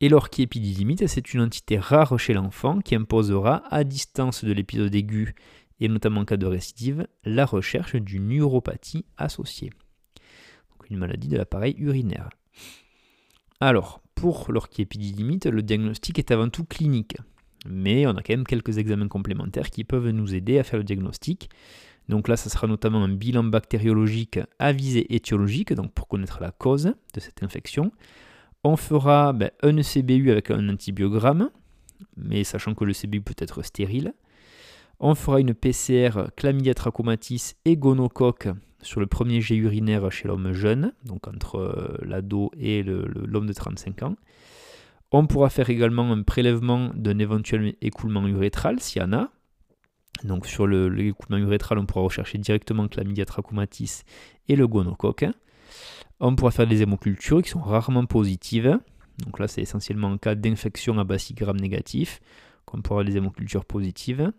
Et 0.00 0.08
l'orchiépididymite, 0.08 1.08
c'est 1.08 1.34
une 1.34 1.40
entité 1.40 1.78
rare 1.78 2.16
chez 2.16 2.34
l'enfant 2.34 2.78
qui 2.78 2.94
imposera, 2.94 3.64
à 3.70 3.82
distance 3.82 4.44
de 4.44 4.52
l'épisode 4.52 4.94
aigu 4.94 5.34
et 5.80 5.88
notamment 5.88 6.20
en 6.20 6.24
cas 6.24 6.36
de 6.36 6.46
récidive, 6.46 7.08
la 7.24 7.44
recherche 7.44 7.96
d'une 7.96 8.28
neuropathie 8.28 9.04
associée. 9.16 9.70
Donc 10.70 10.88
une 10.90 10.98
maladie 10.98 11.26
de 11.26 11.36
l'appareil 11.36 11.74
urinaire. 11.78 12.30
Alors, 13.58 14.03
pour 14.14 14.50
l'orchiépididymite, 14.50 15.46
le 15.46 15.62
diagnostic 15.62 16.18
est 16.18 16.30
avant 16.30 16.48
tout 16.48 16.64
clinique. 16.64 17.16
Mais 17.66 18.06
on 18.06 18.10
a 18.10 18.22
quand 18.22 18.34
même 18.34 18.44
quelques 18.44 18.78
examens 18.78 19.08
complémentaires 19.08 19.70
qui 19.70 19.84
peuvent 19.84 20.10
nous 20.10 20.34
aider 20.34 20.58
à 20.58 20.64
faire 20.64 20.78
le 20.78 20.84
diagnostic. 20.84 21.48
Donc 22.08 22.28
là, 22.28 22.36
ce 22.36 22.50
sera 22.50 22.66
notamment 22.66 23.02
un 23.02 23.08
bilan 23.08 23.44
bactériologique 23.44 24.38
à 24.58 24.72
visée 24.72 25.14
étiologique, 25.14 25.72
donc 25.72 25.92
pour 25.92 26.06
connaître 26.06 26.40
la 26.40 26.50
cause 26.50 26.92
de 27.14 27.20
cette 27.20 27.42
infection. 27.42 27.92
On 28.62 28.76
fera 28.76 29.32
ben, 29.32 29.50
un 29.62 29.76
ECBU 29.76 30.30
avec 30.30 30.50
un 30.50 30.68
antibiogramme, 30.68 31.50
mais 32.16 32.44
sachant 32.44 32.74
que 32.74 32.84
le 32.84 32.92
CBU 32.92 33.22
peut 33.22 33.34
être 33.38 33.62
stérile. 33.62 34.14
On 35.00 35.14
fera 35.14 35.40
une 35.40 35.54
PCR 35.54 36.28
chlamydia 36.36 36.74
trachomatis 36.74 37.54
et 37.64 37.76
gonocoque 37.76 38.48
sur 38.84 39.00
le 39.00 39.06
premier 39.06 39.40
jet 39.40 39.56
urinaire 39.56 40.10
chez 40.12 40.28
l'homme 40.28 40.52
jeune, 40.52 40.92
donc 41.04 41.26
entre 41.26 41.56
euh, 41.56 41.98
l'ado 42.02 42.50
et 42.58 42.82
l'homme 42.82 43.46
de 43.46 43.52
35 43.52 44.02
ans. 44.02 44.16
On 45.10 45.26
pourra 45.26 45.48
faire 45.48 45.70
également 45.70 46.10
un 46.12 46.22
prélèvement 46.22 46.90
d'un 46.94 47.18
éventuel 47.18 47.74
écoulement 47.80 48.26
urétral 48.26 48.80
s'il 48.80 49.02
y 49.02 49.04
en 49.04 49.12
a, 49.12 49.30
donc 50.22 50.46
sur 50.46 50.66
l'écoulement 50.66 51.38
urétral, 51.38 51.78
on 51.78 51.86
pourra 51.86 52.04
rechercher 52.04 52.38
directement 52.38 52.86
chlamydia 52.86 53.24
trachomatis 53.24 54.04
et 54.48 54.56
le 54.56 54.68
gonocoque. 54.68 55.26
On 56.20 56.36
pourra 56.36 56.52
faire 56.52 56.66
des 56.66 56.82
hémocultures 56.82 57.42
qui 57.42 57.50
sont 57.50 57.60
rarement 57.60 58.06
positives. 58.06 58.78
Donc 59.24 59.38
là, 59.40 59.48
c'est 59.48 59.62
essentiellement 59.62 60.08
en 60.08 60.18
cas 60.18 60.34
d'infection 60.34 60.98
à 60.98 61.04
bacigramme 61.04 61.58
négatif 61.58 62.20
qu'on 62.64 62.80
pourra 62.80 63.00
avoir 63.00 63.10
des 63.10 63.16
hémocultures 63.16 63.64
positives. 63.64 64.32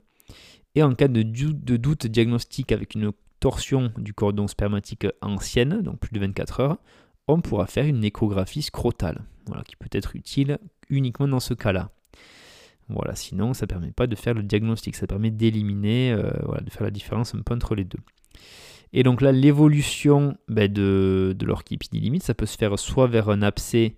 Et 0.76 0.84
en 0.84 0.93
cas 0.93 1.08
de 1.08 1.22
doute, 1.22 2.08
diagnostique 2.08 2.72
avec 2.72 2.96
une 2.96 3.12
torsion 3.40 3.92
du 3.98 4.14
cordon 4.14 4.48
spermatique 4.48 5.08
ancienne, 5.22 5.82
donc 5.82 6.00
plus 6.00 6.12
de 6.12 6.20
24 6.20 6.60
heures, 6.60 6.78
on 7.28 7.42
pourra 7.42 7.66
faire 7.68 7.86
une 7.86 8.04
échographie 8.04 8.62
scrotale, 8.62 9.24
qui 9.68 9.76
peut 9.76 9.90
être 9.92 10.16
utile 10.16 10.60
uniquement 10.90 11.28
dans 11.28 11.40
ce 11.40 11.54
cas-là. 11.54 11.92
Voilà, 12.90 13.16
sinon 13.16 13.54
ça 13.54 13.66
ne 13.66 13.70
permet 13.70 13.92
pas 13.92 14.08
de 14.08 14.16
faire 14.16 14.36
le 14.36 14.44
diagnostic, 14.44 14.96
ça 14.96 15.08
permet 15.08 15.32
d'éliminer, 15.32 16.12
euh, 16.12 16.30
de 16.62 16.70
faire 16.70 16.84
la 16.84 16.92
différence 16.92 17.34
un 17.34 17.42
peu 17.42 17.56
entre 17.56 17.74
les 17.74 17.84
deux. 17.84 18.00
Et 18.94 19.04
donc 19.04 19.22
là, 19.22 19.32
l'évolution 19.32 20.38
ben, 20.48 20.72
de, 20.72 21.36
de 21.38 22.20
ça 22.22 22.34
peut 22.34 22.46
se 22.46 22.58
faire 22.58 22.78
soit 22.78 23.08
vers 23.08 23.30
un 23.30 23.42
abcès 23.42 23.96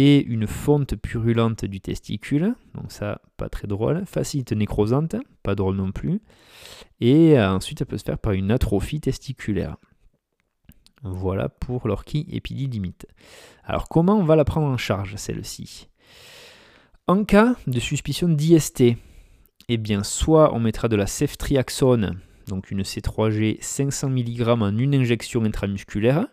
et 0.00 0.24
une 0.24 0.46
fonte 0.46 0.94
purulente 0.94 1.64
du 1.64 1.80
testicule, 1.80 2.54
donc 2.76 2.92
ça, 2.92 3.20
pas 3.36 3.48
très 3.48 3.66
drôle, 3.66 4.06
facilite 4.06 4.52
nécrosante, 4.52 5.16
pas 5.42 5.56
drôle 5.56 5.74
non 5.74 5.90
plus, 5.90 6.20
et 7.00 7.36
ensuite 7.36 7.80
ça 7.80 7.84
peut 7.84 7.98
se 7.98 8.04
faire 8.04 8.20
par 8.20 8.32
une 8.32 8.52
atrophie 8.52 9.00
testiculaire. 9.00 9.76
Voilà 11.02 11.48
pour 11.48 11.88
limite. 11.88 13.06
Alors 13.64 13.88
comment 13.88 14.16
on 14.16 14.22
va 14.22 14.36
la 14.36 14.44
prendre 14.44 14.68
en 14.68 14.76
charge 14.76 15.16
celle-ci? 15.16 15.88
En 17.08 17.24
cas 17.24 17.56
de 17.66 17.80
suspicion 17.80 18.28
d'IST, 18.28 18.84
eh 19.68 19.76
bien, 19.78 20.04
soit 20.04 20.54
on 20.54 20.60
mettra 20.60 20.86
de 20.86 20.94
la 20.94 21.08
ceftriaxone, 21.08 22.20
donc 22.46 22.70
une 22.70 22.82
C3G 22.82 23.56
500 23.60 24.10
mg 24.10 24.48
en 24.48 24.78
une 24.78 24.94
injection 24.94 25.42
intramusculaire, 25.42 26.28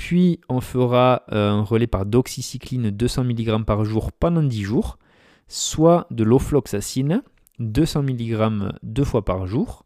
puis 0.00 0.40
on 0.48 0.62
fera 0.62 1.24
euh, 1.30 1.50
un 1.50 1.62
relais 1.62 1.86
par 1.86 2.06
doxycycline 2.06 2.90
200 2.90 3.24
mg 3.24 3.64
par 3.66 3.84
jour 3.84 4.12
pendant 4.12 4.42
10 4.42 4.62
jours, 4.62 4.98
soit 5.46 6.06
de 6.10 6.24
l'ofloxacine 6.24 7.22
200 7.58 8.04
mg 8.04 8.72
deux 8.82 9.04
fois 9.04 9.26
par 9.26 9.46
jour 9.46 9.84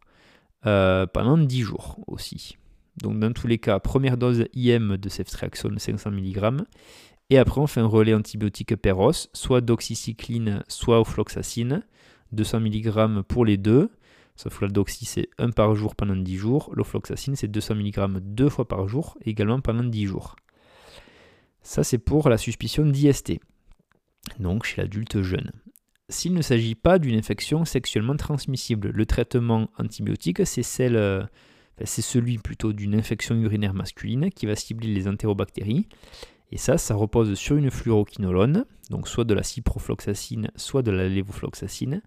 euh, 0.65 1.05
pendant 1.05 1.37
10 1.37 1.61
jours 1.63 1.99
aussi. 2.07 2.57
Donc 3.03 3.19
dans 3.19 3.33
tous 3.33 3.47
les 3.47 3.57
cas, 3.57 3.79
première 3.79 4.15
dose 4.15 4.45
IM 4.55 4.95
de 4.95 5.09
ceftriaxone 5.09 5.79
500 5.79 6.11
mg 6.11 6.63
et 7.29 7.37
après, 7.37 7.59
on 7.59 7.67
fait 7.67 7.81
un 7.81 7.87
relais 7.87 8.13
antibiotique 8.13 8.75
Peros, 8.77 9.27
soit 9.33 9.59
doxycycline, 9.59 10.63
soit 10.69 11.01
ofloxacine, 11.01 11.83
200 12.31 12.61
mg 12.61 13.21
pour 13.23 13.43
les 13.43 13.57
deux. 13.57 13.89
Sauf 14.35 14.59
que 14.59 14.65
la 14.65 14.71
doxy, 14.71 15.05
c'est 15.05 15.29
1 15.37 15.51
par 15.51 15.75
jour 15.75 15.95
pendant 15.95 16.15
10 16.15 16.35
jours. 16.35 16.71
L'ofloxacine, 16.73 17.35
c'est 17.35 17.47
200 17.47 17.75
mg 17.75 18.19
deux 18.19 18.49
fois 18.49 18.67
par 18.67 18.87
jour, 18.87 19.17
également 19.25 19.61
pendant 19.61 19.83
10 19.83 20.05
jours. 20.05 20.35
Ça, 21.61 21.83
c'est 21.83 21.97
pour 21.97 22.29
la 22.29 22.37
suspicion 22.37 22.85
d'IST, 22.85 23.39
donc 24.39 24.65
chez 24.65 24.81
l'adulte 24.81 25.21
jeune. 25.21 25.51
S'il 26.09 26.33
ne 26.33 26.43
s'agit 26.43 26.75
pas 26.75 26.99
d'une 26.99 27.17
infection 27.17 27.65
sexuellement 27.65 28.15
transmissible, 28.15 28.89
le 28.89 29.05
traitement 29.07 29.69
antibiotique, 29.79 30.45
c'est 30.45 30.63
euh, 30.91 31.25
celui 31.83 32.37
plutôt 32.37 32.73
d'une 32.73 32.93
infection 32.93 33.35
urinaire 33.35 33.73
masculine 33.73 34.29
qui 34.29 34.45
va 34.45 34.55
cibler 34.55 34.93
les 34.93 35.07
entérobactéries 35.07 35.87
et 36.51 36.57
ça, 36.57 36.77
ça 36.77 36.95
repose 36.95 37.33
sur 37.33 37.57
une 37.57 37.71
fluoroquinolone, 37.71 38.65
donc 38.89 39.07
soit 39.07 39.23
de 39.23 39.33
la 39.33 39.43
ciprofloxacine, 39.43 40.51
soit 40.55 40.83
de 40.83 40.91
la 40.91 41.07
lévofloxacine, 41.07 42.01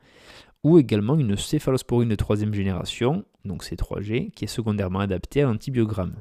ou 0.64 0.78
également 0.78 1.16
une 1.16 1.36
céphalosporine 1.36 2.08
de 2.08 2.14
troisième 2.14 2.54
génération, 2.54 3.24
donc 3.44 3.64
C3G, 3.64 4.30
qui 4.32 4.44
est 4.44 4.48
secondairement 4.48 5.00
adaptée 5.00 5.42
à 5.42 5.46
l'antibiogramme. 5.46 6.16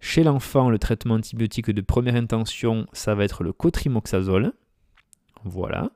Chez 0.00 0.22
l'enfant, 0.22 0.70
le 0.70 0.78
traitement 0.78 1.14
antibiotique 1.14 1.70
de 1.70 1.80
première 1.80 2.14
intention, 2.14 2.86
ça 2.92 3.14
va 3.14 3.24
être 3.24 3.42
le 3.42 3.52
cotrimoxazole. 3.52 4.52
Voilà. 5.44 5.90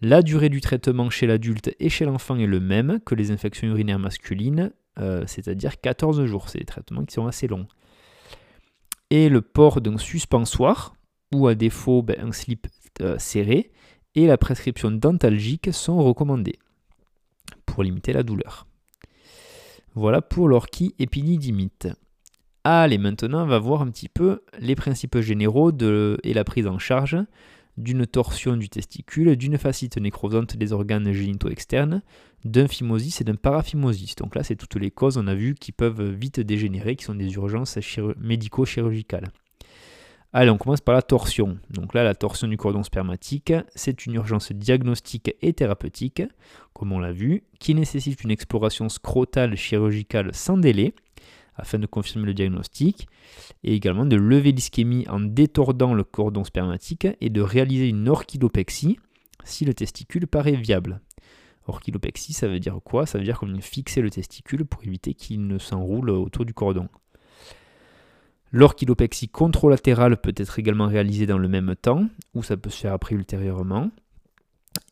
La 0.00 0.22
durée 0.22 0.48
du 0.48 0.60
traitement 0.60 1.10
chez 1.10 1.26
l'adulte 1.26 1.74
et 1.78 1.88
chez 1.88 2.04
l'enfant 2.04 2.36
est 2.36 2.46
le 2.46 2.60
même 2.60 3.00
que 3.04 3.14
les 3.14 3.30
infections 3.30 3.68
urinaires 3.68 4.00
masculines, 4.00 4.72
euh, 4.98 5.24
c'est-à-dire 5.26 5.80
14 5.80 6.24
jours. 6.24 6.48
C'est 6.48 6.58
des 6.58 6.64
traitements 6.64 7.04
qui 7.04 7.14
sont 7.14 7.26
assez 7.26 7.46
longs 7.46 7.68
et 9.14 9.28
le 9.28 9.42
port 9.42 9.80
d'un 9.80 9.96
suspensoire, 9.96 10.96
ou 11.32 11.46
à 11.46 11.54
défaut 11.54 12.02
ben, 12.02 12.16
un 12.20 12.32
slip 12.32 12.66
euh, 13.00 13.16
serré, 13.18 13.70
et 14.14 14.26
la 14.26 14.38
prescription 14.38 14.90
dentalgique 14.90 15.72
sont 15.72 16.02
recommandées 16.02 16.58
pour 17.66 17.82
limiter 17.82 18.12
la 18.12 18.22
douleur. 18.22 18.66
Voilà 19.94 20.22
pour 20.22 20.48
l'orchie 20.48 20.94
épinidymite. 20.98 21.88
Allez, 22.64 22.98
maintenant 22.98 23.44
on 23.44 23.46
va 23.46 23.58
voir 23.58 23.82
un 23.82 23.90
petit 23.90 24.08
peu 24.08 24.42
les 24.58 24.74
principes 24.74 25.18
généraux 25.20 25.72
et 26.22 26.34
la 26.34 26.44
prise 26.44 26.66
en 26.66 26.78
charge 26.78 27.18
d'une 27.76 28.06
torsion 28.06 28.56
du 28.56 28.68
testicule, 28.68 29.36
d'une 29.36 29.58
fascite 29.58 29.96
nécrosante 29.98 30.56
des 30.56 30.72
organes 30.72 31.12
génitaux 31.12 31.48
externes, 31.48 32.02
d'un 32.44 32.68
phimosis 32.68 33.20
et 33.20 33.24
d'un 33.24 33.34
paraphimosis. 33.34 34.14
Donc 34.14 34.36
là, 34.36 34.44
c'est 34.44 34.56
toutes 34.56 34.76
les 34.76 34.90
causes, 34.92 35.18
on 35.18 35.26
a 35.26 35.34
vu, 35.34 35.54
qui 35.54 35.72
peuvent 35.72 36.10
vite 36.10 36.38
dégénérer, 36.38 36.94
qui 36.94 37.04
sont 37.04 37.16
des 37.16 37.32
urgences 37.34 37.78
médico-chirurgicales. 38.18 39.28
Allez, 40.36 40.50
on 40.50 40.58
commence 40.58 40.80
par 40.80 40.96
la 40.96 41.02
torsion. 41.02 41.58
Donc 41.70 41.94
là, 41.94 42.02
la 42.02 42.16
torsion 42.16 42.48
du 42.48 42.56
cordon 42.56 42.82
spermatique, 42.82 43.52
c'est 43.76 44.04
une 44.04 44.14
urgence 44.14 44.50
diagnostique 44.50 45.32
et 45.40 45.52
thérapeutique, 45.52 46.24
comme 46.72 46.90
on 46.90 46.98
l'a 46.98 47.12
vu, 47.12 47.44
qui 47.60 47.72
nécessite 47.72 48.24
une 48.24 48.32
exploration 48.32 48.88
scrotale 48.88 49.54
chirurgicale 49.54 50.34
sans 50.34 50.58
délai, 50.58 50.92
afin 51.54 51.78
de 51.78 51.86
confirmer 51.86 52.26
le 52.26 52.34
diagnostic, 52.34 53.06
et 53.62 53.76
également 53.76 54.06
de 54.06 54.16
lever 54.16 54.50
l'ischémie 54.50 55.06
en 55.08 55.20
détordant 55.20 55.94
le 55.94 56.02
cordon 56.02 56.42
spermatique 56.42 57.06
et 57.20 57.30
de 57.30 57.40
réaliser 57.40 57.88
une 57.88 58.08
orchidopexie 58.08 58.98
si 59.44 59.64
le 59.64 59.72
testicule 59.72 60.26
paraît 60.26 60.56
viable. 60.56 61.00
Orchidopexie, 61.68 62.32
ça 62.32 62.48
veut 62.48 62.58
dire 62.58 62.76
quoi? 62.82 63.06
Ça 63.06 63.18
veut 63.18 63.24
dire 63.24 63.38
qu'on 63.38 63.60
fixer 63.60 64.00
le 64.00 64.10
testicule 64.10 64.64
pour 64.64 64.82
éviter 64.82 65.14
qu'il 65.14 65.46
ne 65.46 65.58
s'enroule 65.58 66.10
autour 66.10 66.44
du 66.44 66.54
cordon. 66.54 66.88
L'orchidopexie 68.52 69.28
contralatérale 69.28 70.16
peut 70.16 70.34
être 70.36 70.58
également 70.58 70.86
réalisée 70.86 71.26
dans 71.26 71.38
le 71.38 71.48
même 71.48 71.74
temps, 71.74 72.08
ou 72.34 72.42
ça 72.42 72.56
peut 72.56 72.70
se 72.70 72.80
faire 72.80 72.92
après 72.92 73.14
ultérieurement. 73.14 73.90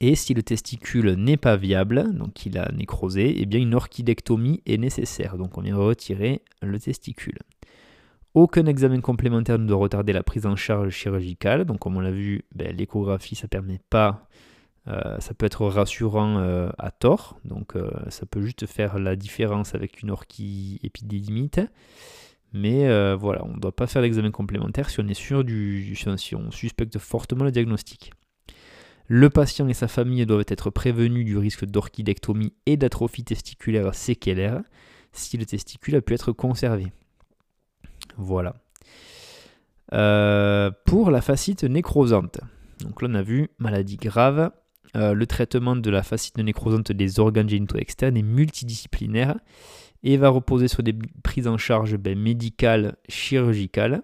Et 0.00 0.14
si 0.14 0.34
le 0.34 0.42
testicule 0.42 1.12
n'est 1.12 1.36
pas 1.36 1.57
viable, 1.57 2.12
donc 2.14 2.46
il 2.46 2.59
a 2.59 2.70
nécrosé, 2.72 3.34
eh 3.38 3.46
bien 3.46 3.61
une 3.61 3.74
orchidectomie 3.74 4.62
est 4.66 4.78
nécessaire. 4.78 5.36
Donc 5.36 5.59
on 5.59 5.62
vient 5.62 5.76
retirer 5.76 6.42
le 6.61 6.78
testicule. 6.78 7.38
Aucun 8.34 8.66
examen 8.66 9.00
complémentaire 9.00 9.59
ne 9.59 9.66
doit 9.66 9.76
retarder 9.76 10.12
la 10.12 10.22
prise 10.22 10.46
en 10.46 10.57
charge 10.57 10.90
chirurgicale. 10.90 11.64
Donc 11.64 11.80
comme 11.80 11.96
on 11.96 12.00
l'a 12.00 12.11
vu, 12.11 12.44
ben, 12.55 12.74
l'échographie 12.74 13.34
ça 13.34 13.48
permet 13.48 13.80
pas, 13.90 14.26
euh, 14.88 15.18
ça 15.20 15.34
peut 15.34 15.46
être 15.46 15.66
rassurant 15.66 16.38
euh, 16.38 16.70
à 16.78 16.90
tort. 16.90 17.38
Donc 17.44 17.76
euh, 17.76 17.90
ça 18.09 18.24
peut 18.26 18.40
juste 18.40 18.66
faire 18.66 18.98
la 18.98 19.16
différence 19.16 19.74
avec 19.74 20.03
une 20.03 20.11
orchiépididymite. 20.11 21.61
Mais 22.53 23.14
voilà, 23.14 23.44
on 23.44 23.55
ne 23.55 23.61
doit 23.61 23.74
pas 23.74 23.86
faire 23.86 24.03
l'examen 24.03 24.30
complémentaire 24.30 24.90
si 24.90 25.00
on 25.00 25.09
est 25.09 25.14
sûr 25.14 25.44
du, 25.44 25.96
si 26.16 26.34
on 26.34 26.50
suspecte 26.50 26.98
fortement 26.98 27.44
le 27.44 27.53
diagnostic. 27.53 28.12
Le 29.09 29.28
patient 29.30 29.68
et 29.68 29.74
sa 29.74 29.88
famille 29.88 30.24
doivent 30.26 30.44
être 30.48 30.70
prévenus 30.70 31.24
du 31.26 31.36
risque 31.36 31.64
d'orchidectomie 31.64 32.53
et 32.66 32.76
d'atrophie 32.76 33.24
testiculaire 33.24 33.94
séquelaire. 33.94 34.62
si 35.12 35.36
le 35.36 35.44
testicule 35.44 35.96
a 35.96 36.00
pu 36.00 36.14
être 36.14 36.32
conservé. 36.32 36.92
Voilà. 38.16 38.55
Euh, 39.92 40.70
pour 40.86 41.11
la 41.11 41.20
fascite 41.20 41.64
nécrosante. 41.64 42.40
Donc 42.80 43.03
là, 43.03 43.09
on 43.11 43.14
a 43.14 43.22
vu 43.22 43.50
maladie 43.59 43.96
grave. 43.96 44.50
Euh, 44.96 45.12
le 45.14 45.26
traitement 45.26 45.76
de 45.76 45.90
la 45.90 46.03
fascite 46.03 46.38
nécrosante 46.38 46.92
des 46.92 47.20
organes 47.20 47.48
génitaux 47.48 47.78
externes 47.78 48.16
est 48.16 48.22
multidisciplinaire 48.22 49.36
et 50.05 50.16
va 50.16 50.28
reposer 50.28 50.68
sur 50.68 50.82
des 50.82 50.94
prises 51.22 51.46
en 51.46 51.59
charge 51.59 51.96
ben, 51.96 52.18
médicales, 52.18 52.96
chirurgicales. 53.09 54.03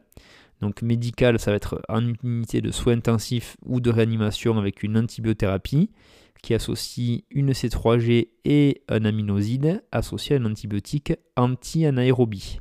Donc 0.61 0.83
médical, 0.83 1.39
ça 1.39 1.51
va 1.51 1.57
être 1.57 1.81
en 1.89 2.03
unité 2.23 2.61
de 2.61 2.71
soins 2.71 2.95
intensifs 2.95 3.57
ou 3.65 3.81
de 3.81 3.91
réanimation 3.91 4.59
avec 4.59 4.83
une 4.83 4.97
antibiothérapie 4.97 5.91
qui 6.43 6.55
associe 6.55 7.23
une 7.31 7.53
C3G 7.53 8.29
et 8.45 8.83
un 8.89 9.05
aminoside 9.05 9.83
associé 9.93 10.37
à 10.37 10.39
un 10.39 10.45
antibiotique 10.45 11.13
anti-anaérobie. 11.37 12.61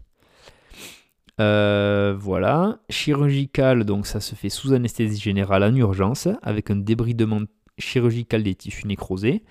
Euh, 1.40 2.16
voilà. 2.18 2.80
Chirurgical, 2.90 3.84
donc 3.84 4.08
ça 4.08 4.20
se 4.20 4.36
fait 4.36 4.50
sous 4.50 4.74
anesthésie 4.74 5.20
générale 5.20 5.64
en 5.64 5.76
urgence, 5.76 6.28
avec 6.42 6.72
un 6.72 6.78
débridement 6.78 7.42
chirurgical 7.78 8.44
des 8.44 8.56
tissus 8.56 8.88
nécrosés, 8.88 9.44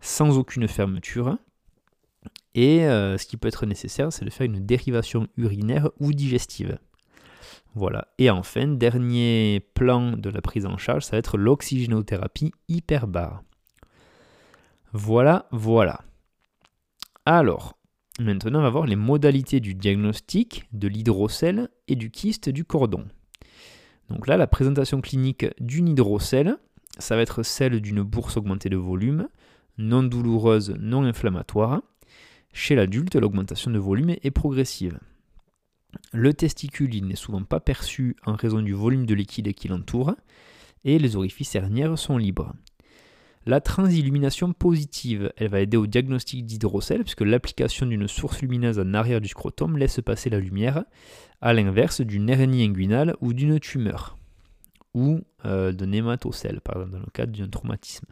sans 0.00 0.38
aucune 0.38 0.68
fermeture. 0.68 1.36
Et 2.54 2.86
euh, 2.86 3.18
ce 3.18 3.26
qui 3.26 3.36
peut 3.36 3.48
être 3.48 3.66
nécessaire, 3.66 4.12
c'est 4.12 4.24
de 4.24 4.30
faire 4.30 4.46
une 4.46 4.64
dérivation 4.64 5.26
urinaire 5.36 5.90
ou 5.98 6.12
digestive. 6.12 6.78
Voilà. 7.74 8.06
Et 8.18 8.30
enfin, 8.30 8.68
dernier 8.68 9.66
plan 9.74 10.12
de 10.12 10.30
la 10.30 10.40
prise 10.40 10.66
en 10.66 10.76
charge, 10.76 11.04
ça 11.04 11.12
va 11.12 11.18
être 11.18 11.36
l'oxygénothérapie 11.36 12.52
hyperbare. 12.68 13.42
Voilà, 14.92 15.48
voilà. 15.50 16.00
Alors, 17.26 17.76
maintenant, 18.20 18.60
on 18.60 18.62
va 18.62 18.70
voir 18.70 18.86
les 18.86 18.96
modalités 18.96 19.58
du 19.58 19.74
diagnostic 19.74 20.68
de 20.72 20.86
l'hydrocèle 20.86 21.68
et 21.88 21.96
du 21.96 22.10
kyste 22.10 22.48
du 22.48 22.64
cordon. 22.64 23.04
Donc 24.08 24.28
là, 24.28 24.36
la 24.36 24.46
présentation 24.46 25.00
clinique 25.00 25.46
d'une 25.60 25.88
hydrocèle, 25.88 26.58
ça 26.98 27.16
va 27.16 27.22
être 27.22 27.42
celle 27.42 27.80
d'une 27.80 28.02
bourse 28.02 28.36
augmentée 28.36 28.68
de 28.68 28.76
volume, 28.76 29.28
non 29.78 30.02
douloureuse, 30.04 30.76
non 30.78 31.02
inflammatoire. 31.04 31.82
Chez 32.54 32.76
l'adulte, 32.76 33.16
l'augmentation 33.16 33.72
de 33.72 33.80
volume 33.80 34.14
est 34.22 34.30
progressive. 34.30 35.00
Le 36.12 36.32
testicule 36.32 37.04
n'est 37.04 37.16
souvent 37.16 37.42
pas 37.42 37.58
perçu 37.58 38.16
en 38.24 38.36
raison 38.36 38.62
du 38.62 38.72
volume 38.72 39.06
de 39.06 39.14
liquide 39.14 39.52
qui 39.54 39.66
l'entoure, 39.66 40.14
et 40.84 41.00
les 41.00 41.16
orifices 41.16 41.56
hernières 41.56 41.98
sont 41.98 42.16
libres. 42.16 42.54
La 43.44 43.60
transillumination 43.60 44.52
positive, 44.52 45.32
elle 45.36 45.48
va 45.48 45.60
aider 45.60 45.76
au 45.76 45.88
diagnostic 45.88 46.46
d'hydrocèle, 46.46 47.02
puisque 47.02 47.22
l'application 47.22 47.86
d'une 47.86 48.06
source 48.06 48.40
lumineuse 48.40 48.78
en 48.78 48.94
arrière 48.94 49.20
du 49.20 49.28
scrotum 49.28 49.76
laisse 49.76 50.00
passer 50.00 50.30
la 50.30 50.38
lumière, 50.38 50.84
à 51.40 51.52
l'inverse 51.52 52.02
d'une 52.02 52.30
hernie 52.30 52.62
inguinale 52.62 53.16
ou 53.20 53.32
d'une 53.32 53.58
tumeur, 53.58 54.16
ou 54.94 55.20
euh, 55.44 55.72
d'un 55.72 55.90
hématocèle, 55.90 56.60
par 56.60 56.76
exemple, 56.76 56.92
dans 56.92 57.04
le 57.04 57.10
cadre 57.12 57.36
d'un 57.36 57.48
traumatisme. 57.48 58.06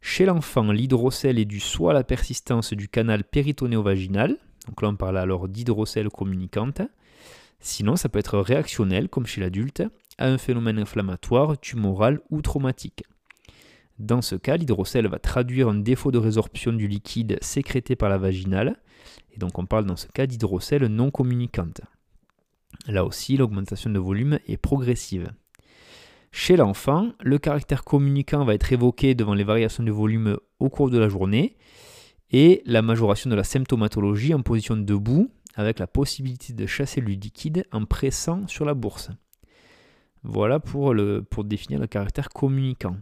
Chez 0.00 0.24
l'enfant, 0.24 0.72
l'hydrocèle 0.72 1.38
est 1.38 1.44
dû 1.44 1.60
soit 1.60 1.90
à 1.90 1.94
la 1.94 2.04
persistance 2.04 2.72
du 2.72 2.88
canal 2.88 3.22
péritonéo-vaginal, 3.22 4.36
donc 4.66 4.82
là 4.82 4.88
on 4.88 4.96
parle 4.96 5.18
alors 5.18 5.48
d'hydrocèle 5.48 6.08
communicante, 6.08 6.82
sinon 7.60 7.96
ça 7.96 8.08
peut 8.08 8.18
être 8.18 8.38
réactionnel, 8.38 9.08
comme 9.08 9.26
chez 9.26 9.40
l'adulte, 9.40 9.82
à 10.18 10.26
un 10.26 10.38
phénomène 10.38 10.78
inflammatoire, 10.78 11.58
tumoral 11.60 12.20
ou 12.30 12.40
traumatique. 12.42 13.04
Dans 13.98 14.22
ce 14.22 14.34
cas, 14.34 14.56
l'hydrocèle 14.56 15.06
va 15.08 15.18
traduire 15.18 15.68
un 15.68 15.74
défaut 15.74 16.10
de 16.10 16.18
résorption 16.18 16.72
du 16.72 16.88
liquide 16.88 17.38
sécrété 17.42 17.96
par 17.96 18.08
la 18.08 18.16
vaginale, 18.16 18.80
et 19.34 19.38
donc 19.38 19.58
on 19.58 19.66
parle 19.66 19.84
dans 19.84 19.96
ce 19.96 20.06
cas 20.06 20.26
d'hydrocèle 20.26 20.86
non 20.86 21.10
communicante. 21.10 21.82
Là 22.86 23.04
aussi, 23.04 23.36
l'augmentation 23.36 23.90
de 23.90 23.98
volume 23.98 24.38
est 24.46 24.56
progressive. 24.56 25.30
Chez 26.32 26.56
l'enfant, 26.56 27.12
le 27.20 27.38
caractère 27.38 27.84
communicant 27.84 28.44
va 28.44 28.54
être 28.54 28.72
évoqué 28.72 29.14
devant 29.14 29.34
les 29.34 29.44
variations 29.44 29.82
de 29.82 29.90
volume 29.90 30.38
au 30.60 30.68
cours 30.68 30.90
de 30.90 30.98
la 30.98 31.08
journée 31.08 31.56
et 32.30 32.62
la 32.66 32.82
majoration 32.82 33.28
de 33.30 33.34
la 33.34 33.44
symptomatologie 33.44 34.32
en 34.34 34.42
position 34.42 34.76
debout 34.76 35.30
avec 35.56 35.80
la 35.80 35.86
possibilité 35.88 36.52
de 36.52 36.66
chasser 36.66 37.00
le 37.00 37.08
liquide 37.08 37.66
en 37.72 37.84
pressant 37.84 38.46
sur 38.46 38.64
la 38.64 38.74
bourse. 38.74 39.10
Voilà 40.22 40.60
pour, 40.60 40.94
pour 41.30 41.44
définir 41.44 41.80
le 41.80 41.86
caractère 41.86 42.28
communicant. 42.28 42.96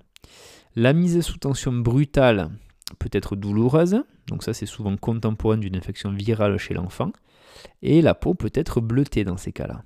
La 0.74 0.92
mise 0.92 1.20
sous 1.20 1.38
tension 1.38 1.72
brutale 1.72 2.50
peut 2.98 3.10
être 3.12 3.36
douloureuse, 3.36 4.02
donc 4.28 4.42
ça 4.42 4.54
c'est 4.54 4.66
souvent 4.66 4.96
contemporain 4.96 5.58
d'une 5.58 5.76
infection 5.76 6.12
virale 6.12 6.56
chez 6.56 6.74
l'enfant, 6.74 7.12
et 7.82 8.00
la 8.00 8.14
peau 8.14 8.34
peut 8.34 8.52
être 8.54 8.80
bleutée 8.80 9.24
dans 9.24 9.36
ces 9.36 9.52
cas-là. 9.52 9.82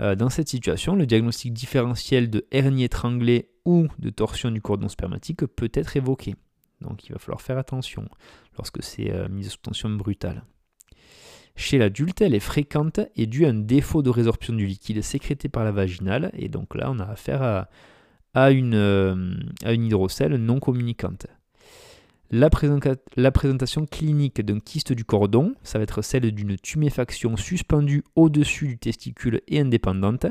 Euh, 0.00 0.14
dans 0.14 0.28
cette 0.28 0.48
situation, 0.48 0.94
le 0.94 1.06
diagnostic 1.06 1.52
différentiel 1.52 2.28
de 2.30 2.46
hernie 2.50 2.84
étranglée 2.84 3.50
ou 3.64 3.88
de 3.98 4.10
torsion 4.10 4.50
du 4.50 4.60
cordon 4.60 4.88
spermatique 4.88 5.46
peut 5.46 5.70
être 5.72 5.96
évoqué. 5.96 6.34
Donc 6.80 7.06
il 7.06 7.12
va 7.12 7.18
falloir 7.18 7.40
faire 7.40 7.58
attention 7.58 8.08
lorsque 8.56 8.82
c'est 8.82 9.10
euh, 9.10 9.28
mise 9.28 9.50
sous 9.50 9.58
tension 9.58 9.88
brutale. 9.90 10.44
Chez 11.54 11.78
l'adulte, 11.78 12.20
elle 12.20 12.34
est 12.34 12.40
fréquente 12.40 13.00
et 13.16 13.26
due 13.26 13.46
à 13.46 13.48
un 13.48 13.54
défaut 13.54 14.02
de 14.02 14.10
résorption 14.10 14.52
du 14.52 14.66
liquide 14.66 15.00
sécrété 15.00 15.48
par 15.48 15.64
la 15.64 15.72
vaginale. 15.72 16.30
Et 16.34 16.50
donc 16.50 16.74
là, 16.74 16.90
on 16.90 16.98
a 16.98 17.04
affaire 17.04 17.66
à, 18.34 18.50
une, 18.50 18.74
euh, 18.74 19.34
à 19.64 19.72
une 19.72 19.86
hydrocèle 19.86 20.36
non 20.36 20.60
communicante. 20.60 21.26
La, 22.30 22.50
présentation 22.50 23.86
clinique 23.86 24.40
d'un 24.40 24.58
kyste 24.58 24.92
du 24.92 25.04
cordon, 25.04 25.54
ça 25.62 25.78
va 25.78 25.84
être 25.84 26.02
celle 26.02 26.30
d'une 26.32 26.56
tuméfaction 26.56 27.36
suspendue 27.36 28.02
au-dessus 28.16 28.66
du 28.66 28.78
testicule 28.78 29.42
et 29.46 29.60
indépendante, 29.60 30.26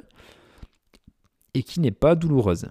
et 1.54 1.64
qui 1.64 1.80
n'est 1.80 1.92
pas 1.92 2.16
douloureuse. 2.16 2.68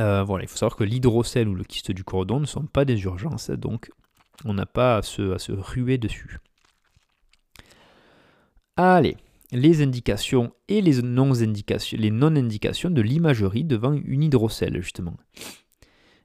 Euh, 0.00 0.24
voilà, 0.24 0.44
il 0.44 0.48
faut 0.48 0.56
savoir 0.56 0.76
que 0.76 0.84
l'hydrocèle 0.84 1.48
ou 1.48 1.54
le 1.54 1.64
kyste 1.64 1.92
du 1.92 2.02
cordon 2.02 2.40
ne 2.40 2.46
sont 2.46 2.66
pas 2.66 2.84
des 2.84 3.00
urgences, 3.02 3.50
donc 3.50 3.90
on 4.44 4.54
n'a 4.54 4.66
pas 4.66 4.98
à 4.98 5.02
se, 5.02 5.52
ruer 5.52 5.98
dessus. 5.98 6.38
Allez, 8.76 9.16
les 9.52 9.82
indications 9.82 10.52
et 10.68 10.80
les 10.80 11.00
non-indications 11.02 12.90
non 12.90 12.94
de 12.94 13.02
l'imagerie 13.02 13.64
devant 13.64 13.92
une 13.92 14.22
hydrocèle, 14.22 14.80
justement. 14.80 15.16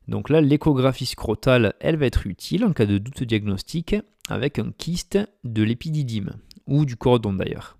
Donc 0.08 0.30
là, 0.30 0.41
l'échographie 0.41 1.06
scrotale, 1.06 1.74
elle 1.80 1.95
va 1.95 2.06
être 2.06 2.28
utile 2.28 2.66
en 2.66 2.74
cas 2.74 2.86
de 2.86 2.97
doute 2.97 3.24
diagnostique 3.24 3.95
avec 4.30 4.60
un 4.60 4.72
kyste 4.78 5.20
de 5.43 5.64
l'épididyme, 5.64 6.34
ou 6.68 6.86
du 6.86 6.95
cordon 6.95 7.34
d'ailleurs. 7.34 7.78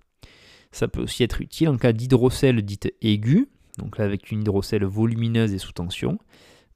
Ça 0.72 0.88
peut 0.88 1.02
aussi 1.02 1.24
être 1.24 1.42
utile 1.42 1.70
en 1.70 1.78
cas 1.78 1.94
d'hydrocèle 1.94 2.62
dite 2.62 2.94
aiguë, 3.02 3.50
donc 3.78 3.98
là 3.98 4.06
avec 4.06 4.32
une 4.32 4.42
hydrocèle 4.42 4.86
volumineuse 4.86 5.54
et 5.54 5.60
sous 5.60 5.72
tension, 5.72 6.18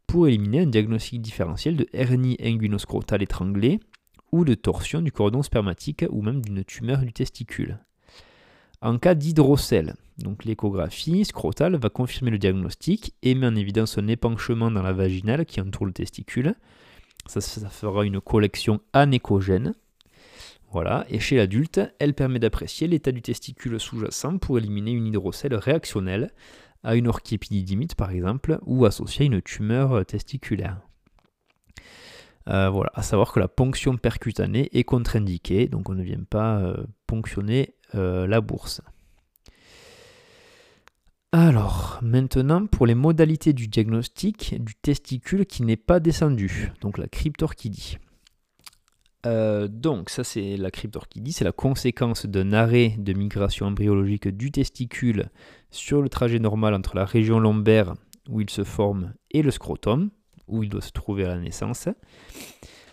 pour 0.06 0.28
éliminer 0.28 0.62
un 0.62 0.68
diagnostic 0.68 1.22
différentiel 1.22 1.76
de 1.76 1.88
hernie 1.94 2.38
inguinoscrotale 2.42 3.24
étranglée 3.24 3.80
ou 4.32 4.46
de 4.46 4.54
torsion 4.54 5.02
du 5.02 5.12
cordon 5.12 5.44
spermatique 5.44 6.06
ou 6.10 6.22
même 6.22 6.42
d'une 6.42 6.64
tumeur 6.64 7.00
du 7.00 7.12
testicule. 7.12 7.80
En 8.82 9.00
cas 9.00 9.16
d'hydrocèle, 9.16 9.96
donc 10.20 10.46
l'échographie 10.46 11.26
scrotale 11.26 11.78
va 11.78 11.90
confirmer 11.90 12.30
le 12.30 12.38
diagnostic 12.38 13.16
et 13.24 13.34
met 13.34 13.48
en 13.48 13.56
évidence 13.56 13.98
un 13.98 14.08
épanchement 14.08 14.70
dans 14.70 14.84
la 14.84 14.94
vaginale 14.94 15.46
qui 15.46 15.60
entoure 15.60 15.88
le 15.88 15.94
testicule. 15.94 16.54
Ça, 17.26 17.42
fera 17.42 18.06
une 18.06 18.22
collection 18.22 18.80
anéchogène. 18.94 19.74
Voilà, 20.72 21.06
et 21.10 21.20
chez 21.20 21.38
l'adulte, 21.38 21.82
elle 22.00 22.14
permet 22.14 22.40
d'apprécier 22.40 22.88
l'état 22.88 23.12
du 23.12 23.22
testicule 23.22 23.80
sous-jacent 23.80 24.38
pour 24.38 24.58
éliminer 24.58 24.92
une 24.92 25.08
hydrocèle 25.08 25.56
réactionnelle 25.56 26.32
à 26.84 26.96
une 26.96 27.08
orchiépididymite 27.08 27.96
par 27.96 28.12
exemple, 28.12 28.60
ou 28.66 28.86
associée 28.86 29.24
à 29.24 29.26
une 29.26 29.42
tumeur 29.42 30.06
testiculaire. 30.06 30.82
Euh, 32.48 32.70
voilà, 32.70 32.92
à 32.94 33.02
savoir 33.02 33.34
que 33.34 33.40
la 33.40 33.48
ponction 33.48 33.98
percutanée 33.98 34.70
est 34.72 34.84
contre-indiquée, 34.84 35.68
donc 35.68 35.90
on 35.90 35.96
ne 35.96 36.04
vient 36.04 36.24
pas 36.30 36.60
euh, 36.60 36.86
ponctionner 37.06 37.74
euh, 37.96 38.28
la 38.28 38.42
bourse. 38.42 38.82
Alors, 41.32 42.00
maintenant, 42.02 42.66
pour 42.68 42.88
les 42.88 42.96
modalités 42.96 43.54
du 43.54 43.68
diagnostic 43.68 44.56
du 44.64 44.76
testicule 44.76 45.46
qui 45.46 45.64
n'est 45.64 45.76
pas 45.76 46.00
descendu, 46.00 46.72
donc 46.82 46.98
la 46.98 47.08
cryptorchidie. 47.08 47.98
Euh, 49.26 49.68
donc, 49.68 50.10
ça, 50.10 50.24
c'est 50.24 50.56
la 50.56 50.72
cryptorchidie, 50.72 51.34
c'est 51.34 51.44
la 51.44 51.52
conséquence 51.52 52.26
d'un 52.26 52.54
arrêt 52.54 52.96
de 52.98 53.14
migration 53.14 53.66
embryologique 53.66 54.30
du 54.30 54.52
testicule 54.52 55.30
sur 55.70 56.02
le 56.02 56.08
trajet 56.08 56.40
normal 56.40 56.74
entre 56.74 56.96
la 56.96 57.06
région 57.06 57.40
lombaire 57.40 57.94
où 58.30 58.42
il 58.42 58.50
se 58.50 58.64
forme 58.64 59.14
et 59.32 59.42
le 59.42 59.52
scrotum, 59.52 60.10
où 60.48 60.64
il 60.64 60.70
doit 60.70 60.82
se 60.82 60.92
trouver 60.92 61.26
à 61.26 61.30
la 61.30 61.40
naissance. 61.40 61.90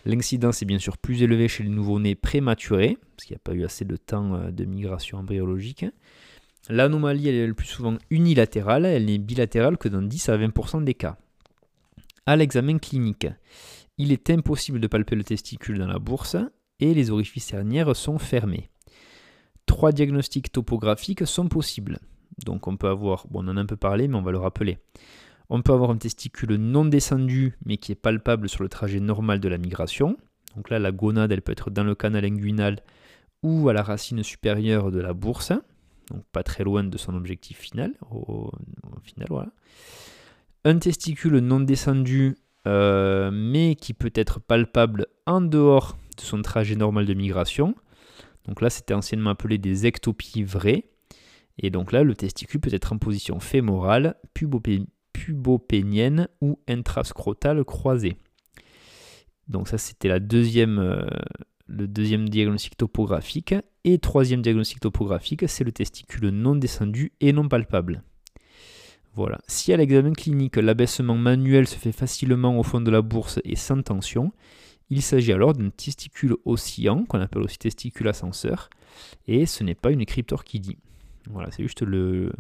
L'incidence 0.05 0.61
est 0.63 0.67
bien 0.67 0.79
sûr 0.79 0.99
plus 0.99 1.23
élevée 1.23 1.49
chez 1.49 1.63
les 1.63 1.71
nouveau-nés 1.71 2.15
prématurés, 2.15 2.99
parce 3.17 3.27
qu'il 3.27 3.35
n'y 3.35 3.39
a 3.39 3.45
pas 3.45 3.55
eu 3.55 3.65
assez 3.65 3.85
de 3.85 3.97
temps 3.97 4.35
euh, 4.35 4.51
de 4.51 4.65
migration 4.65 5.19
embryologique. 5.19 5.87
L'anomalie 6.69 7.29
est 7.29 7.47
le 7.47 7.55
plus 7.55 7.67
souvent 7.67 7.97
unilatérale, 8.11 8.87
elle 8.87 9.07
n'est 9.07 9.19
bilatérale 9.19 9.79
que 9.79 9.89
dans 9.89 10.03
10 10.03 10.29
à 10.29 10.39
20% 10.39 10.85
des 10.85 10.95
cas. 10.95 11.17
À 12.27 12.37
l'examen 12.37 12.79
clinique, 12.79 13.27
il 13.99 14.13
est 14.13 14.31
impossible 14.31 14.81
de 14.81 14.87
palper 14.87 15.17
le 15.17 15.25
testicule 15.25 15.79
dans 15.79 15.87
la 15.87 15.99
bourse, 15.99 16.37
et 16.81 16.95
les 16.95 17.11
orifices 17.11 17.53
hernières 17.53 17.95
sont 17.95 18.19
fermés. 18.19 18.71
Trois 19.67 19.93
diagnostics 19.93 20.53
topographiques 20.53 21.27
sont 21.27 21.49
possibles. 21.49 21.99
Donc 22.45 22.67
on 22.67 22.77
peut 22.77 22.89
avoir, 22.89 23.27
bon 23.29 23.45
on 23.45 23.49
en 23.49 23.57
a 23.57 23.61
un 23.61 23.67
peu 23.67 23.77
parlé 23.77 24.09
mais 24.09 24.17
on 24.17 24.23
va 24.23 24.33
le 24.33 24.39
rappeler. 24.39 24.79
On 25.51 25.63
peut 25.63 25.73
avoir 25.73 25.91
un 25.91 25.97
testicule 25.97 26.55
non 26.55 26.85
descendu 26.85 27.57
mais 27.65 27.77
qui 27.77 27.93
est 27.93 27.97
palpable 27.97 28.49
sur 28.49 28.63
le 28.63 28.69
trajet 28.69 29.01
normal 29.01 29.41
de 29.41 29.49
la 29.49 29.59
migration. 29.59 30.17
Donc 30.57 30.71
là 30.71 30.79
la 30.79 30.93
gonade 30.93 31.33
elle 31.33 31.43
peut 31.43 31.53
être 31.53 31.71
dans 31.71 31.85
le 31.85 31.95
canal 31.95 32.25
inguinal 32.25 32.81
ou 33.43 33.69
à 33.69 33.73
la 33.73 33.83
racine 33.83 34.23
supérieure 34.23 34.91
de 34.91 35.01
la 35.01 35.13
bourse, 35.13 35.53
donc 36.11 36.25
pas 36.33 36.43
très 36.43 36.65
loin 36.65 36.83
de 36.83 36.97
son 36.97 37.15
objectif 37.15 37.59
final. 37.59 37.95
Un 40.65 40.79
testicule 40.79 41.39
non 41.39 41.61
descendu 41.61 42.37
euh, 42.67 43.31
mais 43.31 43.75
qui 43.75 43.93
peut 43.93 44.13
être 44.15 44.41
palpable 44.41 45.07
en 45.27 45.43
dehors 45.43 45.99
de 46.17 46.23
son 46.23 46.41
trajet 46.41 46.77
normal 46.77 47.05
de 47.05 47.13
migration. 47.13 47.75
Donc 48.47 48.61
là, 48.61 48.71
c'était 48.71 48.95
anciennement 48.95 49.31
appelé 49.31 49.59
des 49.59 49.87
ectopies 49.87 50.45
vraies. 50.45 50.85
Et 51.59 51.71
donc 51.71 51.93
là, 51.93 52.03
le 52.03 52.15
testicule 52.15 52.61
peut 52.61 52.73
être 52.73 52.93
en 52.93 52.99
position 52.99 53.39
fémorale, 53.39 54.17
pubopénienne 55.25 56.29
ou 56.43 56.59
intrascrotale 56.69 57.65
croisée. 57.65 58.19
Donc 59.49 59.69
ça, 59.69 59.79
c'était 59.79 60.09
la 60.09 60.21
deuxième, 60.21 60.79
euh, 60.79 61.07
le 61.67 61.89
deuxième 61.89 62.29
diagnostic 62.29 62.77
topographique. 62.77 63.55
Et 63.85 63.99
troisième 63.99 64.43
diagnostic 64.43 64.81
topographique, 64.81 65.49
c'est 65.49 65.65
le 65.65 65.73
testicule 65.73 66.29
non 66.29 66.57
descendu 66.57 67.13
et 67.21 67.33
non 67.33 67.49
palpable. 67.49 68.03
Voilà. 69.15 69.39
Si 69.47 69.73
à 69.73 69.79
l'examen 69.79 70.13
clinique, 70.13 70.57
l'abaissement 70.57 71.17
manuel 71.17 71.67
se 71.67 71.77
fait 71.77 71.93
facilement 71.93 72.59
au 72.59 72.63
fond 72.63 72.83
de 72.83 72.91
la 72.91 73.01
bourse 73.01 73.41
et 73.45 73.57
sans 73.57 73.81
tension, 73.83 74.33
il 74.91 75.01
s'agit 75.01 75.33
alors 75.33 75.55
d'un 75.55 75.71
testicule 75.71 76.37
oscillant, 76.45 77.05
qu'on 77.05 77.21
appelle 77.21 77.43
aussi 77.43 77.59
testicule 77.59 78.09
ascenseur, 78.09 78.69
et 79.27 79.47
ce 79.47 79.65
n'est 79.65 79.75
pas 79.75 79.91
une 79.91 80.05
cryptorchidie. 80.05 80.79
Voilà, 81.31 81.51
c'est 81.51 81.63
juste 81.63 81.83
le, 81.83 82.33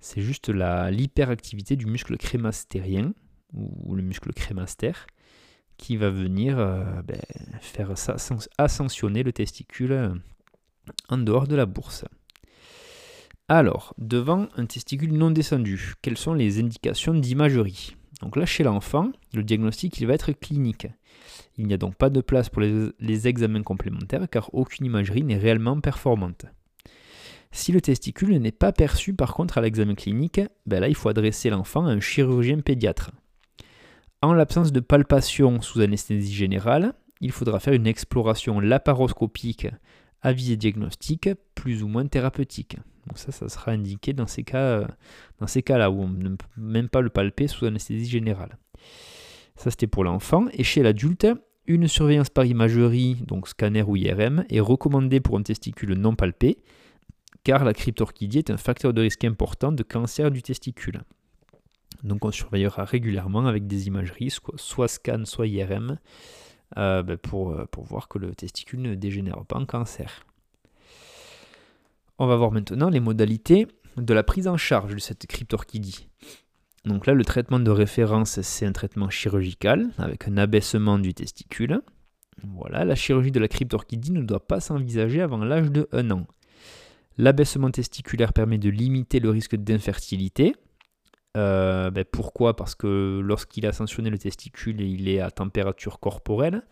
c'est 0.00 0.22
juste 0.22 0.48
l'hyperactivité 0.48 1.76
du 1.76 1.86
muscle 1.86 2.16
crémastérien 2.16 3.12
ou 3.54 3.94
le 3.94 4.02
muscle 4.02 4.32
crémastère 4.32 5.06
qui 5.78 5.96
va 5.96 6.10
venir 6.10 6.58
euh, 6.58 7.02
ben, 7.02 7.20
faire 7.60 7.92
ascensionner 8.58 9.22
le 9.22 9.32
testicule 9.32 9.92
euh, 9.92 10.14
en 11.08 11.18
dehors 11.18 11.46
de 11.46 11.56
la 11.56 11.66
bourse. 11.66 12.04
Alors, 13.46 13.94
devant 13.96 14.48
un 14.56 14.66
testicule 14.66 15.12
non 15.12 15.30
descendu, 15.30 15.94
quelles 16.02 16.18
sont 16.18 16.34
les 16.34 16.60
indications 16.60 17.14
d'imagerie? 17.14 17.96
Donc 18.20 18.36
là, 18.36 18.44
chez 18.44 18.64
l'enfant, 18.64 19.10
le 19.32 19.42
diagnostic 19.42 19.98
il 20.00 20.06
va 20.06 20.14
être 20.14 20.32
clinique. 20.32 20.88
Il 21.56 21.66
n'y 21.66 21.74
a 21.74 21.78
donc 21.78 21.94
pas 21.94 22.10
de 22.10 22.20
place 22.20 22.48
pour 22.48 22.60
les, 22.60 23.28
examens 23.28 23.62
complémentaires 23.62 24.28
car 24.30 24.52
aucune 24.52 24.86
imagerie 24.86 25.22
n'est 25.22 25.38
réellement 25.38 25.80
performante. 25.80 26.46
Si 27.50 27.72
le 27.72 27.80
testicule 27.80 28.36
n'est 28.38 28.52
pas 28.52 28.72
perçu 28.72 29.14
par 29.14 29.34
contre 29.34 29.58
à 29.58 29.60
l'examen 29.60 29.94
clinique, 29.94 30.40
ben 30.66 30.80
là 30.80 30.88
il 30.88 30.94
faut 30.94 31.08
adresser 31.08 31.50
l'enfant 31.50 31.86
à 31.86 31.90
un 31.90 32.00
chirurgien 32.00 32.60
pédiatre. 32.60 33.10
En 34.20 34.32
l'absence 34.32 34.72
de 34.72 34.80
palpation 34.80 35.60
sous 35.60 35.80
anesthésie 35.80 36.34
générale, 36.34 36.92
il 37.20 37.32
faudra 37.32 37.60
faire 37.60 37.74
une 37.74 37.86
exploration 37.86 38.60
laparoscopique 38.60 39.68
à 40.22 40.32
visée 40.32 40.56
diagnostique 40.56 41.30
plus 41.54 41.82
ou 41.82 41.88
moins 41.88 42.06
thérapeutique. 42.06 42.76
Donc 43.06 43.18
ça, 43.18 43.32
ça 43.32 43.48
sera 43.48 43.72
indiqué 43.72 44.12
dans 44.12 44.26
ces 44.26 44.44
cas, 44.44 44.86
dans 45.38 45.46
ces 45.46 45.62
cas-là 45.62 45.90
où 45.90 46.02
on 46.02 46.08
ne 46.08 46.30
peut 46.30 46.46
même 46.56 46.88
pas 46.88 47.00
le 47.00 47.10
palper 47.10 47.46
sous 47.46 47.64
anesthésie 47.64 48.08
générale. 48.08 48.58
Ça, 49.56 49.70
c'était 49.70 49.86
pour 49.86 50.04
l'enfant. 50.04 50.46
Et 50.52 50.62
chez 50.62 50.82
l'adulte, 50.82 51.26
une 51.66 51.88
surveillance 51.88 52.30
par 52.30 52.44
imagerie, 52.44 53.16
donc 53.26 53.48
scanner 53.48 53.82
ou 53.82 53.96
IRM, 53.96 54.44
est 54.50 54.60
recommandée 54.60 55.20
pour 55.20 55.38
un 55.38 55.42
testicule 55.42 55.94
non 55.94 56.14
palpé, 56.14 56.58
car 57.48 57.64
la 57.64 57.72
cryptorchidie 57.72 58.40
est 58.40 58.50
un 58.50 58.58
facteur 58.58 58.92
de 58.92 59.00
risque 59.00 59.24
important 59.24 59.72
de 59.72 59.82
cancer 59.82 60.30
du 60.30 60.42
testicule. 60.42 61.00
Donc 62.02 62.26
on 62.26 62.30
surveillera 62.30 62.84
régulièrement 62.84 63.46
avec 63.46 63.66
des 63.66 63.86
imageries, 63.86 64.36
soit 64.56 64.86
scan, 64.86 65.24
soit 65.24 65.46
IRM, 65.46 65.98
euh, 66.76 67.02
ben 67.02 67.16
pour, 67.16 67.52
euh, 67.52 67.64
pour 67.64 67.84
voir 67.84 68.08
que 68.08 68.18
le 68.18 68.34
testicule 68.34 68.82
ne 68.82 68.94
dégénère 68.94 69.46
pas 69.46 69.56
en 69.56 69.64
cancer. 69.64 70.26
On 72.18 72.26
va 72.26 72.36
voir 72.36 72.52
maintenant 72.52 72.90
les 72.90 73.00
modalités 73.00 73.66
de 73.96 74.12
la 74.12 74.22
prise 74.22 74.46
en 74.46 74.58
charge 74.58 74.94
de 74.94 75.00
cette 75.00 75.26
cryptorchidie. 75.26 76.06
Donc 76.84 77.06
là, 77.06 77.14
le 77.14 77.24
traitement 77.24 77.60
de 77.60 77.70
référence, 77.70 78.42
c'est 78.42 78.66
un 78.66 78.72
traitement 78.72 79.08
chirurgical 79.08 79.88
avec 79.96 80.28
un 80.28 80.36
abaissement 80.36 80.98
du 80.98 81.14
testicule. 81.14 81.80
Voilà, 82.44 82.84
la 82.84 82.94
chirurgie 82.94 83.32
de 83.32 83.40
la 83.40 83.48
cryptorchidie 83.48 84.12
ne 84.12 84.20
doit 84.20 84.46
pas 84.46 84.60
s'envisager 84.60 85.22
avant 85.22 85.38
l'âge 85.38 85.70
de 85.70 85.88
1 85.92 86.10
an. 86.10 86.26
L'abaissement 87.18 87.70
testiculaire 87.70 88.32
permet 88.32 88.58
de 88.58 88.70
limiter 88.70 89.18
le 89.18 89.30
risque 89.30 89.56
d'infertilité. 89.56 90.54
Euh, 91.36 91.90
ben 91.90 92.04
pourquoi? 92.04 92.54
Parce 92.54 92.76
que 92.76 93.20
lorsqu'il 93.22 93.66
a 93.66 93.70
ascensionné 93.70 94.08
le 94.08 94.18
testicule, 94.18 94.80
il 94.80 95.08
est 95.08 95.20
à 95.20 95.32
température 95.32 95.98
corporelle. 95.98 96.62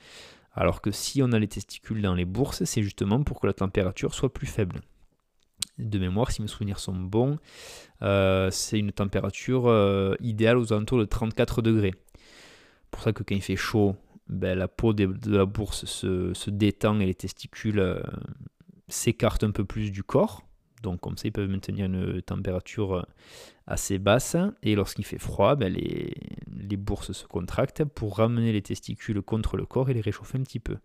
Alors 0.53 0.81
que 0.81 0.93
si 0.93 1.21
on 1.21 1.33
a 1.33 1.39
les 1.41 1.49
testicules 1.49 2.01
dans 2.01 2.15
les 2.15 2.25
bourses, 2.25 2.63
c'est 2.65 2.83
justement 2.83 3.23
pour 3.25 3.41
que 3.41 3.47
la 3.49 3.53
température 3.53 4.15
soit 4.15 4.33
plus 4.33 4.47
faible 4.47 4.81
de 5.79 5.99
mémoire, 5.99 6.31
si 6.31 6.41
mes 6.41 6.49
souvenirs 6.49 6.79
sont 6.79 6.95
bons, 6.95 7.39
euh, 8.03 8.51
c'est 8.51 8.79
une 8.79 8.93
température 8.93 9.67
euh, 9.67 10.15
idéale 10.21 10.57
aux 10.57 10.73
alentours 10.73 10.99
de 10.99 11.05
34 11.05 11.61
degrés. 11.61 11.93
Pour 12.91 13.03
ça 13.03 13.13
que 13.13 13.23
quand 13.23 13.35
il 13.35 13.43
fait 13.43 13.57
chaud, 13.57 13.97
ben, 14.29 14.57
la 14.57 14.69
peau 14.69 14.95
de, 14.95 15.11
la 15.27 15.45
bourse 15.45 15.85
se, 15.85 16.51
détend 16.51 17.01
et 17.01 17.07
les 17.07 17.15
testicules 17.15 18.01
s'écartent 18.89 19.45
un 19.45 19.51
peu 19.51 19.64
plus 19.64 19.91
du 19.91 20.03
corps. 20.03 20.43
Donc 20.82 21.01
comme 21.01 21.16
ça, 21.16 21.28
ils 21.28 21.32
peuvent 21.32 21.49
maintenir 21.49 21.87
une 21.87 22.22
température 22.22 23.07
assez 23.66 23.99
basse. 23.99 24.37
Et 24.62 24.74
lorsqu'il 24.74 25.05
fait 25.05 25.18
froid, 25.18 25.57
ben, 25.57 25.72
les, 25.72 26.76
bourses 26.76 27.12
se 27.12 27.26
contractent 27.26 27.84
pour 27.84 28.18
ramener 28.18 28.53
les 28.53 28.62
testicules 28.62 29.22
contre 29.22 29.57
le 29.57 29.64
corps 29.64 29.89
et 29.89 29.95
les 29.95 30.01
réchauffer 30.01 30.39
un 30.39 30.43
petit 30.43 30.61
peu. 30.61 30.76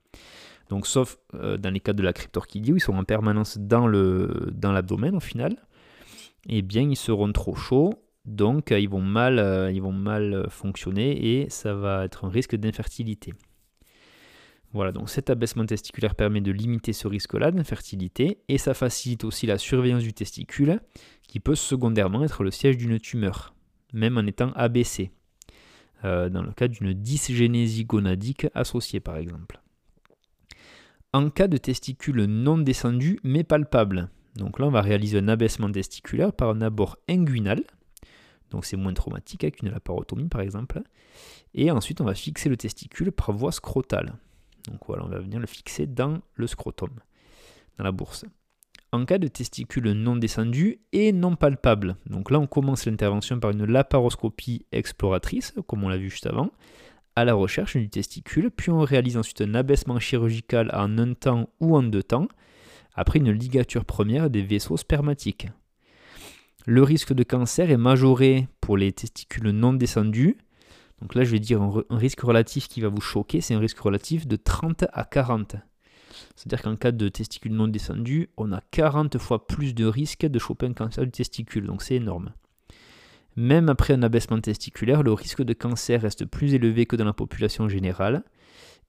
Donc, 0.69 0.87
sauf 0.87 1.17
euh, 1.33 1.57
dans 1.57 1.69
les 1.69 1.81
cas 1.81 1.93
de 1.93 2.01
la 2.01 2.13
cryptorchidie 2.13 2.71
où 2.71 2.77
ils 2.77 2.81
sont 2.81 2.95
en 2.95 3.03
permanence 3.03 3.57
dans, 3.57 3.87
le, 3.87 4.51
dans 4.53 4.71
l'abdomen 4.71 5.15
au 5.15 5.19
final, 5.19 5.57
eh 6.47 6.61
bien 6.61 6.89
ils 6.89 6.95
seront 6.95 7.31
trop 7.33 7.55
chauds, 7.55 7.93
donc 8.23 8.71
euh, 8.71 8.79
ils 8.79 8.89
vont 8.89 9.01
mal, 9.01 9.37
euh, 9.37 9.69
ils 9.69 9.81
vont 9.81 9.91
mal 9.91 10.47
fonctionner 10.49 11.41
et 11.41 11.49
ça 11.49 11.73
va 11.73 12.05
être 12.05 12.23
un 12.23 12.29
risque 12.29 12.55
d'infertilité. 12.55 13.33
Voilà, 14.73 14.91
donc 14.91 15.09
cet 15.09 15.29
abaissement 15.29 15.65
testiculaire 15.65 16.15
permet 16.15 16.41
de 16.41 16.51
limiter 16.51 16.93
ce 16.93 17.07
risque-là 17.07 17.51
d'infertilité 17.51 18.39
et 18.47 18.57
ça 18.57 18.73
facilite 18.73 19.25
aussi 19.25 19.45
la 19.45 19.57
surveillance 19.57 20.03
du 20.03 20.13
testicule 20.13 20.79
qui 21.27 21.39
peut 21.39 21.55
secondairement 21.55 22.23
être 22.23 22.43
le 22.43 22.51
siège 22.51 22.77
d'une 22.77 22.99
tumeur, 22.99 23.53
même 23.91 24.17
en 24.17 24.25
étant 24.25 24.51
abaissé, 24.53 25.11
dans 26.03 26.41
le 26.41 26.53
cas 26.53 26.69
d'une 26.69 26.93
dysgénésie 26.93 27.83
gonadique 27.83 28.47
associée 28.53 29.01
par 29.01 29.17
exemple 29.17 29.61
en 31.13 31.29
cas 31.29 31.47
de 31.47 31.57
testicule 31.57 32.25
non 32.25 32.57
descendu 32.57 33.19
mais 33.23 33.43
palpable. 33.43 34.09
Donc 34.35 34.59
là, 34.59 34.67
on 34.67 34.71
va 34.71 34.81
réaliser 34.81 35.19
un 35.19 35.27
abaissement 35.27 35.71
testiculaire 35.71 36.33
par 36.33 36.49
un 36.49 36.61
abord 36.61 36.97
inguinal. 37.09 37.63
Donc 38.49 38.65
c'est 38.65 38.77
moins 38.77 38.93
traumatique 38.93 39.49
qu'une 39.51 39.69
laparotomie 39.69 40.29
par 40.29 40.41
exemple. 40.41 40.81
Et 41.53 41.69
ensuite, 41.71 41.99
on 42.01 42.05
va 42.05 42.13
fixer 42.13 42.49
le 42.49 42.57
testicule 42.57 43.11
par 43.11 43.33
voie 43.33 43.51
scrotale. 43.51 44.13
Donc 44.67 44.79
voilà, 44.87 45.03
on 45.05 45.09
va 45.09 45.19
venir 45.19 45.39
le 45.39 45.47
fixer 45.47 45.87
dans 45.87 46.21
le 46.35 46.47
scrotum, 46.47 46.91
dans 47.77 47.83
la 47.83 47.91
bourse. 47.91 48.25
En 48.91 49.05
cas 49.05 49.17
de 49.17 49.27
testicule 49.27 49.91
non 49.93 50.17
descendu 50.17 50.81
et 50.91 51.13
non 51.13 51.37
palpable, 51.37 51.95
donc 52.07 52.29
là 52.29 52.39
on 52.39 52.47
commence 52.47 52.85
l'intervention 52.85 53.39
par 53.39 53.51
une 53.51 53.65
laparoscopie 53.65 54.65
exploratrice, 54.73 55.53
comme 55.65 55.85
on 55.85 55.89
l'a 55.89 55.97
vu 55.97 56.09
juste 56.09 56.27
avant, 56.27 56.51
à 57.15 57.23
la 57.23 57.33
recherche 57.33 57.77
du 57.77 57.89
testicule, 57.89 58.51
puis 58.51 58.69
on 58.69 58.81
réalise 58.81 59.17
ensuite 59.17 59.41
un 59.41 59.55
abaissement 59.55 59.99
chirurgical 59.99 60.69
en 60.73 60.97
un 60.97 61.13
temps 61.13 61.49
ou 61.61 61.77
en 61.77 61.83
deux 61.83 62.03
temps, 62.03 62.27
après 62.93 63.19
une 63.19 63.31
ligature 63.31 63.85
première 63.85 64.29
des 64.29 64.41
vaisseaux 64.41 64.77
spermatiques. 64.77 65.47
Le 66.65 66.83
risque 66.83 67.13
de 67.13 67.23
cancer 67.23 67.71
est 67.71 67.77
majoré 67.77 68.47
pour 68.59 68.77
les 68.77 68.91
testicules 68.91 69.49
non 69.49 69.73
descendus. 69.73 70.37
Donc 71.01 71.15
là, 71.15 71.23
je 71.23 71.31
vais 71.31 71.39
dire 71.39 71.61
un, 71.61 71.97
risque 71.97 72.21
relatif 72.21 72.67
qui 72.67 72.81
va 72.81 72.89
vous 72.89 73.01
choquer, 73.01 73.41
c'est 73.41 73.55
un 73.55 73.59
risque 73.59 73.79
relatif 73.79 74.27
de 74.27 74.35
30 74.35 74.85
à 74.93 75.03
40. 75.03 75.55
C'est-à-dire 76.35 76.61
qu'en 76.61 76.75
cas 76.75 76.91
de 76.91 77.09
testicule 77.09 77.53
non 77.53 77.67
descendu, 77.67 78.29
on 78.37 78.51
a 78.51 78.61
40 78.71 79.17
fois 79.17 79.47
plus 79.47 79.73
de 79.73 79.85
risque 79.85 80.25
de 80.25 80.39
choper 80.39 80.67
un 80.67 80.73
cancer 80.73 81.03
du 81.03 81.11
testicule, 81.11 81.65
donc 81.65 81.81
c'est 81.81 81.95
énorme. 81.95 82.33
Même 83.35 83.69
après 83.69 83.93
un 83.93 84.03
abaissement 84.03 84.39
testiculaire, 84.39 85.03
le 85.03 85.13
risque 85.13 85.41
de 85.41 85.53
cancer 85.53 86.01
reste 86.01 86.25
plus 86.25 86.53
élevé 86.53 86.85
que 86.85 86.95
dans 86.95 87.05
la 87.05 87.13
population 87.13 87.69
générale 87.69 88.23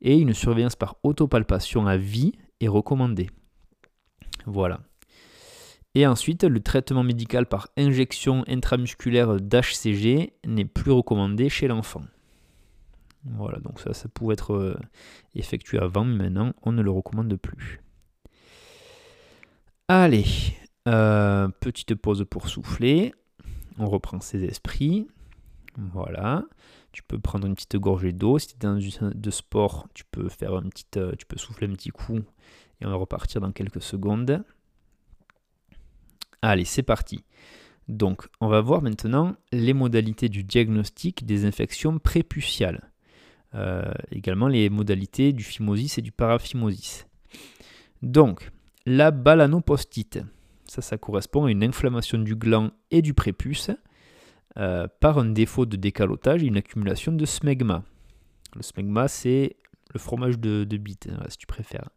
et 0.01 0.19
une 0.19 0.35
surveillance 0.35 0.77
par 0.77 0.97
autopalpation 1.05 1.87
à 1.87 1.97
vie 1.97 2.33
est 2.61 2.69
recommandée. 2.69 3.31
Voilà. 4.47 4.81
Et 5.95 6.07
ensuite, 6.07 6.45
le 6.45 6.61
traitement 6.61 7.03
médical 7.03 7.47
par 7.47 7.69
injection 7.77 8.45
intramusculaire 8.49 9.41
d'HCG 9.41 10.33
n'est 10.47 10.65
plus 10.65 10.91
recommandé 10.91 11.49
chez 11.49 11.69
l'enfant. 11.69 12.03
Voilà, 13.25 13.59
donc 13.61 13.79
ça, 13.79 13.93
ça 13.93 14.09
pouvait 14.09 14.33
être 14.33 14.55
euh, 14.55 14.77
effectué 15.35 15.79
avant, 15.79 16.05
mais 16.05 16.25
maintenant, 16.25 16.53
on 16.63 16.73
ne 16.73 16.83
le 16.83 16.91
recommande 16.91 17.37
plus. 17.37 17.81
Allez, 19.87 20.25
euh, 20.89 21.49
petite 21.61 21.95
pause 21.95 22.25
pour 22.29 22.49
souffler. 22.49 23.15
On 23.79 23.87
reprend 23.87 24.21
ses 24.21 24.45
esprits. 24.45 25.07
Voilà. 25.77 26.45
Tu 26.93 27.03
peux 27.03 27.19
prendre 27.19 27.47
une 27.47 27.55
petite 27.55 27.77
gorgée 27.77 28.13
d'eau. 28.13 28.39
Si 28.39 28.49
tu 28.49 28.55
es 28.55 28.59
dans 28.59 28.77
du 28.77 28.91
de 29.01 29.31
sport, 29.31 29.89
tu 29.95 30.05
peux 30.11 30.29
faire 30.29 30.55
un 30.55 30.63
petit, 30.63 30.87
euh, 30.97 31.13
tu 31.19 31.27
peux 31.27 31.39
souffler 31.39 31.69
un 31.69 31.73
petit 31.73 31.91
coup 31.91 32.19
et 32.81 32.87
on 32.87 32.91
va 32.91 32.97
repartir 32.97 33.41
dans 33.41 33.53
quelques 33.53 33.83
secondes. 33.83 34.45
Allez, 36.43 36.65
c'est 36.65 36.83
parti. 36.83 37.25
Donc, 37.89 38.27
on 38.41 38.49
va 38.49 38.61
voir 38.61 38.83
maintenant 38.83 39.35
les 39.53 39.75
modalités 39.75 40.29
du 40.29 40.45
diagnostic 40.45 41.25
des 41.25 41.45
infections 41.45 41.99
prépuciales. 41.99 42.91
Euh, 43.55 43.93
également 44.11 44.49
les 44.49 44.71
modalités 44.71 45.33
du 45.33 45.45
phimosis 45.45 45.99
et 45.99 46.03
du 46.03 46.11
paraphimosis. 46.11 47.07
Donc, 48.01 48.51
la 48.87 49.11
balanopostite, 49.11 50.21
ça, 50.65 50.83
ça 50.83 50.99
correspond 50.99 51.45
à 51.45 51.51
une 51.51 51.63
inflammation 51.63 52.19
du 52.19 52.35
gland 52.35 52.71
et 52.91 53.03
du 53.03 53.15
prépuce 53.15 53.71
euh, 54.57 54.89
par 55.01 55.19
un 55.19 55.27
défaut 55.27 55.67
de 55.67 55.77
décalotage 55.77 56.43
et 56.43 56.47
une 56.47 56.57
accumulation 56.57 57.13
de 57.13 57.25
smegma. 57.25 57.85
Le 58.57 58.63
smegma, 58.63 59.07
c'est 59.09 59.57
le 59.95 60.01
fromage 60.01 60.39
de, 60.39 60.65
bite, 60.77 61.09
hein, 61.13 61.23
si 61.29 61.39
tu 61.39 61.47
préfères. 61.47 61.91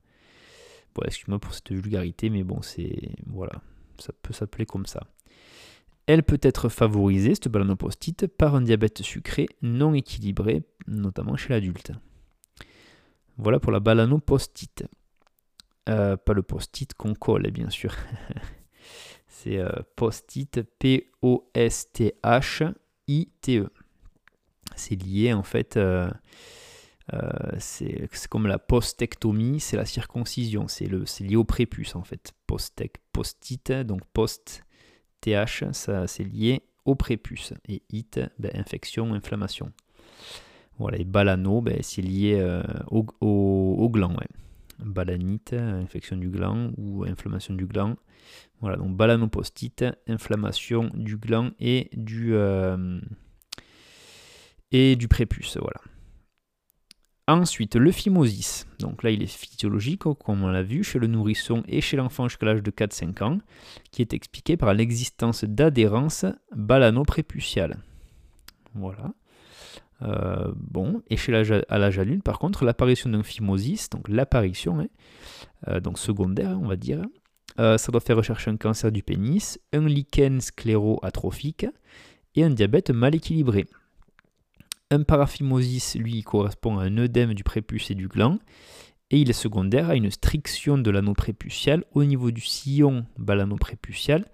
Bon, 0.93 1.01
excuse-moi 1.05 1.39
pour 1.39 1.53
cette 1.53 1.71
vulgarité, 1.71 2.29
mais 2.29 2.43
bon, 2.43 2.61
c'est. 2.61 3.11
Voilà, 3.25 3.61
ça 3.99 4.13
peut 4.21 4.33
s'appeler 4.33 4.65
comme 4.65 4.85
ça. 4.85 5.07
Elle 6.07 6.23
peut 6.23 6.39
être 6.41 6.69
favorisée, 6.69 7.33
cette 7.35 7.47
balanopostite, 7.47 8.27
par 8.27 8.55
un 8.55 8.61
diabète 8.61 9.01
sucré 9.01 9.47
non 9.61 9.93
équilibré, 9.93 10.63
notamment 10.87 11.35
chez 11.35 11.49
l'adulte. 11.49 11.91
Voilà 13.37 13.59
pour 13.59 13.71
la 13.71 13.79
balanopostite. 13.79 14.85
Euh, 15.89 16.17
pas 16.17 16.33
le 16.33 16.41
post-it 16.41 16.93
qu'on 16.93 17.13
colle, 17.13 17.49
bien 17.51 17.69
sûr. 17.69 17.95
C'est 19.27 19.57
euh, 19.57 19.69
post-it, 19.95 20.61
P-O-S-T-H-I-T-E. 20.79 21.29
C'est 24.75 24.95
lié 24.95 25.33
en 25.33 25.43
fait, 25.43 25.77
euh, 25.77 26.09
c'est 27.59 28.27
comme 28.29 28.47
la 28.47 28.59
postectomie, 28.59 29.59
c'est 29.59 29.77
la 29.77 29.85
circoncision, 29.85 30.67
c'est 30.67 30.87
lié 30.87 31.35
au 31.35 31.43
prépuce 31.43 31.95
en 31.95 32.03
fait. 32.03 32.33
Post-it, 32.47 33.71
donc 33.71 34.01
post 34.13 34.63
TH, 35.21 35.71
ça 35.71 36.07
c'est 36.07 36.23
lié 36.23 36.63
au 36.85 36.95
prépuce. 36.95 37.53
Et 37.67 37.81
it, 37.89 38.19
ben, 38.39 38.51
infection, 38.53 39.13
inflammation. 39.13 39.71
Voilà, 40.77 40.97
et 40.97 41.03
balano, 41.03 41.61
ben, 41.61 41.79
c'est 41.81 42.01
lié 42.01 42.37
euh, 42.39 42.63
au, 42.89 43.05
au, 43.21 43.89
gland. 43.89 44.15
Balanite, 44.79 45.53
infection 45.53 46.17
du 46.17 46.29
gland 46.29 46.71
ou 46.77 47.05
inflammation 47.05 47.53
du 47.53 47.65
gland. 47.65 47.95
Voilà, 48.61 48.77
donc 48.77 48.95
balanopostite, 48.95 49.85
inflammation 50.07 50.91
du 50.93 51.17
gland 51.17 51.51
et 51.59 51.89
du, 51.93 52.33
euh, 52.33 52.99
et 54.71 54.95
du 54.95 55.07
prépuce. 55.07 55.57
Voilà. 55.57 55.79
Ensuite, 57.27 57.75
le 57.75 57.91
phimosis. 57.91 58.67
Donc 58.79 59.01
là, 59.01 59.09
il 59.09 59.23
est 59.23 59.27
physiologique, 59.27 60.03
comme 60.03 60.43
on 60.43 60.47
l'a 60.47 60.61
vu, 60.61 60.83
chez 60.83 60.99
le 60.99 61.07
nourrisson 61.07 61.63
et 61.67 61.81
chez 61.81 61.97
l'enfant 61.97 62.27
jusqu'à 62.27 62.45
l'âge 62.45 62.61
de 62.61 62.69
4-5 62.69 63.23
ans, 63.23 63.39
qui 63.91 64.03
est 64.03 64.13
expliqué 64.13 64.57
par 64.57 64.75
l'existence 64.75 65.43
d'adhérence 65.43 66.25
balano-prépuciale. 66.55 67.77
Voilà. 68.75 69.13
Euh, 70.01 70.51
bon, 70.55 71.01
et 71.09 71.17
chez 71.17 71.31
l'âge 71.31 71.51
à 71.67 71.77
l'âge 71.79 71.97
adulte, 71.97 72.23
par 72.23 72.37
contre, 72.37 72.63
l'apparition 72.63 73.09
d'un 73.09 73.23
phimosis, 73.23 73.89
donc 73.89 74.07
l'apparition, 74.07 74.79
hein, 74.79 74.87
euh, 75.67 75.79
donc 75.79 75.97
secondaire, 75.97 76.59
on 76.61 76.67
va 76.67 76.75
dire, 76.75 77.01
euh, 77.59 77.77
ça 77.77 77.91
doit 77.91 78.01
faire 78.01 78.17
rechercher 78.17 78.51
un 78.51 78.57
cancer 78.57 78.91
du 78.91 79.01
pénis, 79.01 79.59
un 79.73 79.87
lichen 79.87 80.41
scléro-atrophique 80.41 81.65
et 82.35 82.43
un 82.43 82.49
diabète 82.49 82.91
mal 82.91 83.15
équilibré. 83.15 83.65
Un 84.91 85.03
paraphimosis, 85.03 85.95
lui, 85.95 86.21
correspond 86.21 86.77
à 86.77 86.83
un 86.83 86.97
œdème 86.97 87.33
du 87.33 87.43
prépuce 87.43 87.89
et 87.89 87.95
du 87.95 88.07
gland, 88.07 88.37
et 89.09 89.19
il 89.19 89.29
est 89.29 89.33
secondaire 89.33 89.89
à 89.89 89.95
une 89.95 90.11
striction 90.11 90.77
de 90.77 90.91
l'anneau 90.91 91.13
prépucial 91.13 91.83
au 91.93 92.03
niveau 92.03 92.31
du 92.31 92.41
sillon 92.41 93.05
balano-prépucial 93.17 94.25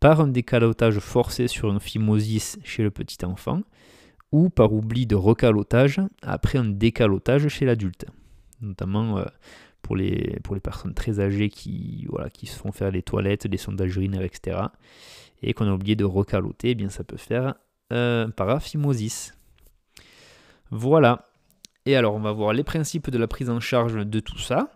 par 0.00 0.20
un 0.20 0.28
décalotage 0.28 0.98
forcé 0.98 1.46
sur 1.46 1.70
un 1.70 1.78
phimosis 1.78 2.58
chez 2.64 2.82
le 2.82 2.90
petit 2.90 3.24
enfant 3.24 3.62
ou 4.32 4.48
par 4.48 4.72
oubli 4.72 5.06
de 5.06 5.14
recalotage 5.14 6.00
après 6.22 6.58
un 6.58 6.64
décalotage 6.64 7.48
chez 7.48 7.66
l'adulte, 7.66 8.06
notamment 8.60 9.18
euh, 9.18 9.24
pour, 9.82 9.96
les, 9.96 10.38
les 10.52 10.60
personnes 10.60 10.94
très 10.94 11.20
âgées 11.20 11.48
qui, 11.48 12.06
se 12.44 12.56
font 12.56 12.72
faire 12.72 12.90
les 12.90 13.02
toilettes, 13.02 13.46
des 13.46 13.58
sondages 13.58 13.96
urinaires, 13.96 14.22
etc. 14.22 14.58
et 15.42 15.52
qu'on 15.52 15.66
a 15.66 15.72
oublié 15.72 15.96
de 15.96 16.04
recaloter, 16.04 16.70
eh 16.70 16.74
bien 16.74 16.88
ça 16.88 17.04
peut 17.04 17.16
faire 17.16 17.54
un 17.90 18.30
paraphimosis. 18.30 19.34
Voilà. 20.70 21.26
Et 21.86 21.96
alors, 21.96 22.14
on 22.14 22.20
va 22.20 22.32
voir 22.32 22.52
les 22.52 22.64
principes 22.64 23.10
de 23.10 23.18
la 23.18 23.26
prise 23.26 23.50
en 23.50 23.60
charge 23.60 24.06
de 24.06 24.20
tout 24.20 24.38
ça. 24.38 24.70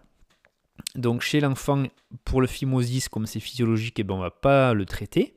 Donc, 0.95 1.23
chez 1.23 1.41
l'enfant, 1.41 1.85
pour 2.25 2.41
le 2.41 2.47
phimosis, 2.47 3.09
comme 3.09 3.27
c'est 3.27 3.41
physiologique, 3.41 3.99
eh 3.99 4.05
ben, 4.05 4.15
on 4.15 4.19
ne 4.19 4.23
va 4.23 4.31
pas 4.31 4.75
le 4.75 4.87
traiter 4.87 5.37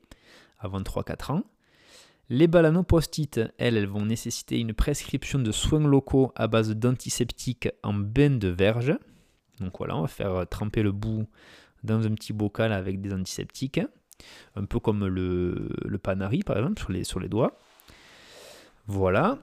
avant 0.58 0.80
3-4 0.80 1.32
ans. 1.32 1.42
Les 2.30 2.46
balanopostites, 2.46 3.40
elles, 3.58 3.76
elles 3.76 3.86
vont 3.86 4.04
nécessiter 4.04 4.58
une 4.60 4.74
prescription 4.74 5.38
de 5.38 5.50
soins 5.50 5.86
locaux 5.86 6.32
à 6.34 6.46
base 6.46 6.70
d'antiseptiques 6.74 7.70
en 7.82 7.94
bain 7.94 8.30
de 8.30 8.48
verge. 8.48 8.94
Donc 9.60 9.78
voilà, 9.78 9.96
on 9.96 10.02
va 10.02 10.08
faire 10.08 10.46
tremper 10.48 10.82
le 10.82 10.92
bout 10.92 11.26
dans 11.84 12.04
un 12.06 12.14
petit 12.14 12.32
bocal 12.32 12.72
avec 12.72 13.00
des 13.00 13.12
antiseptiques, 13.14 13.80
un 14.56 14.64
peu 14.64 14.78
comme 14.78 15.06
le, 15.06 15.70
panari 16.02 16.42
par 16.42 16.58
exemple 16.58 17.04
sur 17.04 17.20
les 17.20 17.28
doigts. 17.28 17.56
Voilà. 18.86 19.38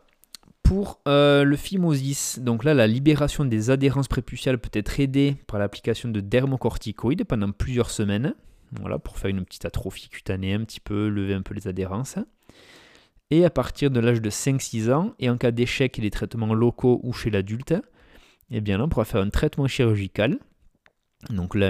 Pour 0.66 1.00
euh, 1.08 1.44
le 1.44 1.56
phimosis, 1.56 2.40
donc 2.40 2.64
là, 2.64 2.74
la 2.74 2.88
libération 2.88 3.46
des 3.46 3.70
adhérences 3.70 4.08
prépuciales 4.08 4.58
peut 4.58 4.72
être 4.74 5.00
aidée 5.00 5.36
par 5.46 5.60
l'application 5.60 6.10
de 6.10 6.20
dermocorticoïdes 6.22 7.24
pendant 7.24 7.52
plusieurs 7.52 7.92
semaines. 7.92 8.34
Voilà, 8.72 8.98
pour 8.98 9.20
faire 9.20 9.30
une 9.30 9.46
petite 9.46 9.66
atrophie 9.66 10.10
cutanée, 10.10 10.56
un 10.56 10.64
petit 10.64 10.80
peu, 10.80 11.08
lever 11.08 11.36
un 11.36 11.44
peu 11.44 11.54
les 11.54 11.68
adhérences. 11.68 12.18
Et 13.30 13.46
à 13.46 13.52
partir 13.52 13.92
de 13.92 14.00
l'âge 14.00 14.22
de 14.22 14.30
5-6 14.32 14.92
ans, 14.92 15.14
et 15.20 15.30
en 15.30 15.38
cas 15.38 15.52
d'échec 15.52 16.02
des 16.02 16.10
traitements 16.10 16.56
locaux 16.56 17.00
ou 17.04 17.14
chez 17.14 17.30
l'adulte, 17.30 17.76
eh 18.50 18.60
bien 18.60 18.80
là, 18.80 18.86
on 18.86 18.90
pourra 18.90 19.06
faire 19.06 19.22
un 19.22 19.30
traitement 19.30 19.68
chirurgical. 19.68 20.40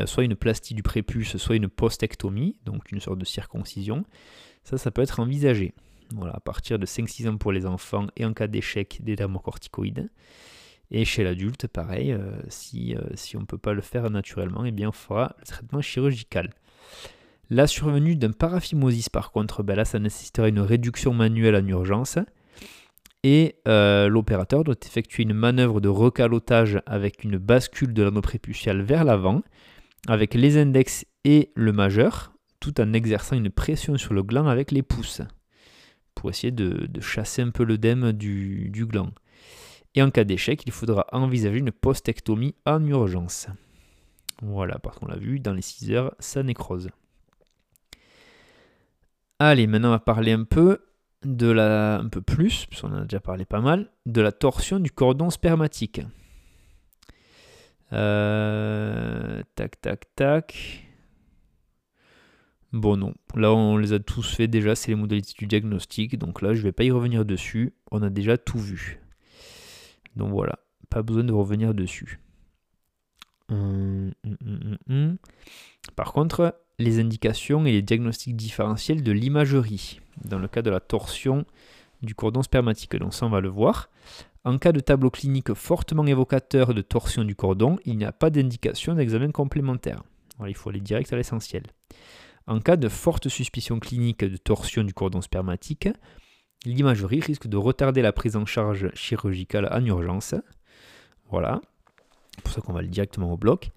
Soit 0.06 0.24
une 0.24 0.38
plastie 0.38 0.74
du 0.74 0.84
prépuce, 0.84 1.36
soit 1.36 1.58
une 1.58 1.68
postectomie, 1.68 2.60
donc 2.64 2.94
une 2.94 3.02
sorte 3.02 3.20
de 3.20 3.26
circoncision. 3.26 4.06
Ça, 4.64 4.78
ça 4.78 4.90
peut 4.90 5.02
être 5.02 5.20
envisagé. 5.20 5.74
Voilà, 6.14 6.34
à 6.34 6.40
partir 6.40 6.80
de 6.80 6.86
5-6 6.86 7.30
ans 7.30 7.38
pour 7.38 7.52
les 7.52 7.66
enfants 7.66 8.08
et 8.16 8.26
en 8.26 8.34
cas 8.34 8.48
d'échec 8.48 9.00
des 9.04 9.16
dermocorticoïdes. 9.16 10.10
Et 10.92 11.04
chez 11.04 11.24
l'adulte, 11.24 11.68
pareil, 11.68 12.12
euh, 12.12 12.32
si, 12.48 12.96
euh, 12.96 13.02
si 13.16 13.38
on 13.38 13.42
ne 13.42 13.46
peut 13.46 13.58
pas 13.58 13.74
le 13.74 13.82
faire 13.82 14.10
naturellement, 14.10 14.66
eh 14.66 14.72
bien 14.72 14.90
on 14.90 14.94
fera 14.94 15.36
le 15.40 15.46
traitement 15.46 15.82
chirurgical. 15.82 16.52
La 17.50 17.68
survenue 17.68 18.16
d'un 18.16 18.32
paraphimosis, 18.32 19.10
par 19.10 19.32
contre, 19.32 19.64
ben 19.64 19.76
là, 19.76 19.86
ça 19.86 20.00
nécessiterait 20.00 20.50
une 20.50 20.60
réduction 20.60 21.14
manuelle 21.14 21.56
en 21.56 21.68
urgence. 21.68 22.18
Et 23.24 23.56
euh, 23.68 24.08
l'opérateur 24.08 24.64
doit 24.64 24.76
effectuer 24.86 25.24
une 25.24 25.34
manœuvre 25.34 25.82
de 25.82 25.90
recalotage 25.90 26.80
avec 26.86 27.24
une 27.24 27.38
bascule 27.38 27.94
de 27.94 28.04
l'anneau 28.04 28.22
prépucial 28.22 28.82
vers 28.82 29.04
l'avant, 29.04 29.42
avec 30.08 30.36
les 30.36 30.58
index 30.58 31.06
et 31.24 31.52
le 31.56 31.72
majeur, 31.72 32.34
tout 32.60 32.80
en 32.80 32.94
exerçant 32.94 33.36
une 33.36 33.50
pression 33.50 33.98
sur 33.98 34.14
le 34.14 34.22
gland 34.22 34.48
avec 34.48 34.72
les 34.72 34.84
pouces 34.84 35.22
pour 36.16 36.30
essayer 36.30 36.52
de, 36.52 36.90
chasser 37.02 37.42
un 37.42 37.52
peu 37.52 37.64
l'œdème 37.64 38.12
du, 38.12 38.86
gland. 38.88 39.12
Et 39.94 40.02
en 40.02 40.10
cas 40.10 40.24
d'échec, 40.24 40.64
il 40.66 40.72
faudra 40.72 41.06
envisager 41.12 41.60
une 41.60 41.72
postectomie 41.72 42.56
en 42.66 42.86
urgence. 42.86 43.48
Voilà, 44.42 44.80
parce 44.80 44.98
qu'on 44.98 45.08
l'a 45.08 45.18
vu, 45.18 45.40
dans 45.40 45.54
les 45.54 45.62
6 45.62 45.92
heures, 45.92 46.16
ça 46.20 46.44
nécrose. 46.44 46.90
Allez, 49.40 49.68
maintenant 49.68 49.90
on 49.90 49.92
va 49.92 50.00
parler 50.00 50.32
un 50.32 50.44
peu 50.44 50.80
de 51.24 51.48
la, 51.48 51.98
un 51.98 52.08
peu 52.08 52.22
plus, 52.22 52.66
puisqu'on 52.66 52.92
en 52.92 53.02
a 53.02 53.04
déjà 53.04 53.20
parlé 53.20 53.46
pas 53.46 53.62
mal, 53.62 53.92
de 54.06 54.22
la 54.22 54.32
torsion 54.32 54.80
du 54.80 54.92
cordon 54.92 55.30
spermatique. 55.30 56.02
Euh, 57.94 59.42
tac, 59.56 59.80
tac, 59.82 60.16
tac. 60.16 60.85
Bon 62.76 62.98
non, 62.98 63.14
là 63.36 63.54
on 63.54 63.78
les 63.78 63.94
a 63.94 64.00
tous 64.00 64.36
fait 64.36 64.50
déjà, 64.50 64.76
c'est 64.76 64.90
les 64.90 64.96
modalités 64.96 65.32
du 65.38 65.48
diagnostic, 65.48 66.18
donc 66.18 66.42
là 66.42 66.54
je 66.54 66.60
ne 66.60 66.64
vais 66.64 66.74
pas 66.74 66.84
y 66.84 66.92
revenir 66.92 67.24
dessus, 67.24 67.74
on 67.90 68.02
a 68.02 68.10
déjà 68.10 68.38
tout 68.38 68.60
vu. 68.60 69.00
Donc 70.18 70.32
voilà, 70.32 70.60
pas 70.90 71.02
besoin 71.02 71.24
de 71.24 71.32
revenir 71.32 71.74
dessus. 71.74 72.20
Hum, 73.50 74.12
hum, 74.26 74.78
hum, 74.90 75.18
Par 75.96 76.12
contre, 76.12 76.60
les 76.78 77.00
indications 77.00 77.66
et 77.66 77.72
les 77.72 77.82
diagnostics 77.82 78.36
différentiels 78.36 79.04
de 79.04 79.12
l'imagerie, 79.14 80.02
dans 80.26 80.40
le 80.40 80.50
cas 80.50 80.62
de 80.62 80.70
la 80.70 80.82
torsion 80.82 81.46
du 82.02 82.14
cordon 82.14 82.44
spermatique, 82.44 82.98
donc 82.98 83.14
ça 83.14 83.26
on 83.26 83.30
va 83.30 83.40
le 83.40 83.48
voir. 83.48 83.90
En 84.44 84.58
cas 84.58 84.74
de 84.74 84.82
tableau 84.82 85.12
clinique 85.12 85.54
fortement 85.54 86.06
évocateur 86.06 86.74
de 86.74 86.82
torsion 86.82 87.24
du 87.24 87.38
cordon, 87.38 87.78
il 87.86 87.98
n'y 87.98 88.04
a 88.04 88.12
pas 88.12 88.30
d'indication 88.30 88.96
d'examen 88.96 89.32
complémentaire. 89.32 90.04
il 90.46 90.56
faut 90.56 90.72
aller 90.72 90.82
direct 90.82 91.14
à 91.14 91.16
l'essentiel. 91.16 91.64
En 92.48 92.60
cas 92.60 92.76
de 92.76 92.90
forte 92.90 93.28
suspicion 93.28 93.80
clinique 93.80 94.24
de 94.24 94.38
torsion 94.38 94.84
du 94.84 94.94
cordon 94.94 95.22
spermatique, 95.22 95.90
l'imagerie 96.66 97.20
risque 97.20 97.48
de 97.48 97.58
retarder 97.58 98.02
la 98.02 98.14
prise 98.14 98.36
en 98.36 98.46
charge 98.46 98.92
chirurgicale 98.94 99.68
en 99.72 99.84
urgence. 99.84 100.36
Voilà, 101.32 101.62
pour 102.44 102.54
ça 102.54 102.62
qu'on 102.62 102.74
va 102.74 102.84
directement 102.84 103.34
au 103.34 103.38
bloc. 103.38 103.72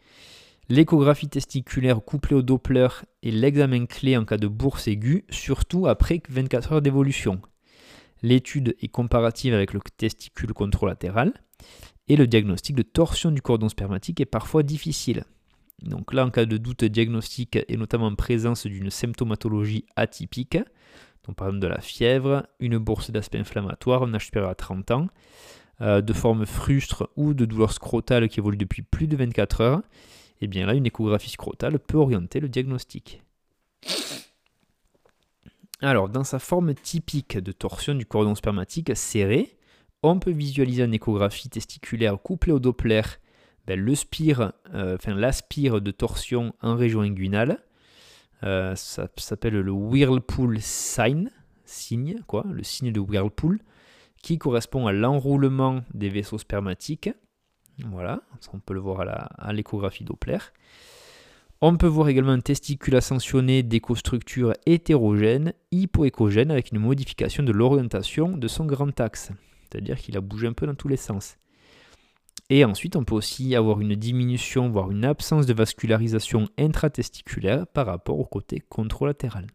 L'échographie 0.69 1.29
testiculaire 1.29 2.05
couplée 2.05 2.37
au 2.37 2.43
Doppler 2.43 2.89
est 3.23 3.31
l'examen 3.31 3.87
clé 3.87 4.19
en 4.19 4.27
cas 4.27 4.37
de 4.37 4.49
bourse 4.49 4.87
aiguë, 4.87 5.25
surtout 5.31 5.87
après 5.87 6.21
24 6.29 6.73
heures 6.73 6.83
d'évolution. 6.83 7.41
L'étude 8.23 8.77
est 8.83 8.89
comparative 8.89 9.55
avec 9.55 9.73
le 9.73 9.81
testicule 9.97 10.53
contralatéral 10.53 11.33
et 12.09 12.17
le 12.17 12.27
diagnostic 12.27 12.77
de 12.77 12.83
torsion 12.83 13.31
du 13.31 13.41
cordon 13.41 13.71
spermatique 13.71 14.21
est 14.21 14.27
parfois 14.27 14.63
difficile. 14.63 15.25
Donc 15.83 16.13
là, 16.13 16.27
en 16.27 16.31
cas 16.31 16.45
de 16.45 16.57
doute 16.57 16.85
diagnostique 16.85 17.59
et 17.69 17.77
notamment 17.77 18.07
en 18.07 18.15
présence 18.15 18.67
d'une 18.67 18.91
symptomatologie 18.91 19.85
atypique, 19.97 20.59
donc 21.27 21.37
par 21.37 21.49
exemple 21.49 21.63
de 21.63 21.69
la 21.69 21.81
fièvre, 21.81 22.47
une 22.59 22.79
bourse 22.79 23.11
d'aspect 23.11 23.39
inflammatoire, 23.39 24.03
un 24.03 24.15
âge 24.15 24.31
à 24.35 24.55
30 24.55 24.91
ans, 24.91 25.07
euh, 25.81 26.01
de 26.01 26.13
forme 26.13 26.47
frustre 26.47 27.09
ou 27.17 27.35
de 27.35 27.45
douleur 27.45 27.73
scrotale 27.73 28.29
qui 28.29 28.41
évolue 28.41 28.57
depuis 28.57 28.83
plus 28.83 29.07
de 29.07 29.17
24 29.17 29.61
heures, 29.61 29.83
et 30.41 30.45
eh 30.45 30.47
bien 30.47 30.67
là, 30.67 30.75
une 30.75 30.87
échographie 30.87 31.31
scrotale 31.31 31.79
peut 31.79 31.99
orienter 31.99 32.41
le 32.41 32.49
diagnostic. 32.49 33.23
Alors, 35.81 36.09
dans 36.09 36.25
sa 36.25 36.39
forme 36.39 36.75
typique 36.75 37.39
de 37.39 37.53
torsion 37.53 37.95
du 37.95 38.07
cordon 38.07 38.35
spermatique 38.35 38.97
serré, 38.97 39.57
on 40.03 40.19
peut 40.19 40.31
visualiser 40.31 40.83
une 40.85 40.95
échographie 40.95 41.49
testiculaire 41.49 42.21
couplée 42.21 42.53
au 42.53 42.59
Doppler 42.59 43.03
ben, 43.69 43.79
le 43.79 43.95
spire, 43.95 44.55
euh, 44.73 44.97
enfin, 44.97 45.15
de 45.15 45.91
torsion 45.91 46.55
en 46.63 46.75
région 46.75 47.03
inguinale. 47.03 47.59
Euh, 48.43 48.75
ça, 48.75 49.09
s'appelle 49.19 49.61
le 49.61 49.71
Whirlpool 49.71 50.59
sign, 50.61 51.31
signe, 51.67 52.23
quoi, 52.27 52.47
le 52.51 52.63
signe 52.63 52.93
de 52.93 53.01
Whirlpool, 53.01 53.61
qui 54.23 54.39
correspond 54.39 54.87
à 54.87 54.93
l'enroulement 54.93 55.83
des 55.93 56.09
vaisseaux 56.09 56.39
spermatiques. 56.39 57.11
Voilà, 57.91 58.23
on 58.55 58.59
peut 58.59 58.73
le 58.73 58.81
voir 58.81 59.07
à 59.39 59.53
l'échographie 59.53 60.03
Doppler. 60.03 60.39
On 61.61 61.77
peut 61.77 61.87
voir 61.87 62.09
également 62.09 62.33
un 62.33 62.41
testicule 62.41 62.97
ascensionné 62.97 63.63
d'écostructure 63.63 64.55
hétérogène, 64.65 65.53
hypoécogène, 65.73 66.51
avec 66.51 66.73
une 66.73 66.79
modification 66.79 67.43
de 67.43 67.53
l'orientation 67.53 68.35
de 68.35 68.49
son 68.49 68.65
grand 68.65 68.99
axe. 68.99 69.31
C'est-à-dire 69.65 69.99
qu'il 69.99 70.17
a 70.17 70.23
bougé 70.23 70.47
un 70.47 70.55
peu 70.55 70.67
dans 70.67 70.75
tous 70.75 70.89
les 70.89 70.97
sens. 70.97 71.37
Et 72.51 72.65
ensuite, 72.65 72.97
on 72.97 73.05
peut 73.05 73.15
aussi 73.15 73.55
avoir 73.55 73.81
une 73.81 73.95
diminution, 73.95 74.71
voire 74.71 74.91
une 74.91 75.05
absence 75.05 75.47
de 75.47 75.53
vascularisation 75.53 76.49
intratesticulaire 76.59 77.67
par 77.67 77.87
rapport 77.87 78.19
au 78.19 78.25
côté 78.25 78.61
contralatéral. 78.61 79.47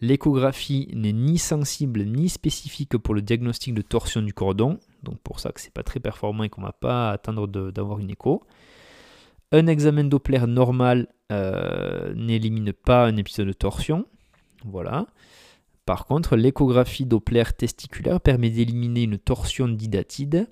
L'échographie 0.00 0.88
n'est 0.94 1.12
ni 1.12 1.38
sensible 1.38 2.04
ni 2.04 2.28
spécifique 2.28 2.96
pour 2.98 3.14
le 3.14 3.22
diagnostic 3.22 3.74
de 3.74 3.82
torsion 3.82 4.22
du 4.22 4.32
cordon, 4.32 4.78
donc 5.02 5.18
pour 5.20 5.38
ça 5.40 5.52
que 5.52 5.60
c'est 5.60 5.72
pas 5.72 5.82
très 5.82 6.00
performant 6.00 6.44
et 6.44 6.48
qu'on 6.48 6.62
ne 6.62 6.66
va 6.66 6.72
pas 6.72 7.10
attendre 7.10 7.46
d'avoir 7.46 8.00
une 8.00 8.10
écho. 8.10 8.42
Un 9.52 9.66
examen 9.66 10.04
Doppler 10.04 10.46
normal 10.46 11.08
euh, 11.30 12.12
n'élimine 12.14 12.72
pas 12.72 13.06
un 13.06 13.16
épisode 13.16 13.46
de 13.46 13.52
torsion. 13.52 14.06
Voilà. 14.64 15.06
Par 15.86 16.06
contre, 16.06 16.36
l'échographie 16.36 17.06
Doppler 17.06 17.44
testiculaire 17.56 18.20
permet 18.20 18.50
d'éliminer 18.50 19.02
une 19.02 19.18
torsion 19.18 19.68
didatide, 19.68 20.48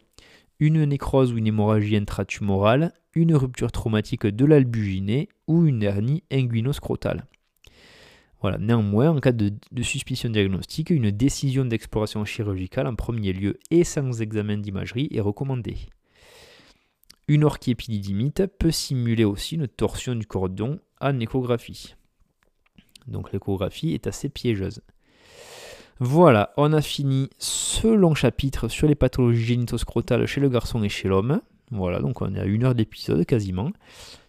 une 0.63 0.85
nécrose 0.85 1.33
ou 1.33 1.39
une 1.39 1.49
hémorragie 1.49 1.97
intratumorale, 1.97 2.93
une 3.15 3.35
rupture 3.35 3.73
traumatique 3.73 4.29
de 4.29 4.45
l'albuginée 4.45 5.29
ou 5.49 5.67
une 5.67 5.83
hernie 5.83 6.23
inguinoscrotale. 6.31 7.27
Voilà. 8.41 8.59
Néanmoins, 8.59 9.11
en 9.11 9.19
cas 9.19 9.33
de, 9.33 9.53
suspicion 9.83 10.31
diagnostique, 10.31 10.91
une 10.91 11.11
décision 11.11 11.65
d'exploration 11.65 12.25
chirurgicale 12.25 12.87
en 12.87 12.95
premier 12.95 13.33
lieu 13.33 13.59
et 13.73 13.83
sans 13.83 14.23
examen 14.23 14.57
d'imagerie 14.59 15.09
est 15.11 15.21
recommandée. 15.21 15.79
Une 17.27 17.43
orchiépididymite 17.43 18.47
peut 18.47 18.71
simuler 18.71 19.25
aussi 19.25 19.57
une 19.57 19.67
torsion 19.67 20.15
du 20.15 20.27
cordon 20.27 20.79
en 21.01 21.19
échographie. 21.19 21.97
Donc 23.09 23.33
l'échographie 23.33 23.95
est 23.95 24.07
assez 24.07 24.29
piégeuse. 24.29 24.81
Voilà, 25.99 26.53
on 26.57 26.73
a 26.73 26.81
fini 26.81 27.31
ce 27.39 27.87
long 27.87 28.15
chapitre 28.15 28.69
sur 28.69 28.89
les 28.89 28.95
pathologies 28.95 29.45
génitoscrotales 29.45 30.27
chez 30.27 30.41
le 30.41 30.49
garçon 30.49 30.83
et 30.83 30.89
chez 30.89 31.09
l'homme. 31.09 31.41
Voilà, 31.71 32.01
donc 32.01 32.21
on 32.21 32.35
est 32.35 32.41
à 32.41 32.45
une 32.45 32.65
heure 32.65 32.75
d'épisode 32.75 33.25
quasiment. 33.25 33.71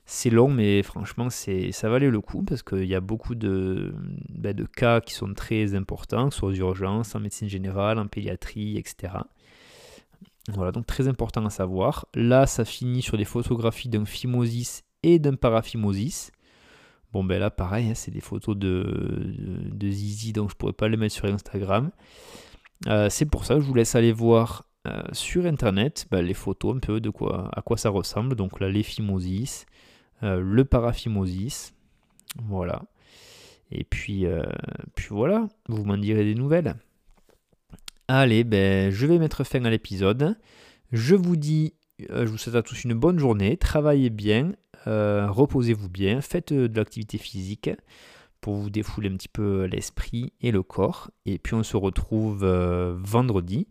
C'est 0.06 0.30
long, 0.30 0.50
mais 0.50 0.84
franchement, 0.84 1.30
ça 1.30 1.90
valait 1.90 2.10
le 2.10 2.20
coup 2.20 2.44
parce 2.44 2.62
qu'il 2.62 2.86
y 2.86 2.96
a 2.96 3.00
beaucoup 3.00 3.36
de, 3.36 3.94
ben, 4.30 4.54
de, 4.54 4.66
cas 4.66 5.00
qui 5.00 5.14
sont 5.14 5.34
très 5.34 5.76
importants, 5.76 6.30
soit 6.30 6.50
aux 6.50 6.54
urgences, 6.54 7.16
en 7.16 7.22
médecine 7.22 7.48
générale, 7.48 7.98
en 7.98 8.08
pédiatrie, 8.08 8.78
etc. 8.78 9.14
Voilà, 10.50 10.74
donc 10.74 10.86
très 10.86 11.08
important 11.08 11.46
à 11.46 11.50
savoir. 11.50 12.06
Là, 12.16 12.46
ça 12.46 12.66
finit 12.66 13.02
sur 13.02 13.18
des 13.18 13.24
photographies 13.24 13.88
d'un 13.88 14.04
phimosis 14.04 14.84
et 15.04 15.20
d'un 15.20 15.36
paraphimosis. 15.36 16.33
Bon, 17.14 17.24
ben 17.24 17.40
là, 17.40 17.52
pareil, 17.52 17.90
hein, 17.90 17.94
c'est 17.94 18.10
des 18.10 18.22
photos 18.22 18.58
de, 18.58 18.84
de, 19.72 19.90
Zizi, 19.92 20.34
donc 20.34 20.50
je 20.50 20.56
pourrais 20.56 20.74
pas 20.74 20.90
les 20.90 20.98
mettre 20.98 21.14
sur 21.14 21.26
Instagram. 21.26 21.92
Euh, 22.88 23.08
c'est 23.12 23.28
pour 23.28 23.46
ça 23.46 23.54
que 23.54 23.62
je 23.62 23.68
vous 23.68 23.76
laisse 23.76 23.94
aller 23.94 24.12
voir 24.12 24.66
euh, 24.88 25.04
sur 25.12 25.46
internet 25.46 26.08
ben, 26.10 26.26
les 26.26 26.34
photos 26.34 26.76
un 26.76 26.80
peu 26.80 27.00
de 27.00 27.12
quoi, 27.12 27.52
à 27.54 27.62
quoi 27.62 27.78
ça 27.78 27.92
ressemble. 27.92 28.36
Donc 28.36 28.60
là, 28.60 28.68
les 28.68 28.82
phimosis, 28.82 29.68
euh, 30.24 30.42
le 30.42 30.66
paraphimosis. 30.66 31.76
Voilà. 32.42 32.82
Et 33.72 33.84
puis, 33.84 34.26
puis 34.96 35.08
voilà, 35.12 35.48
vous 35.68 35.84
m'en 35.84 35.98
direz 35.98 36.24
des 36.24 36.36
nouvelles. 36.36 36.76
Allez, 38.08 38.44
ben, 38.44 38.92
je 38.92 39.06
vais 39.06 39.20
mettre 39.20 39.44
fin 39.44 39.64
à 39.66 39.70
l'épisode. 39.70 40.36
Je 40.92 41.16
vous 41.16 41.36
dis, 41.36 41.74
je 42.00 42.26
vous 42.26 42.38
souhaite 42.38 42.56
à 42.56 42.64
tous 42.64 42.84
une 42.84 42.94
bonne 42.94 43.18
journée. 43.18 43.58
Travaillez 43.58 44.10
bien, 44.12 44.52
euh, 44.88 45.28
reposez-vous 45.30 45.90
bien, 45.90 46.22
faites 46.22 46.52
euh, 46.52 46.68
de 46.68 46.78
l'activité 46.78 47.18
physique 47.18 47.70
pour 48.42 48.56
vous 48.56 48.70
défouler 48.70 49.10
un 49.10 49.16
petit 49.16 49.30
peu 49.30 49.66
l'esprit 49.66 50.34
et 50.42 50.52
le 50.52 50.64
corps. 50.64 51.12
Et 51.26 51.40
puis 51.40 51.54
on 51.54 51.64
se 51.64 51.78
retrouve 51.78 52.46
vendredi 52.46 53.70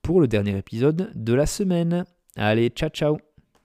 pour 0.00 0.20
le 0.20 0.28
dernier 0.28 0.56
épisode 0.56 1.10
de 1.14 1.34
la 1.34 1.46
semaine. 1.46 2.04
Allez, 2.36 2.68
ciao 2.68 2.88
ciao 2.88 3.31